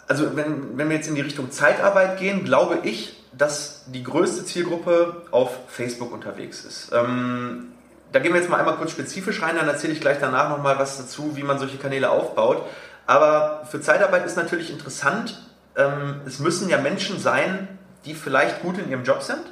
also 0.07 0.35
wenn, 0.35 0.77
wenn 0.77 0.89
wir 0.89 0.95
jetzt 0.95 1.07
in 1.07 1.15
die 1.15 1.21
Richtung 1.21 1.51
Zeitarbeit 1.51 2.17
gehen, 2.17 2.43
glaube 2.45 2.79
ich, 2.83 3.23
dass 3.37 3.83
die 3.87 4.03
größte 4.03 4.45
Zielgruppe 4.45 5.23
auf 5.31 5.51
Facebook 5.67 6.11
unterwegs 6.11 6.63
ist. 6.63 6.91
Ähm, 6.93 7.73
da 8.11 8.19
gehen 8.19 8.33
wir 8.33 8.39
jetzt 8.39 8.49
mal 8.49 8.57
einmal 8.57 8.77
kurz 8.77 8.91
spezifisch 8.91 9.41
rein, 9.41 9.57
dann 9.57 9.67
erzähle 9.67 9.93
ich 9.93 10.01
gleich 10.01 10.17
danach 10.19 10.49
nochmal 10.49 10.79
was 10.79 10.97
dazu, 10.97 11.35
wie 11.35 11.43
man 11.43 11.59
solche 11.59 11.77
Kanäle 11.77 12.09
aufbaut. 12.09 12.63
Aber 13.05 13.63
für 13.69 13.81
Zeitarbeit 13.81 14.25
ist 14.25 14.37
natürlich 14.37 14.71
interessant, 14.71 15.45
ähm, 15.75 16.21
es 16.25 16.39
müssen 16.39 16.69
ja 16.69 16.77
Menschen 16.77 17.19
sein, 17.19 17.67
die 18.05 18.15
vielleicht 18.15 18.61
gut 18.61 18.77
in 18.77 18.89
ihrem 18.89 19.03
Job 19.03 19.21
sind, 19.21 19.43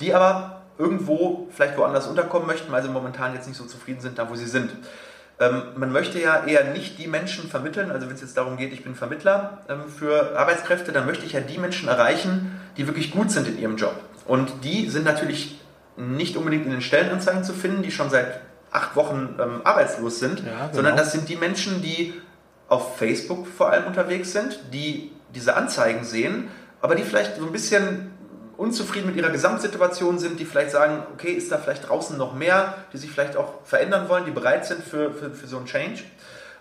die 0.00 0.12
aber 0.14 0.49
irgendwo 0.80 1.48
vielleicht 1.50 1.76
woanders 1.76 2.06
unterkommen 2.06 2.46
möchten, 2.46 2.72
weil 2.72 2.82
sie 2.82 2.88
momentan 2.88 3.34
jetzt 3.34 3.46
nicht 3.46 3.58
so 3.58 3.64
zufrieden 3.64 4.00
sind, 4.00 4.18
da 4.18 4.30
wo 4.30 4.34
sie 4.34 4.46
sind. 4.46 4.70
Ähm, 5.38 5.62
man 5.76 5.92
möchte 5.92 6.20
ja 6.20 6.44
eher 6.44 6.72
nicht 6.72 6.98
die 6.98 7.06
Menschen 7.06 7.48
vermitteln, 7.48 7.90
also 7.90 8.06
wenn 8.06 8.14
es 8.14 8.20
jetzt 8.20 8.36
darum 8.36 8.56
geht, 8.56 8.72
ich 8.72 8.82
bin 8.82 8.94
Vermittler 8.94 9.58
ähm, 9.68 9.82
für 9.88 10.38
Arbeitskräfte, 10.38 10.92
dann 10.92 11.06
möchte 11.06 11.24
ich 11.26 11.32
ja 11.32 11.40
die 11.40 11.58
Menschen 11.58 11.88
erreichen, 11.88 12.60
die 12.76 12.86
wirklich 12.86 13.10
gut 13.10 13.30
sind 13.30 13.46
in 13.46 13.58
ihrem 13.58 13.76
Job. 13.76 13.94
Und 14.26 14.64
die 14.64 14.88
sind 14.88 15.04
natürlich 15.04 15.60
nicht 15.96 16.36
unbedingt 16.36 16.64
in 16.64 16.72
den 16.72 16.82
Stellenanzeigen 16.82 17.44
zu 17.44 17.52
finden, 17.52 17.82
die 17.82 17.90
schon 17.90 18.10
seit 18.10 18.40
acht 18.70 18.96
Wochen 18.96 19.36
ähm, 19.40 19.60
arbeitslos 19.64 20.18
sind, 20.18 20.40
ja, 20.40 20.44
genau. 20.44 20.74
sondern 20.74 20.96
das 20.96 21.12
sind 21.12 21.28
die 21.28 21.36
Menschen, 21.36 21.82
die 21.82 22.14
auf 22.68 22.96
Facebook 22.96 23.46
vor 23.46 23.70
allem 23.70 23.86
unterwegs 23.86 24.32
sind, 24.32 24.60
die 24.72 25.10
diese 25.34 25.56
Anzeigen 25.56 26.04
sehen, 26.04 26.48
aber 26.80 26.94
die 26.94 27.02
vielleicht 27.02 27.36
so 27.36 27.44
ein 27.44 27.52
bisschen 27.52 28.12
unzufrieden 28.60 29.06
mit 29.06 29.16
ihrer 29.16 29.30
Gesamtsituation 29.30 30.18
sind, 30.18 30.38
die 30.38 30.44
vielleicht 30.44 30.70
sagen, 30.70 31.02
okay, 31.14 31.32
ist 31.32 31.50
da 31.50 31.56
vielleicht 31.56 31.88
draußen 31.88 32.18
noch 32.18 32.34
mehr, 32.34 32.74
die 32.92 32.98
sich 32.98 33.10
vielleicht 33.10 33.38
auch 33.38 33.64
verändern 33.64 34.10
wollen, 34.10 34.26
die 34.26 34.32
bereit 34.32 34.66
sind 34.66 34.84
für, 34.84 35.14
für, 35.14 35.30
für 35.30 35.46
so 35.46 35.56
einen 35.56 35.64
Change. 35.64 36.02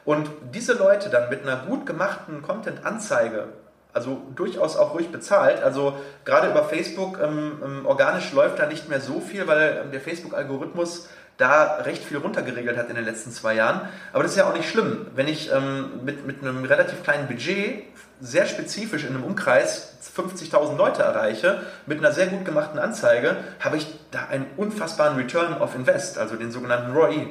Und 0.05 0.29
diese 0.53 0.73
Leute 0.73 1.09
dann 1.09 1.29
mit 1.29 1.43
einer 1.43 1.57
gut 1.57 1.85
gemachten 1.85 2.41
Content-Anzeige, 2.41 3.49
also 3.91 4.21
durchaus 4.33 4.77
auch 4.77 4.93
ruhig 4.93 5.11
bezahlt, 5.11 5.61
also 5.61 5.93
gerade 6.23 6.49
über 6.49 6.63
Facebook 6.63 7.19
ähm, 7.21 7.61
ähm, 7.61 7.85
organisch 7.85 8.31
läuft 8.31 8.59
da 8.59 8.65
nicht 8.65 8.87
mehr 8.87 9.01
so 9.01 9.19
viel, 9.19 9.45
weil 9.45 9.81
ähm, 9.83 9.91
der 9.91 9.99
Facebook-Algorithmus 9.99 11.09
da 11.39 11.77
recht 11.85 12.03
viel 12.03 12.17
runtergeregelt 12.17 12.77
hat 12.77 12.89
in 12.89 12.95
den 12.95 13.05
letzten 13.05 13.31
zwei 13.31 13.55
Jahren. 13.55 13.81
Aber 14.11 14.23
das 14.23 14.33
ist 14.33 14.37
ja 14.37 14.47
auch 14.47 14.53
nicht 14.53 14.69
schlimm, 14.69 15.07
wenn 15.15 15.27
ich 15.27 15.51
ähm, 15.51 16.03
mit, 16.03 16.27
mit 16.27 16.41
einem 16.41 16.65
relativ 16.65 17.01
kleinen 17.01 17.27
Budget 17.27 17.83
sehr 18.19 18.45
spezifisch 18.45 19.05
in 19.05 19.15
einem 19.15 19.23
Umkreis 19.23 19.97
50.000 20.15 20.75
Leute 20.75 21.01
erreiche, 21.01 21.63
mit 21.85 21.99
einer 21.99 22.11
sehr 22.11 22.27
gut 22.27 22.43
gemachten 22.43 22.77
Anzeige, 22.77 23.37
habe 23.61 23.77
ich 23.77 23.87
da 24.11 24.25
einen 24.29 24.47
unfassbaren 24.57 25.15
Return 25.15 25.53
of 25.61 25.75
Invest, 25.75 26.17
also 26.17 26.35
den 26.35 26.51
sogenannten 26.51 26.91
ROI. 26.91 27.27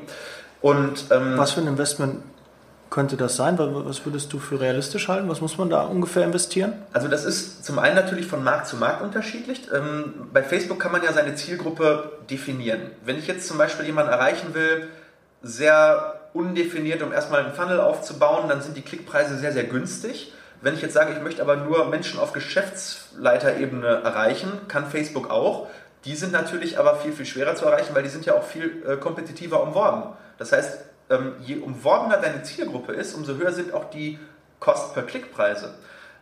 Und, 0.62 1.04
ähm, 1.10 1.36
Was 1.36 1.52
für 1.52 1.60
ein 1.60 1.66
Investment 1.66 2.22
könnte 2.90 3.16
das 3.16 3.36
sein? 3.36 3.56
Was 3.58 4.04
würdest 4.04 4.32
du 4.32 4.38
für 4.38 4.60
realistisch 4.60 5.08
halten? 5.08 5.28
Was 5.28 5.40
muss 5.40 5.58
man 5.58 5.70
da 5.70 5.82
ungefähr 5.82 6.24
investieren? 6.24 6.72
Also 6.92 7.08
das 7.08 7.24
ist 7.24 7.64
zum 7.64 7.78
einen 7.78 7.96
natürlich 7.96 8.26
von 8.26 8.42
Markt 8.42 8.66
zu 8.66 8.76
Markt 8.76 9.02
unterschiedlich. 9.02 9.68
Ähm, 9.74 10.28
bei 10.32 10.42
Facebook 10.42 10.80
kann 10.80 10.92
man 10.92 11.02
ja 11.02 11.12
seine 11.12 11.34
Zielgruppe 11.34 12.12
definieren. 12.30 12.80
Wenn 13.04 13.18
ich 13.18 13.26
jetzt 13.26 13.46
zum 13.46 13.58
Beispiel 13.58 13.86
jemanden 13.86 14.12
erreichen 14.12 14.54
will, 14.54 14.88
sehr 15.42 16.20
undefiniert, 16.32 17.02
um 17.02 17.12
erstmal 17.12 17.44
einen 17.44 17.52
Funnel 17.52 17.80
aufzubauen, 17.80 18.48
dann 18.48 18.62
sind 18.62 18.76
die 18.76 18.82
Klickpreise 18.82 19.36
sehr, 19.36 19.52
sehr 19.52 19.64
günstig. 19.64 20.32
Wenn 20.60 20.74
ich 20.74 20.82
jetzt 20.82 20.94
sage, 20.94 21.12
ich 21.12 21.22
möchte 21.22 21.42
aber 21.42 21.56
nur 21.56 21.86
Menschen 21.86 22.18
auf 22.18 22.32
Geschäftsleiterebene 22.32 24.02
erreichen, 24.02 24.50
kann 24.66 24.86
Facebook 24.86 25.30
auch. 25.30 25.68
Die 26.04 26.16
sind 26.16 26.32
natürlich 26.32 26.78
aber 26.78 26.96
viel, 26.96 27.12
viel 27.12 27.26
schwerer 27.26 27.54
zu 27.54 27.64
erreichen, 27.64 27.94
weil 27.94 28.02
die 28.02 28.08
sind 28.08 28.24
ja 28.24 28.34
auch 28.34 28.44
viel 28.44 28.82
äh, 28.86 28.96
kompetitiver 28.96 29.62
umworben. 29.62 30.14
Das 30.38 30.52
heißt, 30.52 30.78
ähm, 31.10 31.34
je 31.40 31.56
umworbener 31.56 32.18
deine 32.18 32.42
Zielgruppe 32.42 32.92
ist, 32.92 33.14
umso 33.14 33.34
höher 33.36 33.52
sind 33.52 33.72
auch 33.72 33.90
die 33.90 34.18
Cost-per-Click-Preise. 34.60 35.74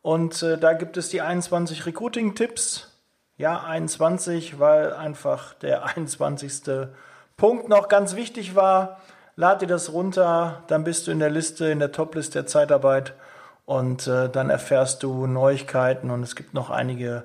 und 0.00 0.42
äh, 0.42 0.56
da 0.56 0.72
gibt 0.72 0.96
es 0.96 1.10
die 1.10 1.20
21 1.20 1.84
Recruiting-Tipps. 1.84 2.90
Ja, 3.36 3.64
21, 3.64 4.58
weil 4.58 4.94
einfach 4.94 5.52
der 5.52 5.84
21. 5.94 6.62
Punkt 7.36 7.68
noch 7.68 7.88
ganz 7.88 8.16
wichtig 8.16 8.56
war. 8.56 9.02
Lad 9.36 9.60
dir 9.60 9.68
das 9.68 9.92
runter, 9.92 10.62
dann 10.68 10.84
bist 10.84 11.06
du 11.06 11.10
in 11.10 11.18
der 11.18 11.28
Liste, 11.28 11.66
in 11.66 11.80
der 11.80 11.92
Topliste 11.92 12.38
der 12.38 12.46
Zeitarbeit 12.46 13.12
und 13.66 14.06
äh, 14.06 14.30
dann 14.30 14.48
erfährst 14.48 15.02
du 15.02 15.26
Neuigkeiten 15.26 16.10
und 16.10 16.22
es 16.22 16.34
gibt 16.34 16.54
noch 16.54 16.70
einige 16.70 17.24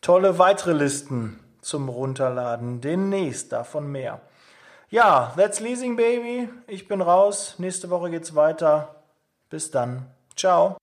tolle 0.00 0.40
weitere 0.40 0.72
Listen 0.72 1.38
zum 1.60 1.88
Runterladen. 1.88 2.80
Demnächst 2.80 3.52
davon 3.52 3.92
mehr. 3.92 4.20
Ja, 4.90 5.32
that's 5.36 5.60
Leasing 5.60 5.94
Baby. 5.94 6.48
Ich 6.66 6.88
bin 6.88 7.00
raus. 7.00 7.54
Nächste 7.58 7.90
Woche 7.90 8.10
geht's 8.10 8.34
weiter. 8.34 8.96
Bis 9.48 9.70
dann. 9.70 10.06
Ciao. 10.34 10.79